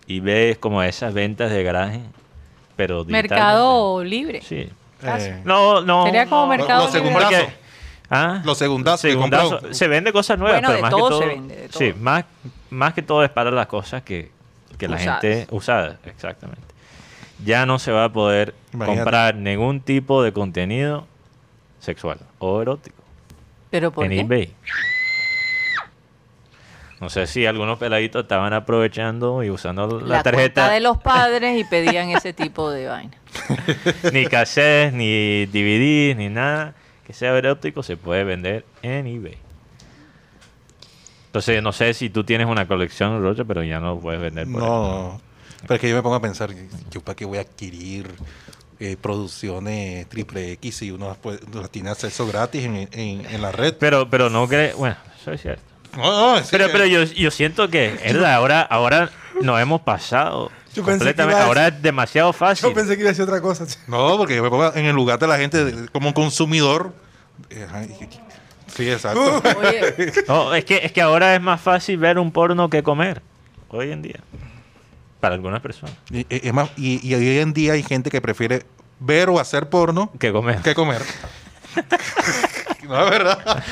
eBay 0.08 0.50
es 0.50 0.58
como 0.58 0.82
esas 0.82 1.12
ventas 1.14 1.50
de 1.50 1.62
garaje, 1.62 2.00
pero. 2.76 3.04
Mercado 3.04 4.02
libre. 4.04 4.40
Sí. 4.42 4.68
Eh, 5.04 5.40
No, 5.44 5.80
no. 5.80 6.04
Sería 6.06 6.26
como 6.26 6.42
no, 6.42 6.48
mercado 6.48 6.84
los 6.84 6.94
libre. 6.94 7.12
porque- 7.12 7.62
¿Ah? 8.14 8.42
Los 8.44 8.58
segundazos 8.58 9.02
que 9.02 9.10
Segundazo. 9.12 9.72
Se 9.72 9.88
vende 9.88 10.12
cosas 10.12 10.38
nuevas, 10.38 10.60
Bueno, 10.60 10.68
pero 10.68 10.76
de 10.76 10.82
más 10.82 10.90
todo 10.90 11.04
que 11.06 11.10
todo. 11.10 11.20
se 11.22 11.26
vende, 11.28 11.56
de 11.56 11.68
Sí, 11.72 11.94
más, 11.98 12.24
más 12.68 12.92
que 12.92 13.00
todo 13.02 13.24
es 13.24 13.30
para 13.30 13.50
las 13.50 13.66
cosas 13.68 14.02
que, 14.02 14.30
que 14.76 14.86
la 14.86 14.98
gente 14.98 15.46
usada, 15.50 15.98
exactamente. 16.04 16.60
Ya 17.44 17.66
no 17.66 17.78
se 17.78 17.90
va 17.92 18.04
a 18.04 18.12
poder 18.12 18.54
Imagínate. 18.72 19.00
comprar 19.00 19.34
ningún 19.36 19.80
tipo 19.80 20.22
de 20.22 20.32
contenido 20.32 21.06
sexual 21.80 22.18
o 22.38 22.62
erótico 22.62 23.02
¿Pero 23.70 23.90
por 23.90 24.04
en 24.04 24.10
qué? 24.10 24.20
eBay. 24.20 24.54
No 27.00 27.10
sé 27.10 27.26
si 27.26 27.46
algunos 27.46 27.78
peladitos 27.78 28.22
estaban 28.22 28.52
aprovechando 28.52 29.42
y 29.42 29.50
usando 29.50 30.00
la, 30.00 30.18
La 30.18 30.22
tarjeta. 30.22 30.70
de 30.70 30.78
los 30.80 30.98
padres 30.98 31.58
y 31.58 31.64
pedían 31.64 32.10
ese 32.10 32.32
tipo 32.32 32.70
de 32.70 32.86
vaina. 32.86 33.16
ni 34.12 34.26
cassettes, 34.26 34.92
ni 34.92 35.46
DVDs, 35.46 36.16
ni 36.16 36.28
nada 36.28 36.74
que 37.04 37.12
sea 37.12 37.36
erótico 37.36 37.82
se 37.82 37.96
puede 37.96 38.22
vender 38.22 38.64
en 38.82 39.08
eBay. 39.08 39.36
Entonces, 41.26 41.60
no 41.62 41.72
sé 41.72 41.92
si 41.94 42.08
tú 42.10 42.22
tienes 42.22 42.46
una 42.46 42.68
colección, 42.68 43.20
Roger, 43.20 43.46
pero 43.46 43.64
ya 43.64 43.80
no 43.80 43.94
lo 43.94 44.00
puedes 44.00 44.20
vender 44.20 44.46
por 44.46 44.62
No, 44.62 44.66
ahí. 44.66 44.92
no. 44.92 45.20
Pero 45.62 45.74
es 45.74 45.80
que 45.80 45.88
yo 45.88 45.96
me 45.96 46.02
pongo 46.02 46.16
a 46.16 46.20
pensar, 46.22 46.50
¿yo 46.90 47.00
para 47.00 47.14
qué 47.16 47.24
voy 47.24 47.38
a 47.38 47.42
adquirir 47.42 48.10
eh, 48.80 48.96
producciones 49.00 50.08
triple 50.08 50.52
X 50.52 50.76
si 50.76 50.90
uno 50.90 51.14
puede- 51.22 51.38
las 51.54 51.70
tiene 51.70 51.90
acceso 51.90 52.26
gratis 52.26 52.64
en, 52.64 52.88
en- 52.92 53.26
en 53.26 53.42
la 53.42 53.52
red? 53.52 53.74
Pero, 53.78 54.08
pero 54.10 54.28
no 54.30 54.48
crees, 54.48 54.74
bueno, 54.76 54.96
eso 55.20 55.32
es 55.32 55.40
cierto. 55.42 55.62
No, 55.96 56.34
no, 56.36 56.40
sí, 56.40 56.48
Pero, 56.50 56.68
pero 56.72 56.86
yo, 56.86 57.02
yo 57.04 57.30
siento 57.30 57.68
que, 57.68 57.86
es 58.04 58.12
verdad, 58.14 58.34
ahora, 58.34 58.62
ahora 58.62 59.10
nos 59.40 59.60
hemos 59.60 59.82
pasado 59.82 60.50
Yo 60.74 60.82
pensé 60.84 60.98
que 61.04 61.10
completamente. 61.10 61.40
a 61.42 61.46
Ahora 61.46 61.68
es 61.68 61.82
demasiado 61.82 62.32
fácil. 62.32 62.68
Yo 62.70 62.74
pensé 62.74 62.94
que 62.94 63.00
iba 63.02 63.10
a 63.10 63.12
decir 63.12 63.24
otra 63.24 63.40
cosa. 63.40 63.66
No, 63.86 64.16
porque 64.16 64.34
yo 64.36 64.42
me 64.42 64.48
pongo 64.50 64.74
en 64.74 64.86
el 64.86 64.94
lugar 64.96 65.18
de 65.18 65.26
la 65.26 65.36
gente 65.38 65.74
como 65.92 66.12
consumidor. 66.14 66.92
eh, 67.50 67.66
Sí, 68.74 68.90
exacto. 68.90 69.42
Oye, 69.58 70.12
No, 70.28 70.54
es 70.54 70.64
que, 70.64 70.78
es 70.82 70.92
que 70.92 71.02
ahora 71.02 71.34
es 71.34 71.42
más 71.42 71.60
fácil 71.60 71.98
ver 71.98 72.18
un 72.18 72.32
porno 72.32 72.70
que 72.70 72.82
comer. 72.82 73.20
Hoy 73.68 73.90
en 73.92 74.00
día. 74.02 74.20
Para 75.22 75.36
algunas 75.36 75.60
personas. 75.60 75.94
Y, 76.10 76.18
y- 76.22 76.26
es 76.48 76.52
más, 76.52 76.68
y, 76.76 76.98
y 77.08 77.14
hoy 77.14 77.38
en 77.38 77.52
día 77.52 77.74
hay 77.74 77.84
gente 77.84 78.10
que 78.10 78.20
prefiere 78.20 78.64
ver 78.98 79.28
o 79.28 79.38
hacer 79.38 79.68
porno 79.68 80.10
Que 80.18 80.32
comer. 80.32 80.60
que 80.62 80.74
comer. 80.74 81.00
no 82.88 83.04
es 83.04 83.10
verdad. 83.10 83.62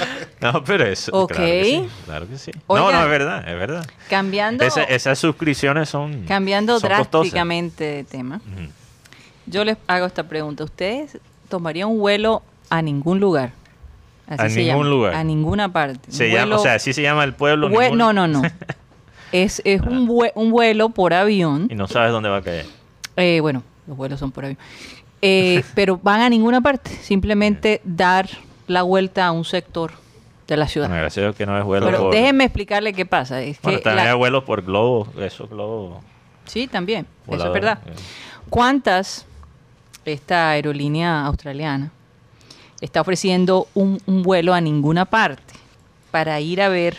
No, 0.40 0.62
pero 0.62 0.86
eso. 0.86 1.10
Ok. 1.12 1.32
Claro 1.32 1.44
que 1.50 1.64
sí. 1.64 1.88
Claro 2.04 2.28
que 2.28 2.38
sí. 2.38 2.50
No, 2.52 2.60
Oiga. 2.68 2.92
no, 2.98 3.02
es 3.04 3.10
verdad, 3.10 3.48
es 3.48 3.58
verdad. 3.58 3.86
cambiando, 4.08 4.64
Esa- 4.64 4.84
esas 4.84 5.18
suscripciones 5.18 5.88
son. 5.88 6.24
cambiando 6.26 6.78
son 6.78 6.88
costosas. 6.90 7.10
drásticamente 7.10 7.82
de 7.84 8.04
tema, 8.04 8.40
yo 9.46 9.64
les 9.64 9.76
hago 9.88 10.06
esta 10.06 10.22
pregunta. 10.28 10.62
¿Ustedes 10.62 11.18
tomarían 11.48 11.88
un 11.88 11.98
vuelo 11.98 12.42
a 12.70 12.80
ningún 12.80 13.18
lugar? 13.18 13.50
A 14.28 14.46
ningún 14.46 14.64
llama, 14.66 14.84
lugar. 14.84 15.14
A 15.14 15.24
ninguna 15.24 15.72
parte. 15.72 16.12
Se 16.12 16.30
llama, 16.30 16.54
o 16.54 16.58
sea, 16.60 16.74
así 16.74 16.92
se 16.92 17.02
llama 17.02 17.24
el 17.24 17.34
pueblo. 17.34 17.68
ningún- 17.68 17.98
no, 17.98 18.12
no, 18.12 18.28
no. 18.28 18.42
es 19.32 19.62
es 19.64 19.80
un, 19.82 20.06
vue- 20.08 20.32
un 20.34 20.50
vuelo 20.50 20.88
por 20.90 21.14
avión. 21.14 21.68
Y 21.70 21.74
no 21.74 21.86
sabes 21.88 22.12
dónde 22.12 22.28
va 22.28 22.38
a 22.38 22.42
caer. 22.42 22.66
Eh, 23.16 23.38
bueno, 23.40 23.62
los 23.86 23.96
vuelos 23.96 24.18
son 24.20 24.32
por 24.32 24.44
avión. 24.44 24.58
Eh, 25.22 25.62
pero 25.74 25.98
van 26.02 26.20
a 26.20 26.28
ninguna 26.28 26.60
parte. 26.60 26.90
Simplemente 26.90 27.80
dar 27.84 28.28
la 28.66 28.82
vuelta 28.82 29.26
a 29.26 29.32
un 29.32 29.44
sector 29.44 29.92
de 30.46 30.56
la 30.56 30.66
ciudad. 30.66 30.88
Bueno, 30.88 31.02
gracias 31.02 31.22
a 31.22 31.26
Dios 31.28 31.36
que 31.36 31.46
no 31.46 31.56
es 31.58 31.64
vuelo 31.64 31.86
Pero 31.86 31.98
por. 32.04 32.14
déjenme 32.14 32.44
explicarle 32.44 32.92
qué 32.92 33.06
pasa. 33.06 33.40
Es 33.42 33.60
bueno, 33.62 33.78
que 33.78 33.84
también 33.84 34.04
la- 34.06 34.12
hay 34.12 34.16
vuelos 34.18 34.44
por 34.44 34.62
globo, 34.62 35.06
esos 35.20 35.48
globos. 35.48 35.98
Sí, 36.46 36.66
también. 36.66 37.06
Eso 37.28 37.46
es 37.46 37.52
verdad. 37.52 37.78
eh. 37.86 37.92
¿Cuántas 38.48 39.26
esta 40.04 40.50
aerolínea 40.50 41.24
australiana 41.26 41.92
está 42.80 43.00
ofreciendo 43.02 43.68
un, 43.74 44.00
un 44.06 44.22
vuelo 44.22 44.54
a 44.54 44.60
ninguna 44.60 45.04
parte 45.04 45.54
para 46.10 46.40
ir 46.40 46.60
a 46.62 46.68
ver 46.68 46.96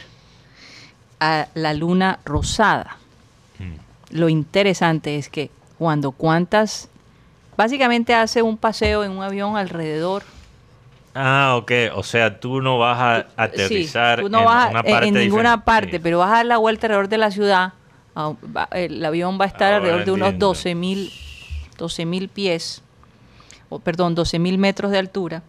a 1.22 1.48
la 1.54 1.74
luna 1.74 2.20
rosada? 2.26 2.98
Mm. 3.60 4.18
Lo 4.18 4.28
interesante 4.28 5.16
es 5.16 5.30
que 5.30 5.50
cuando 5.78 6.12
cuántas, 6.12 6.90
básicamente 7.56 8.14
hace 8.14 8.42
un 8.42 8.58
paseo 8.58 9.06
en 9.06 9.12
un 9.12 9.24
avión 9.24 9.56
alrededor. 9.56 10.24
Ah, 11.16 11.56
ok. 11.58 11.72
O 11.96 12.04
sea, 12.04 12.40
tú 12.40 12.62
no 12.62 12.78
vas 12.78 12.98
a 13.00 13.44
aterrizar 13.44 14.22
tú 14.22 14.30
no 14.30 14.40
en 14.40 14.46
vas 14.46 14.72
una 14.72 14.80
en- 14.82 14.86
parte 14.86 15.08
en 15.08 15.14
ninguna 15.14 15.42
diferente. 15.56 15.66
parte, 15.66 16.00
pero 16.00 16.20
vas 16.20 16.30
a 16.32 16.36
dar 16.38 16.46
la 16.46 16.58
vuelta 16.58 16.88
alrededor 16.88 17.08
de 17.10 17.18
la 17.18 17.32
ciudad. 17.32 17.74
ah, 18.16 18.34
El 18.72 19.04
avión 19.06 19.38
va 19.40 19.46
a 19.46 19.48
estar 19.48 19.74
Ahora 19.74 19.78
alrededor 19.78 20.06
de 20.06 20.12
unos 20.12 20.28
entiendo. 20.28 20.48
12 20.48 20.76
mil 20.76 21.12
12 21.78 22.06
mil 22.06 22.30
pies, 22.30 22.82
o 23.70 23.80
perdón, 23.80 24.14
12 24.16 24.38
mil 24.40 24.58
metros 24.58 24.92
de 24.92 25.00
altura. 25.00 25.42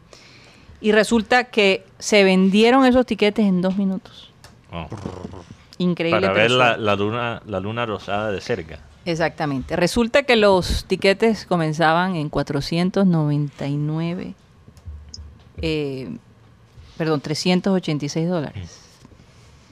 Y 0.80 0.90
resulta 0.92 1.44
que 1.44 1.84
se 1.98 2.24
vendieron 2.24 2.84
esos 2.86 3.04
tiquetes 3.06 3.44
en 3.46 3.60
dos 3.62 3.76
minutos. 3.76 4.30
Oh. 4.72 4.88
Increíble. 5.82 6.20
Para 6.20 6.32
ver 6.32 6.50
la 6.50 6.96
luna, 6.96 7.42
la 7.46 7.60
luna 7.60 7.86
rosada 7.86 8.30
de 8.30 8.40
cerca. 8.40 8.78
Exactamente. 9.04 9.76
Resulta 9.76 10.22
que 10.22 10.36
los 10.36 10.84
tiquetes 10.84 11.44
comenzaban 11.46 12.16
en 12.16 12.28
499, 12.28 14.34
eh, 15.60 16.08
perdón, 16.96 17.20
386 17.20 18.28
dólares. 18.28 18.78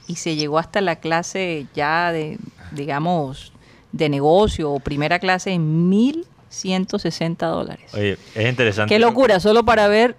Y 0.07 0.15
se 0.15 0.35
llegó 0.35 0.59
hasta 0.59 0.81
la 0.81 0.97
clase 0.97 1.67
ya 1.73 2.11
de, 2.11 2.37
digamos, 2.71 3.53
de 3.93 4.09
negocio 4.09 4.71
o 4.71 4.81
primera 4.81 5.19
clase 5.19 5.51
en 5.51 5.89
1.160 5.89 7.37
dólares. 7.37 7.93
Oye, 7.93 8.17
es 8.35 8.49
interesante. 8.49 8.93
Qué 8.93 8.99
locura, 8.99 9.39
solo 9.39 9.63
para 9.63 9.87
ver 9.87 10.17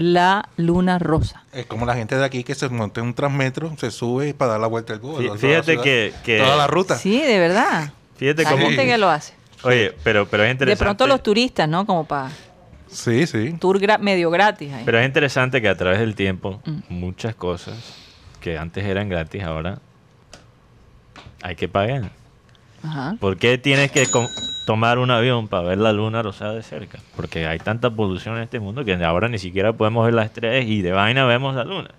la 0.00 0.48
luna 0.56 0.98
rosa. 0.98 1.44
Es 1.52 1.66
como 1.66 1.84
la 1.84 1.94
gente 1.94 2.16
de 2.16 2.24
aquí 2.24 2.42
que 2.42 2.54
se 2.54 2.68
monta 2.70 3.00
en 3.00 3.06
un 3.08 3.14
transmetro, 3.14 3.76
se 3.78 3.90
sube 3.90 4.32
para 4.34 4.52
dar 4.52 4.60
la 4.60 4.66
vuelta 4.66 4.94
al 4.94 4.98
Google. 5.00 5.36
fíjate 5.36 5.76
que- 5.78 6.12
que- 6.24 6.38
Toda 6.38 6.56
la 6.56 6.66
ruta. 6.66 6.96
Sí, 6.96 7.20
de 7.20 7.38
verdad. 7.38 7.92
Fíjate 8.16 8.46
Hay 8.46 8.52
cómo. 8.54 8.66
gente 8.68 8.86
que 8.86 8.96
lo 8.98 9.08
hace. 9.10 9.34
Oye, 9.62 9.94
pero, 10.02 10.26
pero 10.26 10.42
es 10.44 10.48
De 10.48 10.52
interesante. 10.52 10.84
pronto 10.84 11.06
los 11.06 11.22
turistas, 11.22 11.68
¿no? 11.68 11.84
Como 11.84 12.04
para 12.06 12.30
Sí, 12.88 13.26
sí. 13.26 13.54
tour 13.60 13.78
gra- 13.78 13.98
medio 13.98 14.30
gratis. 14.30 14.72
ahí. 14.72 14.82
Pero 14.86 14.98
es 14.98 15.06
interesante 15.06 15.60
que 15.60 15.68
a 15.68 15.76
través 15.76 15.98
del 15.98 16.14
tiempo, 16.14 16.62
Mm. 16.64 16.78
muchas 16.88 17.34
cosas 17.34 17.76
que 18.40 18.56
antes 18.56 18.84
eran 18.86 19.10
gratis, 19.10 19.42
ahora 19.42 19.80
hay 21.42 21.56
que 21.56 21.68
pagar. 21.68 22.10
Ajá. 22.82 23.16
¿Por 23.20 23.36
qué 23.36 23.58
tienes 23.58 23.90
que 23.92 24.06
tomar 24.64 24.98
un 24.98 25.10
avión 25.10 25.48
para 25.48 25.62
ver 25.68 25.78
la 25.78 25.92
luna 25.92 26.22
rosada 26.22 26.54
de 26.54 26.62
cerca? 26.62 26.98
Porque 27.16 27.46
hay 27.46 27.58
tanta 27.58 27.90
polución 27.90 28.36
en 28.36 28.42
este 28.44 28.60
mundo 28.60 28.84
que 28.84 28.94
ahora 29.04 29.28
ni 29.28 29.38
siquiera 29.38 29.72
podemos 29.72 30.04
ver 30.04 30.14
las 30.14 30.26
estrellas 30.26 30.64
y 30.68 30.82
de 30.82 30.92
vaina 30.92 31.24
vemos 31.24 31.54
la 31.54 31.64
luna. 31.64 31.90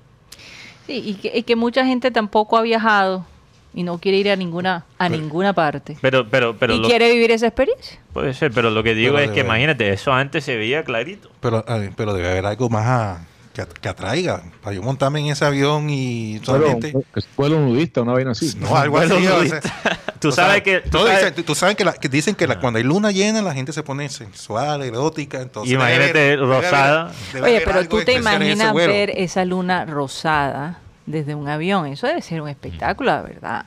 Sí, 0.88 1.01
y 1.05 1.14
que, 1.16 1.38
y 1.39 1.43
que 1.43 1.55
mucha 1.55 1.86
gente 1.86 2.12
tampoco 2.12 2.57
ha 2.57 2.62
viajado 2.62 3.26
y 3.74 3.84
no 3.84 3.97
quiere 3.99 4.18
ir 4.18 4.30
a 4.30 4.36
ninguna 4.36 4.84
a 4.97 5.07
ninguna 5.09 5.53
parte. 5.53 5.97
Pero, 6.01 6.28
pero, 6.30 6.55
pero 6.57 6.76
y 6.76 6.80
lo- 6.80 6.88
quiere 6.88 7.12
vivir 7.14 7.32
esa 7.32 7.47
experiencia. 7.47 7.99
puede 8.14 8.34
ser, 8.34 8.51
pero 8.51 8.70
lo 8.70 8.84
que 8.84 8.93
digo 8.95 9.16
Pero 9.16 9.26
es 9.26 9.32
que 9.32 9.41
imagínate, 9.41 9.89
eso 9.91 10.12
antes 10.12 10.43
se 10.43 10.57
veía 10.57 10.84
clarito. 10.84 11.30
Pero, 11.39 11.64
pero 11.95 12.14
debe 12.14 12.30
haber 12.32 12.45
algo 12.45 12.70
más 12.70 12.86
a- 12.86 13.26
que, 13.53 13.61
at- 13.61 13.69
que 13.69 13.89
atraiga. 13.89 14.41
Para 14.61 14.75
yo 14.75 14.81
montarme 14.81 15.19
en 15.19 15.27
ese 15.27 15.43
avión 15.45 15.89
y 15.89 16.39
solamente... 16.43 16.93
vuelo 17.35 17.59
nudista, 17.59 18.01
una 18.01 18.13
vaina 18.13 18.31
así. 18.31 18.53
No, 18.57 18.75
algo 18.75 18.97
Vuelo 18.97 19.15
así. 19.17 19.27
o 19.27 19.45
sea, 19.45 19.61
Tú 20.19 20.31
sabes 20.31 20.61
que- 20.63 20.81
tú 20.81 20.99
sabes- 20.99 21.25
dicen, 21.35 21.45
tú 21.45 21.55
sabes 21.55 21.75
que, 21.75 21.83
la- 21.85 21.93
que 21.93 22.07
dicen 22.09 22.35
que 22.35 22.47
la- 22.47 22.59
cuando 22.59 22.77
hay 22.77 22.83
luna 22.83 23.11
llena 23.11 23.41
la 23.41 23.53
gente 23.53 23.73
se 23.73 23.83
pone 23.83 24.07
sensual, 24.09 24.81
erótica. 24.83 25.41
Entonces 25.41 25.73
Imagínate 25.73 26.13
debe 26.13 26.29
debe 26.29 26.35
rosada. 26.37 27.11
debe 27.33 27.47
Oye, 27.49 27.61
pero 27.65 27.87
tú 27.87 28.03
te 28.03 28.13
imaginas 28.13 28.73
ver 28.73 29.09
esa 29.11 29.43
luna 29.45 29.85
rosada 29.85 30.79
desde 31.05 31.35
un 31.35 31.47
avión. 31.49 31.87
Eso 31.87 32.07
debe 32.07 32.21
ser 32.21 32.41
un 32.41 32.47
espectáculo, 32.49 33.11
la 33.11 33.21
verdad. 33.21 33.65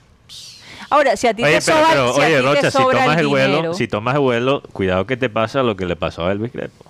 Ahora, 0.90 1.16
si 1.16 1.26
a 1.26 1.34
ti 1.34 1.42
Oye, 1.42 1.58
te 1.58 1.64
pero, 1.64 1.76
sobra, 1.78 1.90
pero, 1.90 2.12
si 2.14 2.20
oye, 2.20 2.28
ti 2.28 2.34
te 2.34 2.42
Rocha, 2.42 2.70
si 2.70 2.78
tomas 2.78 3.18
el, 3.18 3.26
vuelo, 3.26 3.56
dinero- 3.56 3.74
si 3.74 3.88
tomas 3.88 4.14
el 4.14 4.20
vuelo, 4.20 4.62
cuidado 4.72 5.06
que 5.06 5.16
te 5.16 5.28
pasa 5.28 5.62
lo 5.62 5.76
que 5.76 5.86
le 5.86 5.96
pasó 5.96 6.26
a 6.26 6.32
Elvis 6.32 6.52
Crespo. 6.52 6.84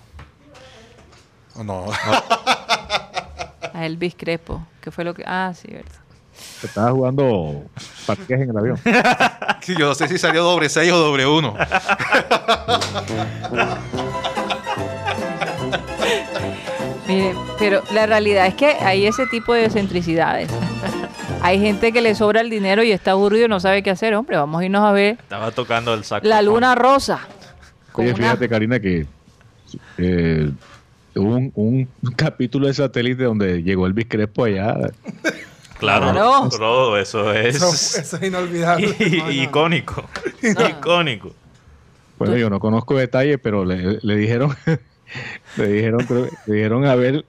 No, 1.65 1.87
a 3.75 3.85
Elvis 3.85 4.15
Crespo, 4.17 4.67
que 4.81 4.91
fue 4.91 5.05
lo 5.05 5.13
que... 5.13 5.23
Ah, 5.27 5.53
sí, 5.55 5.69
verdad. 5.71 5.91
Estaba 6.63 6.91
jugando 6.91 7.63
parques 8.07 8.41
en 8.41 8.51
el 8.51 8.57
avión. 8.57 8.79
Sí, 9.65 9.75
yo 9.79 9.87
no 9.87 9.95
sé 9.95 10.09
si 10.09 10.19
salió 10.19 10.43
doble 10.45 10.69
6 10.69 10.93
o 10.93 10.99
doble 10.99 11.25
1. 11.27 11.55
Miren, 17.09 17.37
pero 17.59 17.83
la 17.93 18.07
realidad 18.07 18.47
es 18.47 18.55
que 18.55 18.67
hay 18.67 19.07
ese 19.07 19.27
tipo 19.27 19.53
de 19.53 19.67
excentricidades. 19.67 20.51
Hay 21.43 21.61
gente 21.61 21.93
que 21.93 22.01
le 22.01 22.15
sobra 22.15 22.41
el 22.41 22.49
dinero 22.49 22.83
y 22.83 22.93
está 22.93 23.11
aburrido 23.13 23.45
y 23.45 23.49
no 23.49 23.61
sabe 23.61 23.83
qué 23.83 23.91
hacer, 23.91 24.15
hombre. 24.15 24.37
Vamos 24.39 24.61
a 24.61 24.65
irnos 24.65 24.83
a 24.85 24.93
ver 24.93 25.19
Estaba 25.21 25.51
tocando 25.51 25.93
el 25.93 26.05
saco. 26.05 26.27
La 26.27 26.41
Luna 26.41 26.75
Rosa. 26.75 27.21
Oye, 27.93 28.09
una- 28.09 28.17
fíjate, 28.17 28.49
Karina, 28.49 28.81
que 28.81 29.07
eh, 29.99 30.51
un, 31.17 31.53
un 31.55 31.89
capítulo 32.17 32.67
de 32.67 32.75
satélite 32.75 33.25
donde 33.25 33.63
llegó 33.63 33.87
Elvis 33.87 34.07
Crespo 34.09 34.45
allá. 34.45 34.77
Claro, 35.79 36.97
eso 36.97 37.33
es. 37.35 37.57
Eso, 37.57 37.69
eso 38.01 38.17
es 38.17 38.23
inolvidable. 38.23 38.95
i- 38.99 39.11
No, 39.11 39.17
no, 39.19 39.25
no. 39.25 39.31
icónico. 39.33 40.05
icónico. 40.43 41.33
Bueno, 42.19 42.37
yo 42.37 42.49
no 42.49 42.61
conozco 42.61 42.97
detalles, 42.97 43.39
pero 43.43 43.65
le, 43.65 43.99
le 44.03 44.17
dijeron, 44.17 44.55
le 45.57 45.67
dijeron, 45.69 46.01
creo- 46.07 46.29
le 46.47 46.55
dijeron 46.55 46.87
a 46.87 46.95
ver 46.95 47.25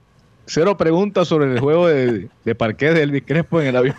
cero 0.46 0.76
preguntas 0.76 1.26
sobre 1.26 1.52
el 1.52 1.58
juego 1.60 1.88
de, 1.88 2.28
de 2.44 2.54
parqués 2.54 2.94
de 2.94 3.02
Elvis 3.02 3.24
Crespo 3.26 3.60
en 3.60 3.66
el 3.66 3.76
avión. 3.76 3.96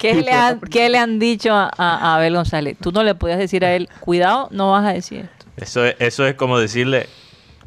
¿Qué 0.00 0.14
le, 0.14 0.32
han, 0.32 0.60
qué 0.60 0.88
le 0.88 0.98
han 0.98 1.18
dicho 1.18 1.52
a, 1.52 1.70
a 1.76 2.16
Abel 2.16 2.34
González? 2.34 2.76
Tú 2.80 2.90
no 2.90 3.02
le 3.02 3.14
podías 3.14 3.38
decir 3.38 3.64
a 3.64 3.74
él, 3.74 3.88
cuidado, 4.00 4.48
no 4.50 4.72
vas 4.72 4.84
a 4.86 4.92
decir 4.94 5.20
esto. 5.20 5.46
Eso 5.56 5.84
es, 5.84 5.94
eso 5.98 6.26
es 6.26 6.34
como 6.34 6.58
decirle. 6.58 7.06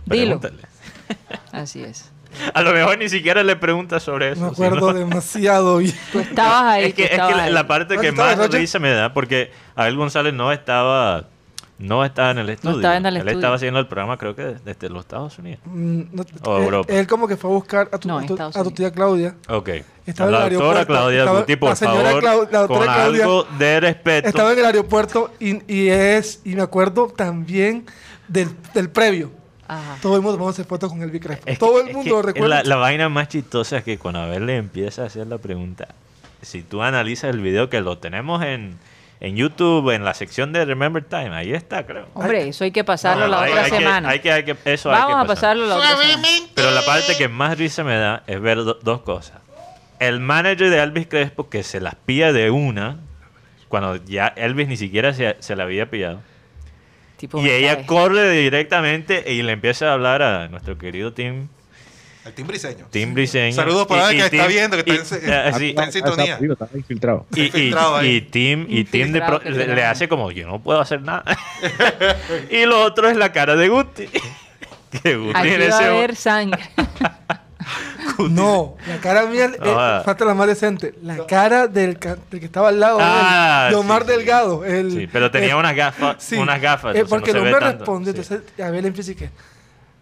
Dilo. 0.06 0.39
Pregúntale. 0.39 0.68
Así 1.51 1.84
es. 1.84 2.10
A 2.56 2.64
lo 2.64 2.74
mejor 2.74 2.97
ni 2.97 3.10
siquiera 3.10 3.43
le 3.43 3.56
preguntas 3.56 4.01
sobre 4.01 4.32
eso. 4.32 4.41
Me 4.41 4.47
acuerdo 4.47 4.88
sino- 4.88 4.93
demasiado 4.93 5.78
bien. 5.80 5.93
Tú 6.12 6.20
estabas 6.20 6.64
ahí. 6.74 6.86
es 6.86 6.93
que, 6.95 7.04
es 7.04 7.10
que 7.12 7.51
la, 7.51 7.68
parte 7.68 7.95
¿No 7.95 8.01
que 8.01 8.12
más 8.12 8.38
noche? 8.38 8.58
risa 8.58 8.80
me 8.80 8.91
da, 8.91 9.14
porque 9.14 9.51
Abel 9.76 9.95
González 9.97 10.34
no 10.34 10.51
estaba, 10.51 11.26
no 11.78 12.04
estaba 12.04 12.32
en 12.32 12.39
el 12.39 12.49
estudio. 12.49 12.78
estaba 12.78 12.97
en 12.97 13.06
el 13.06 13.14
Él 13.14 13.18
estudio. 13.20 13.38
estaba 13.38 13.56
haciendo 13.56 13.80
el 13.80 13.86
programa, 13.88 14.18
creo 14.18 14.36
que 14.36 14.56
desde 14.66 14.89
los 14.89 15.01
Estados 15.01 15.38
Unidos. 15.38 15.60
Mm, 15.66 16.01
no- 16.12 16.24
O 16.45 16.58
él, 16.58 16.64
Europa. 16.64 16.91
él 16.93 17.06
como 17.06 17.28
que 17.28 17.38
fue 17.38 17.51
a 17.51 17.54
buscar 17.54 17.89
a 17.91 17.99
tu, 17.99 18.08
No, 18.08 18.18
a 18.18 18.22
en 18.22 18.28
tu- 18.28 18.34
Estados 18.34 18.56
a 18.56 18.60
tu 18.60 18.70
Unidos. 18.70 18.78
tía 18.78 18.91
Claudia. 18.91 19.36
Ok. 19.49 19.70
Estaba 20.08 20.30
en 20.32 20.36
la 20.39 20.47
el 20.47 20.54
doctora 20.54 20.80
aeropuerto, 20.80 20.88
Claudia 20.88 21.20
estaba- 21.20 21.39
Guti, 21.41 21.56
por 21.56 21.70
la 21.70 21.76
señora 21.76 22.04
favor, 22.10 22.24
Clau- 22.24 22.47
la 22.51 22.60
doctora 22.62 22.86
con 22.86 22.95
Claudia 22.95 23.24
algo 23.26 23.43
de 23.60 23.80
respeto. 23.80 24.28
Estaba 24.30 24.54
en 24.54 24.60
el 24.60 24.66
aeropuerto 24.66 25.32
y, 25.39 25.72
y 25.72 25.89
es 25.89 26.41
y 26.43 26.56
me 26.56 26.64
acuerdo 26.64 27.14
también 27.16 27.86
del, 28.28 28.49
del 28.74 28.89
previo. 28.89 29.32
Ajá. 29.74 29.97
Todo 30.01 30.15
el 30.15 30.21
mundo 30.21 30.38
vamos 30.38 30.53
a 30.53 30.55
hacer 30.55 30.65
fotos 30.65 30.89
con 30.91 31.01
el 31.01 31.11
Crespo. 31.19 31.43
Es 31.47 31.57
que- 31.57 31.65
Todo 31.65 31.82
el 31.82 31.93
mundo 31.93 32.21
recuerda. 32.21 32.47
La, 32.57 32.63
la 32.63 32.76
vaina 32.76 33.09
más 33.09 33.28
chistosa 33.30 33.78
es 33.78 33.84
que 33.84 33.97
cuando 33.97 34.21
Abel 34.21 34.45
le 34.45 34.57
empieza 34.57 35.03
a 35.03 35.05
hacer 35.07 35.28
la 35.28 35.38
pregunta, 35.38 35.88
si 36.41 36.61
tú 36.61 36.82
analizas 36.84 37.30
el 37.34 37.41
video 37.41 37.69
que 37.69 37.82
lo 37.82 37.97
tenemos 37.97 38.43
en, 38.43 38.78
en 39.21 39.36
YouTube, 39.38 39.91
en 39.95 40.03
la 40.03 40.13
sección 40.13 40.51
de 40.51 40.65
Remember 40.65 41.03
Time, 41.03 41.30
ahí 41.36 41.53
está, 41.53 41.86
creo. 41.86 42.07
Hombre, 42.13 42.49
eso 42.49 42.63
hay 42.65 42.71
que 42.71 42.84
pasarlo 42.84 43.26
No, 43.26 43.32
la 43.32 43.41
hay- 43.43 43.51
otra 43.51 43.63
hay 43.65 43.71
que- 43.71 43.78
semana. 43.78 44.09
hay 44.09 44.19
que- 44.19 44.32
hay 44.32 44.43
que- 44.43 44.57
eso 44.65 44.91
hay 44.91 44.99
Vamos 44.99 45.15
que 45.15 45.21
a 45.21 45.26
pasarlo 45.36 45.65
la 45.65 45.76
otra 45.78 45.89
semana. 45.97 46.28
Pero 46.53 46.71
la 46.71 46.82
parte 46.82 47.15
que 47.17 47.28
más 47.30 47.57
risa 47.57 47.84
me 47.84 47.95
da 47.97 48.24
es 48.28 48.41
ver 48.41 48.57
do- 48.63 48.78
dos 48.82 49.01
cosas. 49.01 49.38
El 49.99 50.19
manager 50.19 50.69
de 50.69 50.80
Elvis 50.84 51.07
Crespo 51.07 51.49
que 51.49 51.63
se 51.63 51.80
las 51.80 51.95
pilla 51.95 52.34
de 52.34 52.49
una, 52.51 52.97
cuando 53.69 53.95
ya 53.95 54.28
Elvis 54.28 54.67
ni 54.67 54.76
siquiera 54.76 55.13
se, 55.13 55.38
se 55.39 55.55
la 55.55 55.63
había 55.63 55.89
pillado. 55.89 56.19
Tipo 57.24 57.41
y 57.41 57.49
ella 57.49 57.86
corre 57.86 58.30
directamente 58.32 59.24
y 59.32 59.43
le 59.43 59.53
empieza 59.53 59.89
a 59.89 59.93
hablar 59.93 60.21
a 60.21 60.49
nuestro 60.49 60.78
querido 60.78 61.13
Tim, 61.13 61.47
El. 62.26 62.34
Tim 62.89 63.13
Briseño. 63.13 63.55
Saludos 63.55 63.88
por 63.88 63.97
Y- 63.97 64.01
ahí 64.01 64.15
y 64.15 64.17
que 64.19 64.26
está 64.26 64.38
Tim- 64.38 64.47
viendo, 64.47 64.84
que 64.84 64.91
y- 64.93 64.95
está 64.97 65.15
en- 65.15 65.21
eh, 65.24 65.53
sí, 65.57 65.69
está 65.69 65.84
en 65.86 65.91
sintonía. 65.93 66.38
Está 66.41 66.67
infiltrado. 66.78 67.26
y, 67.34 67.41
y- 68.11 68.15
y 68.17 68.21
Tim, 68.21 68.65
y 68.67 68.84
Tim 68.84 69.13
de 69.13 69.21
pro- 69.21 69.39
le, 69.39 69.86
hace 69.86 70.09
como 70.09 70.32
yo 70.32 70.47
no 70.47 70.61
puedo 70.61 70.82
hacer 70.82 71.01
nada. 71.01 71.24
y 72.51 72.65
lo 72.65 72.82
otro 72.84 73.07
es 73.09 73.15
la 73.15 73.32
cara 73.32 73.55
de 73.55 73.69
Guti. 73.69 74.07
que 75.03 75.15
Guti 75.15 75.38
Aquí 75.38 75.47
en 75.49 75.61
va 75.61 75.65
ese 75.65 75.84
a 75.84 75.88
haber 75.88 76.15
sangre. 76.17 76.61
No, 78.30 78.76
la 78.88 78.97
cara 78.97 79.26
mía, 79.26 79.45
eh, 79.45 79.57
Ah. 79.76 80.01
falta 80.05 80.26
la 80.26 80.34
más 80.34 80.47
decente. 80.47 80.93
La 81.03 81.26
cara 81.26 81.68
del, 81.68 81.97
que 81.97 82.16
estaba 82.32 82.70
al 82.70 82.80
lado 82.80 82.97
Ah, 83.01 83.68
de, 83.70 83.76
Omar 83.76 84.03
sí, 84.03 84.09
sí. 84.11 84.18
Delgado. 84.18 84.66
El, 84.66 84.91
Sí, 84.91 85.09
pero 85.11 85.32
tenía 85.32 85.49
el- 85.51 85.55
unas 85.55 85.76
gafas, 85.76 86.16
sí, 86.20 86.36
unas 86.38 86.61
gafas. 86.61 86.95
eh, 86.95 87.05
porque 87.07 87.32
no 87.34 87.39
el 87.39 87.43
se 87.45 87.49
ve 87.49 87.53
hombre 87.53 87.66
tanto. 87.70 87.80
respondió, 87.80 88.14
Sí. 88.14 88.20
entonces 88.20 88.61
a 88.66 88.70
ver, 88.70 88.86
y 88.86 89.16
que 89.16 89.30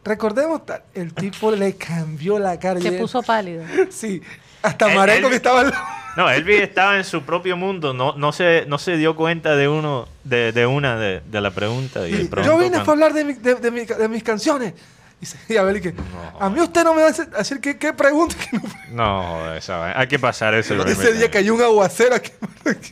recordemos, 0.03 0.62
el 0.93 1.14
tipo 1.14 1.51
le 1.51 1.76
cambió 1.76 2.39
la 2.39 2.59
cara. 2.59 2.80
y 2.80 2.84
Se 2.84 2.89
él- 2.89 2.97
puso 2.99 3.22
pálido. 3.22 3.64
Sí, 3.89 4.22
hasta 4.62 4.89
Él- 4.89 4.95
Marengo 4.97 5.30
que 5.30 5.36
estaba 5.36 5.62
al 5.62 5.70
lado. 5.72 5.84
No, 6.18 6.30
Elvis 6.30 6.59
estaba 6.59 6.97
en 6.97 7.05
su 7.05 7.22
propio 7.24 7.55
mundo, 7.55 7.93
no, 7.93 8.16
no, 8.18 8.34
se, 8.34 8.66
no 8.68 8.78
se 8.78 8.97
dio 8.97 9.16
cuenta 9.16 9.55
de 9.55 9.70
uno, 9.70 10.09
de, 10.26 10.51
de 10.51 10.66
una 10.66 10.97
de, 10.97 11.22
de 11.22 11.39
la 11.41 11.51
pregunta. 11.51 12.05
Y 12.05 12.14
Sí, 12.14 12.30
Yo 12.43 12.57
vine 12.57 12.72
cuando- 12.72 12.80
para 12.80 12.91
hablar 12.91 13.14
de, 13.14 13.24
mi- 13.24 13.34
de, 13.34 13.55
de 13.55 13.72
mi- 13.72 13.86
de 13.86 14.07
mis 14.09 14.22
canciones. 14.22 14.74
Y, 15.49 15.55
Abel 15.57 15.78
y 15.78 15.82
que, 15.82 15.93
a 16.39 16.49
mí 16.49 16.59
usted 16.61 16.84
no 16.84 16.93
me 16.95 17.01
va 17.01 17.07
a 17.07 17.11
hacer, 17.11 17.30
decir 17.30 17.59
qué, 17.61 17.78
qué 17.78 17.93
pregunta. 17.93 18.36
que 18.36 18.57
no- 18.57 18.63
No, 18.91 19.53
esa 19.53 19.97
hay 19.99 20.07
que 20.07 20.17
pasar 20.19 20.53
ese 20.55 20.76
Ese 20.89 21.13
día 21.13 21.30
cayó 21.30 21.53
un 21.53 21.61
aguacero 21.61 22.15
aquí. 22.15 22.32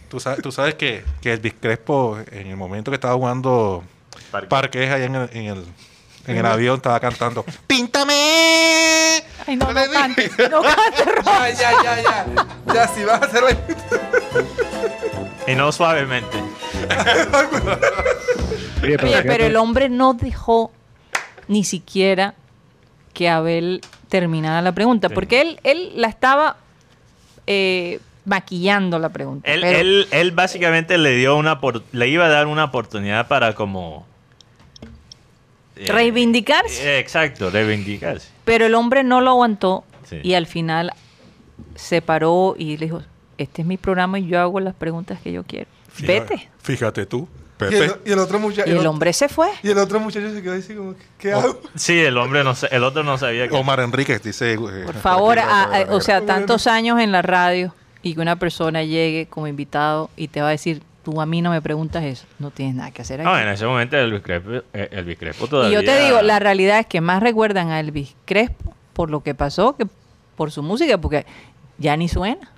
Tú 0.10 0.20
sabes, 0.20 0.42
tú 0.42 0.52
sabes 0.52 0.76
que, 0.76 1.04
que 1.22 1.34
Elvis 1.34 1.54
Crespo, 1.60 2.18
en 2.32 2.48
el 2.48 2.56
momento 2.58 2.92
que 2.92 2.96
estaba 2.96 3.16
jugando 3.16 3.84
Parque. 4.32 4.48
parques 4.48 4.92
allá 4.92 5.06
en 5.06 5.16
el, 5.16 5.30
en 5.34 5.46
el, 5.48 5.66
en 6.28 6.38
el 6.38 6.46
avión, 6.46 6.76
estaba 6.78 7.00
cantando 7.00 7.44
¡Píntame! 7.66 8.14
Ay, 9.48 9.56
no, 9.56 9.72
no 9.74 9.82
cantes. 9.92 10.32
No 10.52 10.62
cantes, 10.62 11.06
Ya, 11.26 11.74
ya, 11.84 11.84
ya, 11.84 12.02
ya. 12.04 12.26
Ya, 12.74 12.88
si 12.88 13.04
vas 13.06 13.22
a 13.24 13.26
hacer 13.26 13.42
la... 13.42 13.58
Y 15.52 15.56
no 15.56 15.72
suavemente. 15.72 16.38
Oye, 17.64 17.78
pero 18.82 18.88
Oye, 18.88 18.98
fíjate- 18.98 19.28
pero 19.28 19.46
el 19.46 19.56
hombre 19.56 19.90
no 19.90 20.14
dejó 20.14 20.72
ni 21.50 21.66
siquiera 21.66 22.34
que 23.14 23.28
Abel 23.28 23.82
terminara 24.08 24.62
la 24.62 24.72
pregunta, 24.72 25.10
Sí. 25.10 25.14
porque 25.16 25.42
él, 25.42 25.60
él 25.64 25.92
la 25.96 26.08
estaba 26.08 26.56
eh, 27.48 28.00
maquillando 28.26 28.98
la 29.00 29.10
pregunta. 29.10 29.52
Él, 29.52 29.62
pero- 29.62 29.80
él, 29.80 30.08
él 30.12 30.32
básicamente 30.32 30.98
le 30.98 31.16
dio 31.18 31.36
una 31.36 31.60
por- 31.60 31.84
le 31.92 32.08
iba 32.08 32.26
a 32.26 32.30
dar 32.30 32.48
una 32.48 32.64
oportunidad 32.66 33.28
para 33.28 33.54
como 33.56 34.06
eh, 35.76 35.86
Reivindicarse. 35.92 36.84
eh, 36.96 37.00
exacto, 37.00 37.50
reivindicarse. 37.50 38.30
Pero 38.46 38.66
el 38.66 38.76
hombre 38.76 39.04
no 39.04 39.22
lo 39.22 39.32
aguantó 39.32 39.84
Sí. 40.10 40.20
y 40.24 40.34
al 40.34 40.46
final 40.46 40.92
se 41.76 42.02
paró 42.02 42.56
y 42.58 42.78
le 42.78 42.86
dijo, 42.88 43.02
este 43.38 43.62
es 43.62 43.68
mi 43.68 43.78
programa 43.78 44.20
y 44.20 44.28
yo 44.28 44.40
hago 44.40 44.60
las 44.60 44.76
preguntas 44.76 45.20
que 45.22 45.32
yo 45.32 45.44
quiero. 45.44 45.68
Vete. 46.00 46.50
Fíjate 46.62 47.06
tú, 47.06 47.28
Y 47.72 47.76
el, 47.76 47.96
y 48.06 48.12
el 48.12 48.20
otro 48.20 48.40
muchacho... 48.40 48.70
Y 48.70 48.74
el 48.78 48.86
hombre 48.88 49.12
se 49.14 49.28
fue. 49.30 49.50
Y 49.64 49.70
el 49.70 49.78
otro 49.78 50.00
muchacho 50.00 50.32
se 50.34 50.42
quedó 50.42 50.54
así 50.54 50.74
como, 50.76 50.96
¿qué 51.18 51.34
hago? 51.34 51.60
Sí, 51.76 52.00
el 52.00 52.18
hombre 52.18 52.44
no 52.44 52.54
el 52.72 52.84
otro 52.84 53.04
no 53.04 53.18
sabía 53.18 53.48
que 53.48 53.56
Omar 53.56 53.80
Enríquez 53.82 54.22
dice. 54.24 54.54
eh, 54.54 54.58
Por 54.58 54.96
favor, 54.96 55.40
a- 55.40 55.64
a- 55.64 55.94
o 55.94 56.00
sea, 56.02 56.22
tantos 56.26 56.68
años 56.68 57.00
en 57.00 57.12
la 57.12 57.22
radio 57.22 57.74
y 58.02 58.14
que 58.16 58.22
una 58.22 58.38
persona 58.38 58.84
llegue 58.84 59.28
como 59.30 59.48
invitado 59.48 60.10
y 60.16 60.30
te 60.30 60.42
va 60.42 60.48
a 60.48 60.52
decir, 60.52 60.82
tú 61.04 61.20
a 61.20 61.26
mí 61.26 61.42
no 61.42 61.50
me 61.50 61.62
preguntas 61.62 62.04
eso, 62.04 62.26
no 62.40 62.50
tienes 62.52 62.76
nada 62.76 62.92
que 62.92 63.02
hacer 63.02 63.20
aquí. 63.22 63.30
No, 63.30 63.38
en 63.38 63.48
ese 63.50 63.66
momento 63.66 63.98
Elvis 63.98 64.22
Crespo, 64.22 64.52
eh, 64.74 64.90
Elvis 64.92 65.18
Crespo 65.18 65.48
todavía 65.48 65.78
y 65.80 65.82
yo 65.86 65.92
te 65.92 66.06
digo, 66.06 66.22
la 66.22 66.40
realidad 66.40 66.80
es 66.80 66.86
que 66.86 67.02
más 67.02 67.22
recuerdan 67.22 67.70
a 67.72 67.80
Elvis 67.80 68.16
Crespo 68.26 68.74
por 68.94 69.10
lo 69.10 69.22
que 69.22 69.34
pasó 69.36 69.76
que 69.76 69.86
por 70.38 70.52
su 70.52 70.64
música, 70.64 70.98
porque 70.98 71.26
ya 71.78 71.98
ni 71.98 72.08
suena. 72.08 72.52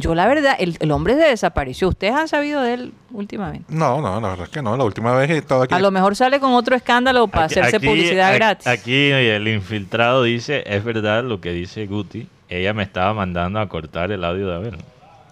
Yo 0.00 0.14
la 0.14 0.26
verdad, 0.26 0.56
el, 0.58 0.76
el 0.80 0.90
hombre 0.90 1.14
se 1.14 1.22
desapareció. 1.22 1.88
¿Ustedes 1.88 2.14
han 2.14 2.28
sabido 2.28 2.62
de 2.62 2.74
él 2.74 2.92
últimamente? 3.12 3.72
No, 3.72 4.00
no, 4.00 4.20
la 4.20 4.28
verdad 4.30 4.46
es 4.46 4.50
que 4.52 4.62
no. 4.62 4.76
La 4.76 4.84
última 4.84 5.14
vez 5.14 5.30
estaba 5.30 5.64
aquí. 5.64 5.74
A 5.74 5.78
lo 5.78 5.90
mejor 5.90 6.16
sale 6.16 6.40
con 6.40 6.52
otro 6.54 6.74
escándalo 6.76 7.28
para 7.28 7.44
Aquí- 7.46 7.58
hacerse 7.58 7.76
aquí- 7.76 7.86
publicidad 7.86 8.34
gratis. 8.34 8.66
Aquí 8.66 9.10
el 9.10 9.46
infiltrado 9.48 10.22
dice, 10.22 10.62
es 10.66 10.82
verdad 10.84 11.22
lo 11.24 11.40
que 11.40 11.52
dice 11.52 11.86
Guti, 11.86 12.26
ella 12.48 12.72
me 12.74 12.82
estaba 12.82 13.14
mandando 13.14 13.60
a 13.60 13.68
cortar 13.68 14.10
el 14.12 14.24
audio 14.24 14.48
de 14.48 14.54
Abel. 14.56 14.76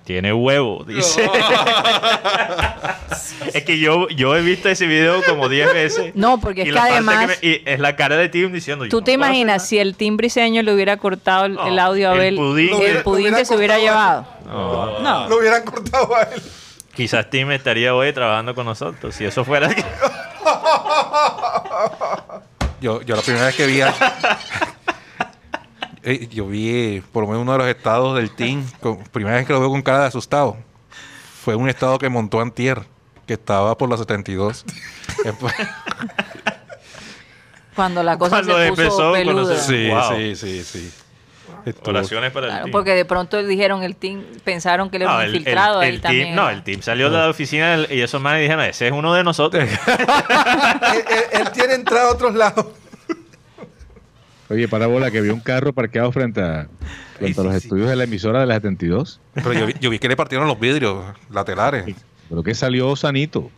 Tiene 0.04 0.32
huevo, 0.32 0.84
dice. 0.88 1.28
es 3.52 3.64
que 3.64 3.78
yo, 3.78 4.08
yo 4.08 4.34
he 4.36 4.42
visto 4.42 4.68
ese 4.68 4.86
video 4.86 5.22
como 5.26 5.48
10 5.48 5.72
veces. 5.74 6.12
No, 6.14 6.38
porque 6.40 6.62
es 6.62 6.72
que 6.72 6.78
además- 6.78 7.26
me- 7.42 7.48
y 7.48 7.62
es 7.64 7.78
la 7.80 7.96
cara 7.96 8.16
de 8.16 8.28
Tim 8.28 8.52
diciendo... 8.52 8.86
¿Tú 8.88 8.98
no 8.98 9.04
te 9.04 9.12
imaginas 9.12 9.56
nada". 9.56 9.58
si 9.58 9.78
el 9.78 9.94
Tim 9.96 10.16
Briseño 10.16 10.62
le 10.62 10.72
hubiera 10.72 10.96
cortado 10.96 11.44
el, 11.46 11.54
No, 11.54 11.66
el 11.66 11.78
audio 11.78 12.08
a 12.10 12.12
el 12.14 12.18
Abel? 12.20 12.36
pudín- 12.38 12.64
el 12.64 12.70
Lo 12.70 12.78
hubiera- 12.78 13.02
pudín 13.02 13.34
que 13.34 13.44
se 13.44 13.56
hubiera 13.56 13.76
hubiera 13.76 13.92
llevado. 13.92 14.26
No, 14.48 15.00
No. 15.00 15.28
Lo 15.28 15.38
hubieran 15.38 15.62
cortado 15.64 16.14
a 16.16 16.22
él. 16.22 16.42
Quizás 16.94 17.28
Tim 17.30 17.50
estaría 17.52 17.94
hoy 17.94 18.12
trabajando 18.12 18.54
con 18.54 18.66
nosotros. 18.66 19.14
Si 19.14 19.24
eso 19.24 19.44
fuera... 19.44 19.68
Yo, 22.80 23.02
yo 23.02 23.16
la 23.16 23.22
primera 23.22 23.46
vez 23.46 23.56
que 23.56 23.66
vi 23.66 23.80
a- 23.80 23.92
Eh, 26.04 26.28
yo 26.28 26.46
vi 26.46 26.70
eh, 26.70 27.02
por 27.12 27.24
lo 27.24 27.28
menos 27.28 27.42
uno 27.42 27.52
de 27.52 27.58
los 27.58 27.66
estados 27.66 28.16
del 28.16 28.30
team, 28.30 28.64
con- 28.80 28.98
primera 29.04 29.36
vez 29.36 29.46
que 29.46 29.52
lo 29.52 29.58
veo 29.60 29.68
con 29.68 29.82
cara 29.82 30.00
de 30.02 30.06
asustado. 30.06 30.56
Fue 31.44 31.54
un 31.56 31.68
estado 31.68 31.98
que 31.98 32.08
montó 32.08 32.40
Antier, 32.40 32.82
que 33.26 33.34
estaba 33.34 33.76
por 33.76 33.90
la 33.90 33.96
72. 33.98 34.64
Eh, 35.24 35.32
pues, 35.38 35.52
Cuando 37.74 38.02
la 38.04 38.16
cosa 38.16 38.36
Cuando 38.36 38.56
se 38.58 38.68
puso 38.68 38.82
empezó, 38.82 38.96
cuando 39.10 39.12
peluda. 39.12 39.56
se- 39.56 39.66
sí, 39.66 39.88
Wow. 39.90 40.16
sí, 40.16 40.36
sí, 40.36 40.64
sí. 40.64 40.92
Estuvo- 41.64 41.90
Oraciones 41.90 42.30
para 42.32 42.46
el 42.46 42.50
Claro, 42.52 42.64
team. 42.66 42.72
porque 42.72 42.94
de 42.94 43.04
pronto 43.04 43.42
dijeron 43.42 43.82
el 43.82 43.96
team, 43.96 44.22
pensaron 44.44 44.88
que 44.90 44.96
él 44.96 45.02
era 45.02 45.12
No, 45.12 45.16
un 45.18 45.22
el- 45.24 45.28
el- 45.30 45.36
infiltrado 45.36 45.82
el 45.82 45.88
ahí 45.88 45.92
team- 45.98 46.02
también. 46.02 46.34
no, 46.34 46.42
era. 46.48 46.52
el 46.58 46.62
team 46.62 46.82
salió 46.82 47.10
de 47.10 47.18
la 47.18 47.28
oficina 47.28 47.76
del- 47.76 47.92
y 47.92 48.00
esos 48.00 48.20
manes 48.22 48.42
dijeron, 48.42 48.64
ese 48.64 48.86
es 48.86 48.92
uno 48.92 49.12
de 49.14 49.24
nosotros. 49.24 49.64
él, 49.88 51.04
él- 51.10 51.40
él 51.40 51.50
tiene 51.52 51.74
entrada 51.74 52.08
a 52.08 52.12
otros 52.12 52.34
lados. 52.34 52.66
Oye, 54.50 54.66
parábola 54.66 55.10
que 55.10 55.20
vio 55.20 55.34
un 55.34 55.40
carro 55.40 55.74
parqueado 55.74 56.10
frente 56.10 56.40
a, 56.40 56.68
frente 57.18 57.38
a 57.38 57.42
Sí, 57.42 57.48
los 57.48 57.52
sí, 57.60 57.64
estudios 57.66 57.90
de 57.90 57.96
la 57.96 58.04
emisora 58.04 58.40
de 58.40 58.46
la 58.46 58.54
72. 58.54 59.20
Pero 59.34 59.52
yo 59.52 59.66
vi, 59.66 59.74
yo 59.78 59.90
vi 59.90 59.98
que 59.98 60.08
le 60.08 60.16
partieron 60.16 60.48
los 60.48 60.58
vidrios 60.58 61.04
laterales. 61.30 61.94
Pero 62.30 62.42
que 62.42 62.54
salió 62.54 62.96
sanito. 62.96 63.50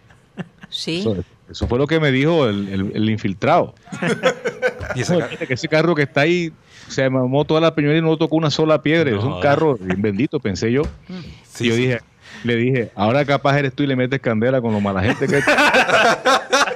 Sí. 0.68 1.00
Eso, 1.00 1.16
eso 1.48 1.68
fue 1.68 1.78
lo 1.78 1.86
que 1.86 2.00
me 2.00 2.10
dijo 2.10 2.48
el, 2.48 2.68
el- 2.68 2.92
el 2.94 3.10
infiltrado. 3.10 3.74
Y 4.96 5.02
ese 5.02 5.16
ca- 5.18 5.26
Oye, 5.26 5.46
que 5.46 5.54
ese 5.54 5.68
carro 5.68 5.94
que 5.94 6.02
está 6.02 6.22
ahí 6.22 6.52
se 6.88 7.08
mamó 7.08 7.44
toda 7.44 7.60
la 7.60 7.74
peñonera 7.74 7.98
y 7.98 8.02
no 8.02 8.16
tocó 8.16 8.36
una 8.36 8.50
sola 8.50 8.82
piedra. 8.82 9.10
No 9.10 9.18
es 9.18 9.24
un 9.24 9.40
carro 9.40 9.76
bien 9.78 10.02
bendito, 10.02 10.40
pensé 10.40 10.72
yo. 10.72 10.82
sí, 11.44 11.64
y 11.64 11.68
yo 11.68 11.74
sí. 11.74 11.80
dije, 11.82 12.00
le 12.44 12.56
dije, 12.56 12.90
ahora 12.94 13.24
capaz 13.24 13.58
eres 13.58 13.74
tú 13.74 13.82
y 13.82 13.86
le 13.86 13.96
metes 13.96 14.20
candela 14.20 14.60
con 14.60 14.72
lo 14.72 14.80
mala 14.80 15.02
gente 15.02 15.26
que. 15.26 15.40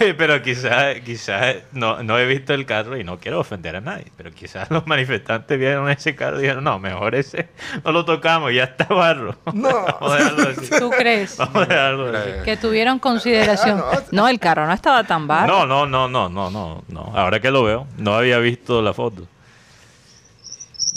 Oye, 0.00 0.14
pero 0.14 0.40
quizás, 0.42 1.00
quizás, 1.04 1.56
no, 1.72 2.02
no 2.02 2.18
he 2.18 2.26
visto 2.26 2.54
el 2.54 2.66
carro 2.66 2.96
y 2.96 3.04
no 3.04 3.18
quiero 3.18 3.40
ofender 3.40 3.76
a 3.76 3.80
nadie, 3.80 4.06
pero 4.16 4.30
quizás 4.30 4.70
los 4.70 4.86
manifestantes 4.86 5.58
vieron 5.58 5.88
ese 5.90 6.14
carro 6.14 6.38
y 6.38 6.42
dijeron, 6.42 6.64
no, 6.64 6.78
mejor 6.78 7.14
ese 7.14 7.48
no 7.84 7.92
lo 7.92 8.04
tocamos, 8.04 8.52
ya 8.54 8.64
está 8.64 8.84
barro. 8.86 9.36
No. 9.52 9.68
Vamos 10.00 10.12
a 10.12 10.16
dejarlo 10.16 10.48
así. 10.50 10.70
¿Tú 10.78 10.90
crees? 10.90 11.36
Vamos 11.36 11.56
a 11.56 11.66
dejarlo 11.66 12.16
así. 12.18 12.30
Mira, 12.30 12.42
Que 12.44 12.56
tuvieron 12.56 12.98
consideración. 12.98 13.82
No, 14.10 14.28
el 14.28 14.38
carro 14.38 14.66
no 14.66 14.72
estaba 14.72 15.04
tan 15.04 15.26
bajo. 15.26 15.46
No, 15.46 15.66
no, 15.66 15.86
no, 15.86 16.08
no, 16.08 16.28
no, 16.28 16.50
no, 16.50 16.84
no. 16.88 17.12
Ahora 17.14 17.40
que 17.40 17.50
lo 17.50 17.62
veo, 17.64 17.86
no 17.98 18.14
había 18.14 18.38
visto 18.38 18.80
la 18.82 18.92
foto. 18.94 19.26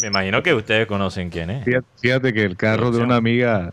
Me 0.02 0.08
imagino 0.08 0.43
que 0.43 0.54
ustedes 0.54 0.88
conocen 0.88 1.30
quién 1.30 1.50
es. 1.50 1.64
Fíjate, 1.64 1.88
fíjate 2.02 2.34
que 2.34 2.43
el 2.43 2.58
carro 2.58 2.91
de 2.91 3.02
una 3.02 3.16
amiga, 3.16 3.72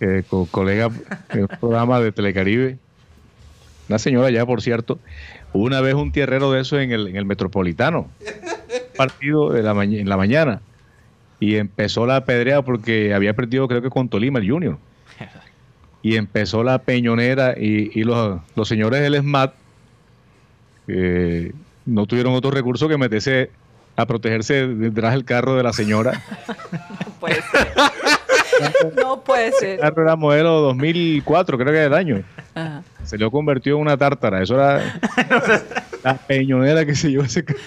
eh, 0.00 0.22
co- 0.28 0.46
colega 0.50 0.90
en 1.30 1.40
un 1.42 1.48
programa 1.48 1.98
de 2.00 2.12
Telecaribe, 2.12 2.78
una 3.88 3.98
señora 3.98 4.30
ya, 4.30 4.44
por 4.46 4.60
cierto, 4.62 4.98
hubo 5.52 5.64
una 5.64 5.80
vez 5.80 5.94
un 5.94 6.12
tierrero 6.12 6.52
de 6.52 6.60
eso 6.60 6.78
en 6.78 6.92
el, 6.92 7.08
en 7.08 7.16
el 7.16 7.24
Metropolitano, 7.24 8.08
partido 8.96 9.50
de 9.52 9.62
la 9.62 9.74
maña- 9.74 9.98
en 10.00 10.08
la 10.08 10.16
mañana, 10.16 10.60
y 11.40 11.56
empezó 11.56 12.04
la 12.06 12.24
pedrea 12.24 12.62
porque 12.62 13.14
había 13.14 13.34
perdido 13.34 13.68
creo 13.68 13.80
que 13.82 13.90
con 13.90 14.08
Tolima 14.08 14.38
el 14.40 14.50
Junior. 14.50 14.78
Y 16.02 16.16
empezó 16.16 16.62
la 16.62 16.78
peñonera 16.78 17.54
y, 17.58 17.90
y 17.92 18.04
los, 18.04 18.40
los 18.54 18.68
señores 18.68 19.00
del 19.02 19.16
SMAT 19.20 19.52
eh, 20.86 21.52
no 21.86 22.06
tuvieron 22.06 22.34
otro 22.34 22.50
recurso 22.50 22.88
que 22.88 22.96
meterse 22.96 23.50
a 23.96 24.06
protegerse 24.06 24.66
detrás 24.68 25.12
del 25.12 25.24
carro 25.24 25.56
de 25.56 25.62
la 25.64 25.72
señora. 25.72 26.22
No 26.46 27.12
puede 27.20 27.34
ser. 27.34 27.68
no 28.96 29.20
puede 29.22 29.48
El 29.48 29.52
ser. 29.54 29.80
carro 29.80 30.02
era 30.02 30.16
modelo 30.16 30.60
2004, 30.60 31.58
creo 31.58 31.72
que 31.72 31.78
del 31.80 31.94
año. 31.94 32.22
Ajá. 32.54 32.82
Se 33.04 33.16
lo 33.18 33.30
convirtió 33.30 33.74
en 33.76 33.80
una 33.82 33.96
tártara. 33.96 34.42
Eso 34.42 34.54
era 34.56 34.82
la 36.04 36.14
peñonera 36.14 36.84
que 36.84 36.94
se 36.94 37.10
llevó 37.10 37.24
ese 37.24 37.44
carro. 37.44 37.58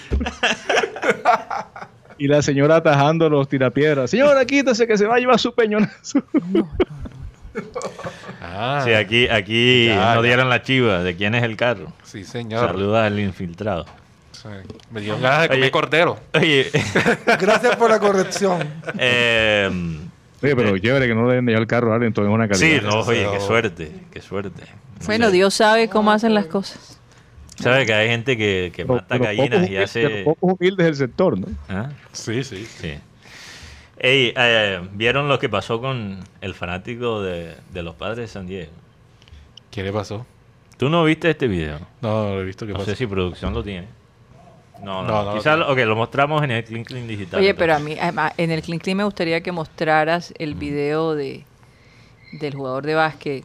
Y 2.18 2.28
la 2.28 2.40
señora 2.42 2.76
atajando 2.76 3.28
los 3.28 3.48
tirapiedras. 3.48 4.10
Señora, 4.10 4.44
quítese 4.44 4.86
que 4.86 4.96
se 4.96 5.06
va 5.06 5.16
a 5.16 5.18
llevar 5.18 5.38
su 5.40 5.52
peñonazo. 5.54 6.22
Ah, 8.40 8.82
Sí, 8.84 8.92
aquí, 8.94 9.28
aquí 9.28 9.86
Ya, 9.88 10.14
nos 10.14 10.16
ya. 10.16 10.22
dieron 10.22 10.48
la 10.48 10.62
chiva 10.62 11.02
de 11.02 11.16
quién 11.16 11.34
es 11.34 11.42
el 11.42 11.56
carro. 11.56 11.92
sí, 12.04 12.24
señor. 12.24 12.66
Saluda 12.68 13.06
al 13.06 13.18
infiltrado. 13.18 13.86
Sí. 14.32 14.48
Me 14.90 15.00
dio 15.00 15.18
ganas 15.20 15.42
de 15.42 15.48
comer 15.48 15.62
Oye. 15.62 15.70
cordero. 15.70 16.18
Oye, 16.34 16.70
Gracias 17.40 17.76
por 17.76 17.90
la 17.90 17.98
corrección. 18.00 18.62
eh, 18.98 19.70
Oye, 20.42 20.56
pero 20.56 20.76
chévere 20.78 21.06
que 21.06 21.14
no 21.14 21.28
le 21.28 21.36
den 21.36 21.46
ya 21.48 21.56
el 21.58 21.66
carro 21.66 21.92
a 21.92 21.94
alguien, 21.94 22.12
todo 22.12 22.26
es 22.26 22.30
una 22.32 22.48
calidad. 22.48 22.80
sí, 22.80 22.84
no, 22.84 23.00
oye, 23.00 23.26
qué 23.32 23.40
suerte, 23.40 23.92
qué 24.10 24.20
suerte. 24.20 24.62
Bueno, 25.06 25.30
Dios 25.30 25.54
sabe 25.54 25.88
cómo 25.88 26.10
hacen 26.12 26.34
las 26.34 26.46
cosas. 26.46 26.98
Sabe 27.58 27.86
que 27.86 27.92
hay 27.94 28.08
gente 28.08 28.36
que, 28.36 28.72
que 28.74 28.82
Pero- 28.84 28.94
mata 28.94 29.06
pero 29.10 29.24
gallinas 29.24 29.68
y 29.70 29.76
hace... 29.76 30.02
pero 30.08 30.24
pocos 30.24 30.52
humildes 30.58 30.86
del 30.86 30.96
sector, 30.96 31.38
¿no? 31.38 31.46
¿Ah? 31.68 31.90
Sí, 32.12 32.42
sí. 32.42 32.66
Sí. 32.66 32.94
Ey, 33.98 34.32
eh, 34.36 34.80
¿vieron 34.94 35.28
lo 35.28 35.38
que 35.38 35.48
pasó 35.48 35.80
con 35.80 36.18
el 36.40 36.54
fanático 36.54 37.22
de, 37.22 37.54
de 37.72 37.82
los 37.82 37.94
padres 37.94 38.18
de 38.18 38.26
San 38.28 38.46
Diego? 38.46 38.72
¿Qué 39.70 39.82
le 39.84 39.92
pasó? 39.92 40.26
¿Tú 40.76 40.88
no 40.88 41.04
viste 41.04 41.30
este 41.30 41.46
video? 41.46 41.78
No, 42.00 42.24
no 42.30 42.34
lo 42.34 42.40
he 42.40 42.44
visto. 42.44 42.66
¿Qué 42.66 42.72
No 42.72 42.78
pasó? 42.80 42.90
sé 42.90 42.96
si 42.96 43.06
producción 43.06 43.54
lo 43.54 43.62
tiene. 43.62 43.86
No, 44.82 45.02
no, 45.02 45.08
No, 45.08 45.24
no, 45.26 45.34
quizás 45.38 45.58
no. 45.58 45.74
lo, 45.74 45.96
mostramos 45.96 46.42
en 46.42 46.50
el 46.50 46.64
Clean 46.64 46.84
Clean 46.84 47.06
Digital. 47.06 47.40
Oye, 47.40 47.54
pero 47.54 47.74
a 47.74 47.78
mí, 47.78 47.96
además, 48.00 48.32
en 48.36 48.50
el 48.50 48.62
Clean 48.62 48.78
Clean 48.80 48.96
me 48.96 49.04
gustaría 49.04 49.40
que 49.40 49.52
mostraras 49.52 50.34
el 50.38 50.54
video 50.54 51.14
de 51.14 51.44
del 52.32 52.54
jugador 52.54 52.84
de 52.86 52.94
básquet 52.94 53.44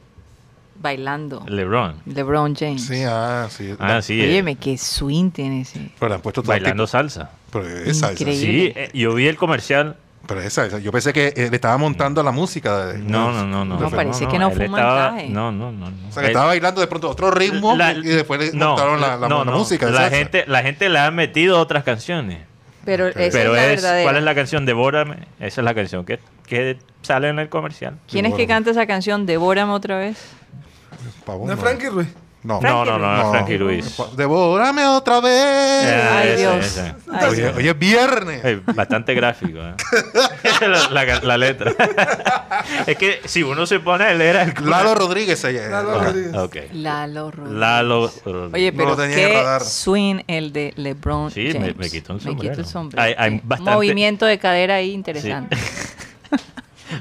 bailando. 0.80 1.44
LeBron. 1.48 1.96
LeBron 2.06 2.56
James. 2.56 2.86
Sí, 2.86 3.04
ah, 3.06 3.48
sí. 3.50 3.76
Ah, 3.80 4.02
sí. 4.02 4.22
eh, 4.22 4.28
Óyeme, 4.30 4.56
qué 4.56 4.78
swing 4.78 5.32
tiene 5.32 5.62
ese. 5.62 5.92
Pero 6.00 6.10
le 6.10 6.16
han 6.16 6.22
puesto 6.22 6.42
todo 6.42 6.50
bailando 6.50 6.84
tipo- 6.86 6.92
salsa. 6.92 7.32
Pero 7.52 7.68
es 7.68 8.00
salsa. 8.00 8.24
Sí, 8.26 8.72
eh, 8.76 8.90
yo 8.94 9.14
vi 9.14 9.28
el 9.28 9.38
comercial. 9.38 9.98
Pero 10.28 10.41
es 10.41 10.51
salsa. 10.53 10.80
Yo 10.80 10.91
pensé 10.91 11.13
que 11.13 11.34
eh, 11.36 11.47
le 11.49 11.55
estaba 11.55 11.78
montando 11.78 12.21
la 12.21 12.32
música. 12.32 12.88
de- 12.88 12.99
No, 12.99 13.32
no, 13.32 13.45
no, 13.45 13.63
no. 13.65 13.80
No, 13.80 13.89
parece 13.89 14.28
que 14.28 14.38
no 14.38 14.51
fue 14.51 14.65
un 14.65 14.71
montaje. 14.71 15.30
No, 15.30 15.51
no, 15.51 15.71
no. 15.71 15.89
no. 15.89 16.07
O 16.09 16.11
sea, 16.11 16.21
que 16.21 16.28
Él- 16.28 16.32
estaba 16.32 16.47
bailando 16.47 16.82
de 16.82 16.88
pronto 16.88 17.09
otro 17.09 17.32
ritmo 17.32 17.75
la- 17.75 17.93
y 17.93 18.01
después 18.01 18.39
le 18.39 18.51
no, 18.51 18.67
montaron 18.69 18.99
la, 18.99 19.15
la- 19.17 19.28
no, 19.30 19.45
la 19.45 19.51
no. 19.51 19.57
música. 19.57 19.89
La 19.89 20.09
gente, 20.09 20.43
la 20.47 20.61
gente 20.63 20.89
le 20.89 20.99
ha 20.99 21.09
metido 21.11 21.57
otras 21.59 21.84
canciones. 21.86 22.39
Pero 22.84 23.07
esa 23.07 23.17
Pero 23.38 23.55
es 23.55 23.61
la 23.61 23.63
es, 23.65 23.82
verdadera. 23.82 24.03
¿cuál 24.03 24.17
es 24.17 24.23
la 24.23 24.36
canción? 24.36 24.65
Devórame. 24.65 25.15
Esa 25.39 25.61
es 25.61 25.65
la 25.65 25.73
canción 25.73 26.05
que, 26.05 26.19
que 26.45 26.78
sale 27.01 27.30
en 27.30 27.39
el 27.39 27.49
comercial. 27.49 27.97
¿Quién 28.09 28.25
es 28.25 28.34
que 28.34 28.47
canta 28.47 28.71
esa 28.71 28.86
canción? 28.86 29.25
Devórame 29.25 29.71
otra 29.73 29.97
vez. 29.97 30.17
Pavón, 31.25 31.47
¿No 31.47 31.53
es 31.53 31.59
Frankie 31.59 31.88
Ruiz? 31.88 32.07
No. 32.48 32.62
No, 32.62 32.86
no, 32.86 32.98
no, 32.98 33.18
no, 33.18 33.24
No. 33.24 33.32
Frankie 33.32 33.58
Ruiz. 33.58 33.89
Pa- 33.98 34.08
Devórame 34.16 34.86
otra 34.86 35.20
vez. 35.20 35.86
Ah, 35.86 36.20
Ay, 36.20 36.28
ese, 36.30 36.38
Dios. 36.38 36.66
ese. 36.66 36.95
Ay, 37.12 37.26
Oye, 37.30 37.41
Dios. 37.41 37.58
oye, 37.58 37.70
es 37.72 37.80
viernes. 37.80 38.41
Eh, 38.45 38.62
bastante 38.74 39.14
gráfico, 39.14 39.60
¿eh? 39.60 39.74
la, 40.62 40.89
la- 41.06 41.20
la 41.20 41.38
letra. 41.38 41.74
es 42.88 42.98
que 42.98 43.20
si 43.26 43.43
uno 43.43 43.66
se 43.66 43.82
pone 43.82 44.06
a 44.06 44.14
leer 44.14 44.38
el 44.58 44.70
Lalo 44.70 44.95
Rodríguez 44.95 45.39
llama. 45.52 45.68
Lalo 45.70 46.00
Ah, 46.00 46.04
Rodríguez. 46.06 46.34
Lalo 46.74 47.32
Rodríguez. 47.32 47.60
Lalo 47.60 48.02
Oye, 48.04 48.22
Rodríguez. 48.26 48.74
No 48.76 48.86
lo 48.86 48.95
pero 48.95 48.95
el 49.10 49.16
qué 49.16 49.34
radar. 49.34 49.62
swing 49.64 50.22
el 50.28 50.54
de 50.54 50.74
LeBron 50.78 51.32
Sí, 51.32 51.41
me- 51.48 51.54
James. 51.54 51.76
me 51.78 51.89
quitó 51.89 52.14
el 52.14 52.20
Me 52.20 52.22
quito 52.22 52.32
sombrero. 52.32 52.60
el 52.62 52.66
sombrero. 52.66 53.04
Hay- 53.04 53.16
hay 53.18 53.32
sí. 53.32 53.41
bastante- 53.43 53.72
Movimiento 53.74 54.26
de 54.26 54.39
cadera 54.39 54.76
ahí 54.76 54.91
interesante. 54.91 55.58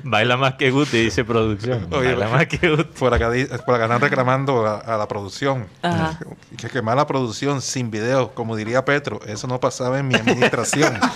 Baila 0.02 0.36
más 0.36 0.54
que 0.54 0.70
Guti, 0.70 1.04
dice 1.04 1.24
producción. 1.24 1.86
Oye, 1.92 2.08
Baila 2.14 2.28
más 2.28 2.46
que 2.46 2.68
Guti. 2.68 2.84
Por 2.98 3.14
acá, 3.14 3.30
por 3.64 3.74
acá 3.74 3.84
están 3.84 4.00
reclamando 4.00 4.66
a, 4.66 4.78
a 4.78 4.96
la 4.96 5.06
producción. 5.08 5.66
Ajá. 5.82 6.18
Que 6.56 6.68
quemar 6.68 6.96
la 6.96 7.06
producción 7.06 7.62
sin 7.62 7.90
video, 7.90 8.34
como 8.34 8.56
diría 8.56 8.84
Petro, 8.84 9.20
eso 9.26 9.46
no 9.46 9.60
pasaba 9.60 9.98
en 9.98 10.08
mi 10.08 10.14
administración. 10.14 10.98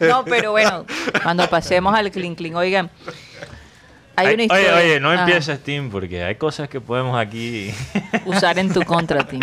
No, 0.00 0.24
pero 0.24 0.50
bueno, 0.52 0.84
cuando 1.22 1.48
pasemos 1.48 1.94
al 1.94 2.10
clean 2.10 2.34
clean, 2.34 2.54
oigan, 2.54 2.90
hay 4.14 4.34
una 4.34 4.42
historia. 4.44 4.74
oye, 4.76 4.84
oye, 4.84 5.00
no 5.00 5.10
Ajá. 5.10 5.20
empieces, 5.22 5.62
Tim, 5.62 5.90
porque 5.90 6.22
hay 6.22 6.34
cosas 6.36 6.68
que 6.68 6.80
podemos 6.80 7.18
aquí. 7.18 7.72
usar 8.26 8.58
en 8.58 8.72
tu 8.72 8.82
contra, 8.82 9.26
Tim. 9.26 9.40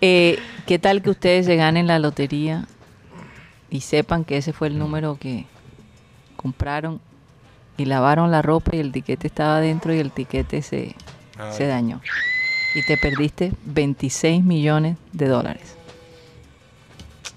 Eh, 0.00 0.38
¿Qué 0.66 0.78
tal 0.78 1.02
que 1.02 1.10
ustedes 1.10 1.46
se 1.46 1.56
ganen 1.56 1.86
la 1.86 1.98
lotería 1.98 2.64
y 3.70 3.80
sepan 3.80 4.24
que 4.24 4.36
ese 4.36 4.52
fue 4.52 4.68
el 4.68 4.78
número 4.78 5.18
que 5.20 5.44
compraron 6.36 7.00
y 7.76 7.84
lavaron 7.84 8.30
la 8.30 8.42
ropa 8.42 8.74
y 8.76 8.80
el 8.80 8.92
tiquete 8.92 9.26
estaba 9.26 9.58
adentro 9.58 9.94
y 9.94 9.98
el 9.98 10.10
tiquete 10.10 10.62
se, 10.62 10.94
se 11.52 11.66
dañó? 11.66 12.00
Y 12.74 12.82
te 12.86 12.96
perdiste 12.96 13.52
26 13.64 14.44
millones 14.44 14.96
de 15.12 15.28
dólares. 15.28 15.76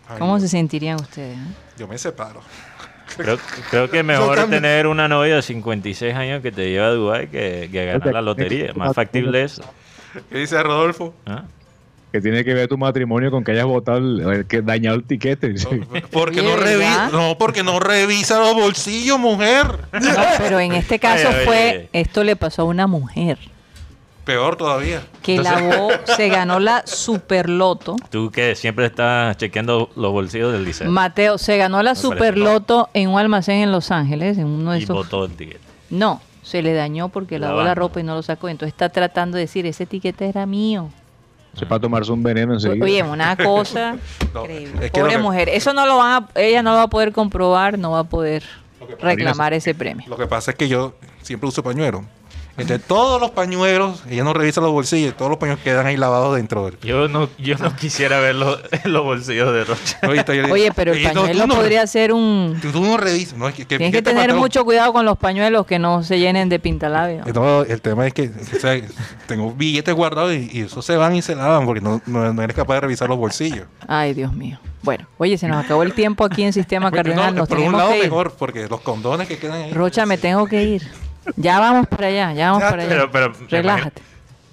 Ay, 0.07 0.19
¿Cómo 0.19 0.39
se 0.39 0.47
sentirían 0.47 0.97
ustedes? 0.99 1.37
eh? 1.37 1.41
Yo 1.77 1.87
me 1.87 1.97
separo. 1.97 2.41
Creo, 3.17 3.37
creo 3.69 3.89
que 3.89 3.99
es 3.99 4.05
mejor 4.05 4.49
tener 4.49 4.87
una 4.87 5.07
novia 5.07 5.35
de 5.35 5.41
56 5.41 6.15
años 6.15 6.41
que 6.41 6.51
te 6.51 6.69
lleva 6.69 6.87
a 6.87 6.91
Dubái 6.91 7.27
que, 7.27 7.69
que 7.71 7.85
ganar 7.85 8.13
la 8.13 8.21
lotería. 8.21 8.73
Más 8.73 8.93
factible 8.95 9.43
eso. 9.43 9.63
¿Qué 10.29 10.37
dice 10.39 10.61
Rodolfo? 10.63 11.13
¿Ah? 11.25 11.43
Que 12.11 12.19
tiene 12.19 12.43
que 12.43 12.53
ver 12.53 12.67
tu 12.67 12.77
matrimonio 12.77 13.31
con 13.31 13.43
que 13.43 13.51
hayas 13.51 13.65
votado, 13.65 13.97
el, 13.99 14.45
que 14.45 14.61
dañado 14.61 14.97
el 14.97 15.03
tiquete. 15.05 15.57
Sí. 15.57 15.67
Porque 16.11 16.41
no, 16.41 16.55
revi- 16.57 16.79
¿verdad? 16.79 17.09
no, 17.11 17.37
porque 17.37 17.63
no 17.63 17.79
revisa 17.79 18.37
los 18.39 18.53
bolsillos, 18.53 19.17
mujer. 19.17 19.65
No, 19.93 20.15
pero 20.37 20.59
en 20.59 20.73
este 20.73 20.99
caso 20.99 21.29
fue, 21.45 21.89
esto 21.93 22.23
le 22.25 22.35
pasó 22.35 22.63
a 22.63 22.65
una 22.65 22.85
mujer 22.87 23.37
Peor 24.25 24.55
todavía. 24.57 25.01
que 25.23 25.37
lavó, 25.39 25.89
se 26.15 26.27
ganó 26.29 26.59
la 26.59 26.83
superloto. 26.85 27.95
Tú 28.09 28.29
que 28.29 28.55
siempre 28.55 28.85
estás 28.87 29.37
chequeando 29.37 29.89
los 29.95 30.11
bolsillos 30.11 30.51
del 30.53 30.63
liceo. 30.65 30.91
Mateo 30.91 31.37
se 31.37 31.57
ganó 31.57 31.81
la 31.81 31.95
superloto 31.95 32.89
en 32.93 33.09
un 33.09 33.19
almacén 33.19 33.61
en 33.61 33.71
Los 33.71 33.89
Ángeles, 33.89 34.37
en 34.37 34.45
uno 34.47 34.73
de 34.73 34.79
y 34.79 34.83
esos. 34.83 34.95
botó 34.95 35.25
el 35.25 35.31
ticket. 35.31 35.59
No, 35.89 36.21
se 36.43 36.61
le 36.61 36.73
dañó 36.73 37.09
porque 37.09 37.39
lavó 37.39 37.53
la 37.57 37.63
Lavando. 37.63 37.79
ropa 37.87 37.99
y 37.99 38.03
no 38.03 38.15
lo 38.15 38.21
sacó. 38.21 38.47
Entonces 38.49 38.73
está 38.73 38.89
tratando 38.89 39.37
de 39.37 39.43
decir, 39.43 39.65
ese 39.65 39.83
etiquete 39.83 40.27
era 40.27 40.45
mío. 40.45 40.89
Se 41.53 41.65
para 41.65 41.81
tomarse 41.81 42.11
un 42.11 42.23
veneno 42.23 42.53
enseguida. 42.53 42.83
Oye, 42.85 43.03
una 43.03 43.35
cosa 43.35 43.95
No, 44.33 44.41
increíble. 44.43 44.85
es 44.85 44.91
que 44.91 44.99
Pobre 45.01 45.13
que- 45.15 45.21
mujer. 45.21 45.49
Eso 45.49 45.73
no 45.73 45.85
lo 45.85 45.97
van 45.97 46.23
a, 46.35 46.39
ella 46.39 46.63
no 46.63 46.71
lo 46.71 46.77
va 46.77 46.83
a 46.83 46.89
poder 46.89 47.11
comprobar, 47.11 47.77
no 47.77 47.91
va 47.91 47.99
a 47.99 48.03
poder 48.05 48.43
reclamar 48.99 49.53
ese 49.53 49.75
premio. 49.75 50.05
Lo 50.07 50.17
que 50.17 50.27
pasa 50.27 50.51
es 50.51 50.57
que 50.57 50.67
yo 50.67 50.93
siempre 51.21 51.47
uso 51.49 51.61
pañuelo. 51.63 52.03
Entre 52.57 52.79
todos 52.79 53.19
los 53.21 53.31
pañuelos, 53.31 54.03
ella 54.09 54.23
no 54.23 54.33
revisa 54.33 54.59
los 54.61 54.71
bolsillos, 54.71 55.15
todos 55.15 55.29
los 55.31 55.37
pañuelos 55.39 55.63
quedan 55.63 55.85
ahí 55.87 55.95
lavados 55.97 56.35
dentro 56.35 56.65
del. 56.65 56.77
Yo 56.81 57.07
no, 57.07 57.29
yo 57.39 57.57
no 57.57 57.75
quisiera 57.75 58.19
ver 58.19 58.35
los, 58.35 58.59
los 58.85 59.03
bolsillos 59.03 59.53
de 59.53 59.63
Rocha. 59.63 59.99
Oye, 60.51 60.71
pero 60.75 60.91
el 60.91 60.97
"Ey, 60.99 61.05
no, 61.13 61.21
pañuelo 61.23 61.47
no- 61.47 61.55
podría 61.55 61.87
ser 61.87 62.11
un... 62.13 62.59
Tú, 62.61 62.71
tú 62.71 62.81
no 62.81 62.97
revisas, 62.97 63.37
no, 63.37 63.47
es 63.47 63.55
que, 63.55 63.61
que- 63.65 63.77
Tienes 63.77 63.87
que 63.87 63.91
que 63.93 63.97
este 63.99 64.09
tener 64.11 64.29
pantalón- 64.31 64.39
mucho 64.39 64.65
cuidado 64.65 64.91
con 64.93 65.05
los 65.05 65.17
pañuelos 65.17 65.65
que 65.65 65.79
no 65.79 66.03
se 66.03 66.19
llenen 66.19 66.49
de 66.49 66.59
pintalabio. 66.59 67.23
Eh, 67.25 67.31
No, 67.33 67.61
el 67.63 67.81
tema 67.81 68.05
es 68.05 68.13
que 68.13 68.29
o 68.29 68.59
sea, 68.59 68.79
tengo 69.27 69.51
billetes 69.53 69.95
guardados 69.95 70.33
y, 70.33 70.49
y 70.51 70.61
esos 70.61 70.85
se 70.85 70.97
van 70.97 71.15
y 71.15 71.21
se 71.21 71.35
lavan 71.35 71.65
porque 71.65 71.81
no, 71.81 72.01
no, 72.05 72.33
no 72.33 72.41
eres 72.41 72.55
capaz 72.55 72.75
de 72.75 72.81
revisar 72.81 73.07
los 73.09 73.17
bolsillos. 73.17 73.65
Ay, 73.87 74.13
Dios 74.13 74.33
mío. 74.33 74.59
Bueno, 74.83 75.07
oye, 75.19 75.37
se 75.37 75.47
nos 75.47 75.63
acabó 75.63 75.83
el 75.83 75.93
tiempo 75.93 76.25
aquí 76.25 76.43
en 76.43 76.53
Sistema 76.53 76.91
Cardenal. 76.91 77.33
no, 77.33 77.41
Nos 77.41 77.49
por 77.49 77.59
un 77.59 77.71
lado 77.71 77.93
que 77.93 77.99
mejor 78.01 78.33
porque 78.37 78.67
los 78.67 78.81
condones 78.81 79.27
que 79.27 79.37
quedan 79.37 79.61
ahí. 79.61 79.71
Rocha, 79.73 80.05
me 80.05 80.17
tengo 80.17 80.47
que 80.47 80.63
ir. 80.63 80.83
Ya 81.35 81.59
vamos 81.59 81.87
para 81.87 82.07
allá, 82.07 82.33
ya 82.33 82.47
vamos 82.51 82.63
Ya, 82.63 82.69
para 82.69 82.83
allá. 82.83 82.89
pero- 82.89 83.11
pero- 83.11 83.33
Relájate. 83.49 84.01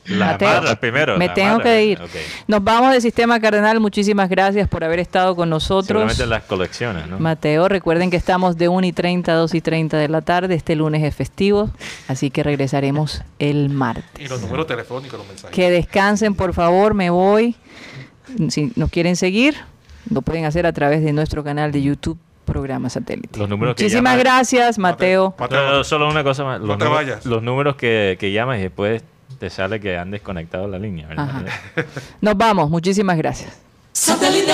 La 0.07 0.25
Mateo, 0.25 0.49
amarras 0.49 0.77
primero. 0.79 1.19
Me 1.19 1.27
la 1.27 1.35
tengo 1.35 1.59
que 1.59 1.85
ir. 1.85 1.99
Nos 2.47 2.65
vamos 2.65 2.93
de 2.95 3.01
Sistema 3.03 3.39
Cardenal. 3.41 3.79
Muchísimas 3.79 4.31
gracias 4.31 4.67
por 4.67 4.83
haber 4.83 5.01
estado 5.01 5.37
con 5.37 5.51
nosotros. 5.51 5.87
Seguramente 5.87 6.27
las 6.27 6.45
colecciones, 6.45 7.07
¿no? 7.09 7.19
Mateo, 7.19 7.69
recuerden 7.69 8.11
que 8.11 8.17
estamos 8.17 8.57
de 8.57 8.69
1 8.69 8.87
y 8.87 8.93
30 8.93 9.33
a 9.33 9.35
2 9.35 9.55
y 9.55 9.61
30 9.61 9.99
de 9.99 10.09
la 10.09 10.23
tarde. 10.23 10.55
Este 10.55 10.77
lunes 10.77 11.03
es 11.05 11.15
festivo, 11.15 11.69
así 12.09 12.31
que 12.31 12.43
regresaremos 12.43 13.23
el 13.39 13.69
martes. 13.69 14.05
Y 14.19 14.29
los 14.29 14.41
números 14.41 14.67
telefónicos, 14.67 15.19
los 15.19 15.29
mensajes. 15.29 15.55
Que 15.55 15.71
descansen, 15.71 16.35
por 16.35 16.55
favor, 16.55 16.95
me 16.95 17.11
voy. 17.11 17.55
Si 18.49 18.73
nos 18.77 18.91
quieren 18.91 19.15
seguir, 19.15 19.57
lo 20.09 20.23
pueden 20.23 20.47
hacer 20.47 20.65
a 20.65 20.73
través 20.73 21.05
de 21.05 21.13
nuestro 21.13 21.45
canal 21.45 21.71
de 21.71 21.83
YouTube, 21.83 22.19
Programa 22.53 22.89
Satélite. 22.91 23.39
Los 23.39 23.49
números 23.49 23.75
que 23.77 23.85
Muchísimas 23.85 24.19
gracias, 24.19 24.79
Mateo. 24.79 25.35
Mateo, 25.39 25.63
No, 25.67 25.73
no, 25.79 25.85
solo 25.85 26.09
una 26.09 26.25
cosa 26.25 26.45
más. 26.45 26.59
Los, 26.61 26.69
No 26.69 26.79
te 26.79 26.85
números- 26.87 26.95
vayas. 27.07 27.27
los 27.27 27.43
números 27.43 27.77
que, 27.77 28.17
que 28.19 28.33
llamas 28.33 28.59
y 28.59 28.63
después 28.63 29.03
te 29.39 29.51
sale 29.51 29.79
que 29.81 29.97
han 29.99 30.11
desconectado 30.11 30.67
la 30.67 30.79
línea, 30.79 31.07
¿verdad? 31.07 31.29
Ajá. 31.29 31.45
Nos 32.21 32.37
vamos, 32.37 32.71
muchísimas 32.71 33.17
gracias. 33.19 33.61
Satellite. 33.93 34.53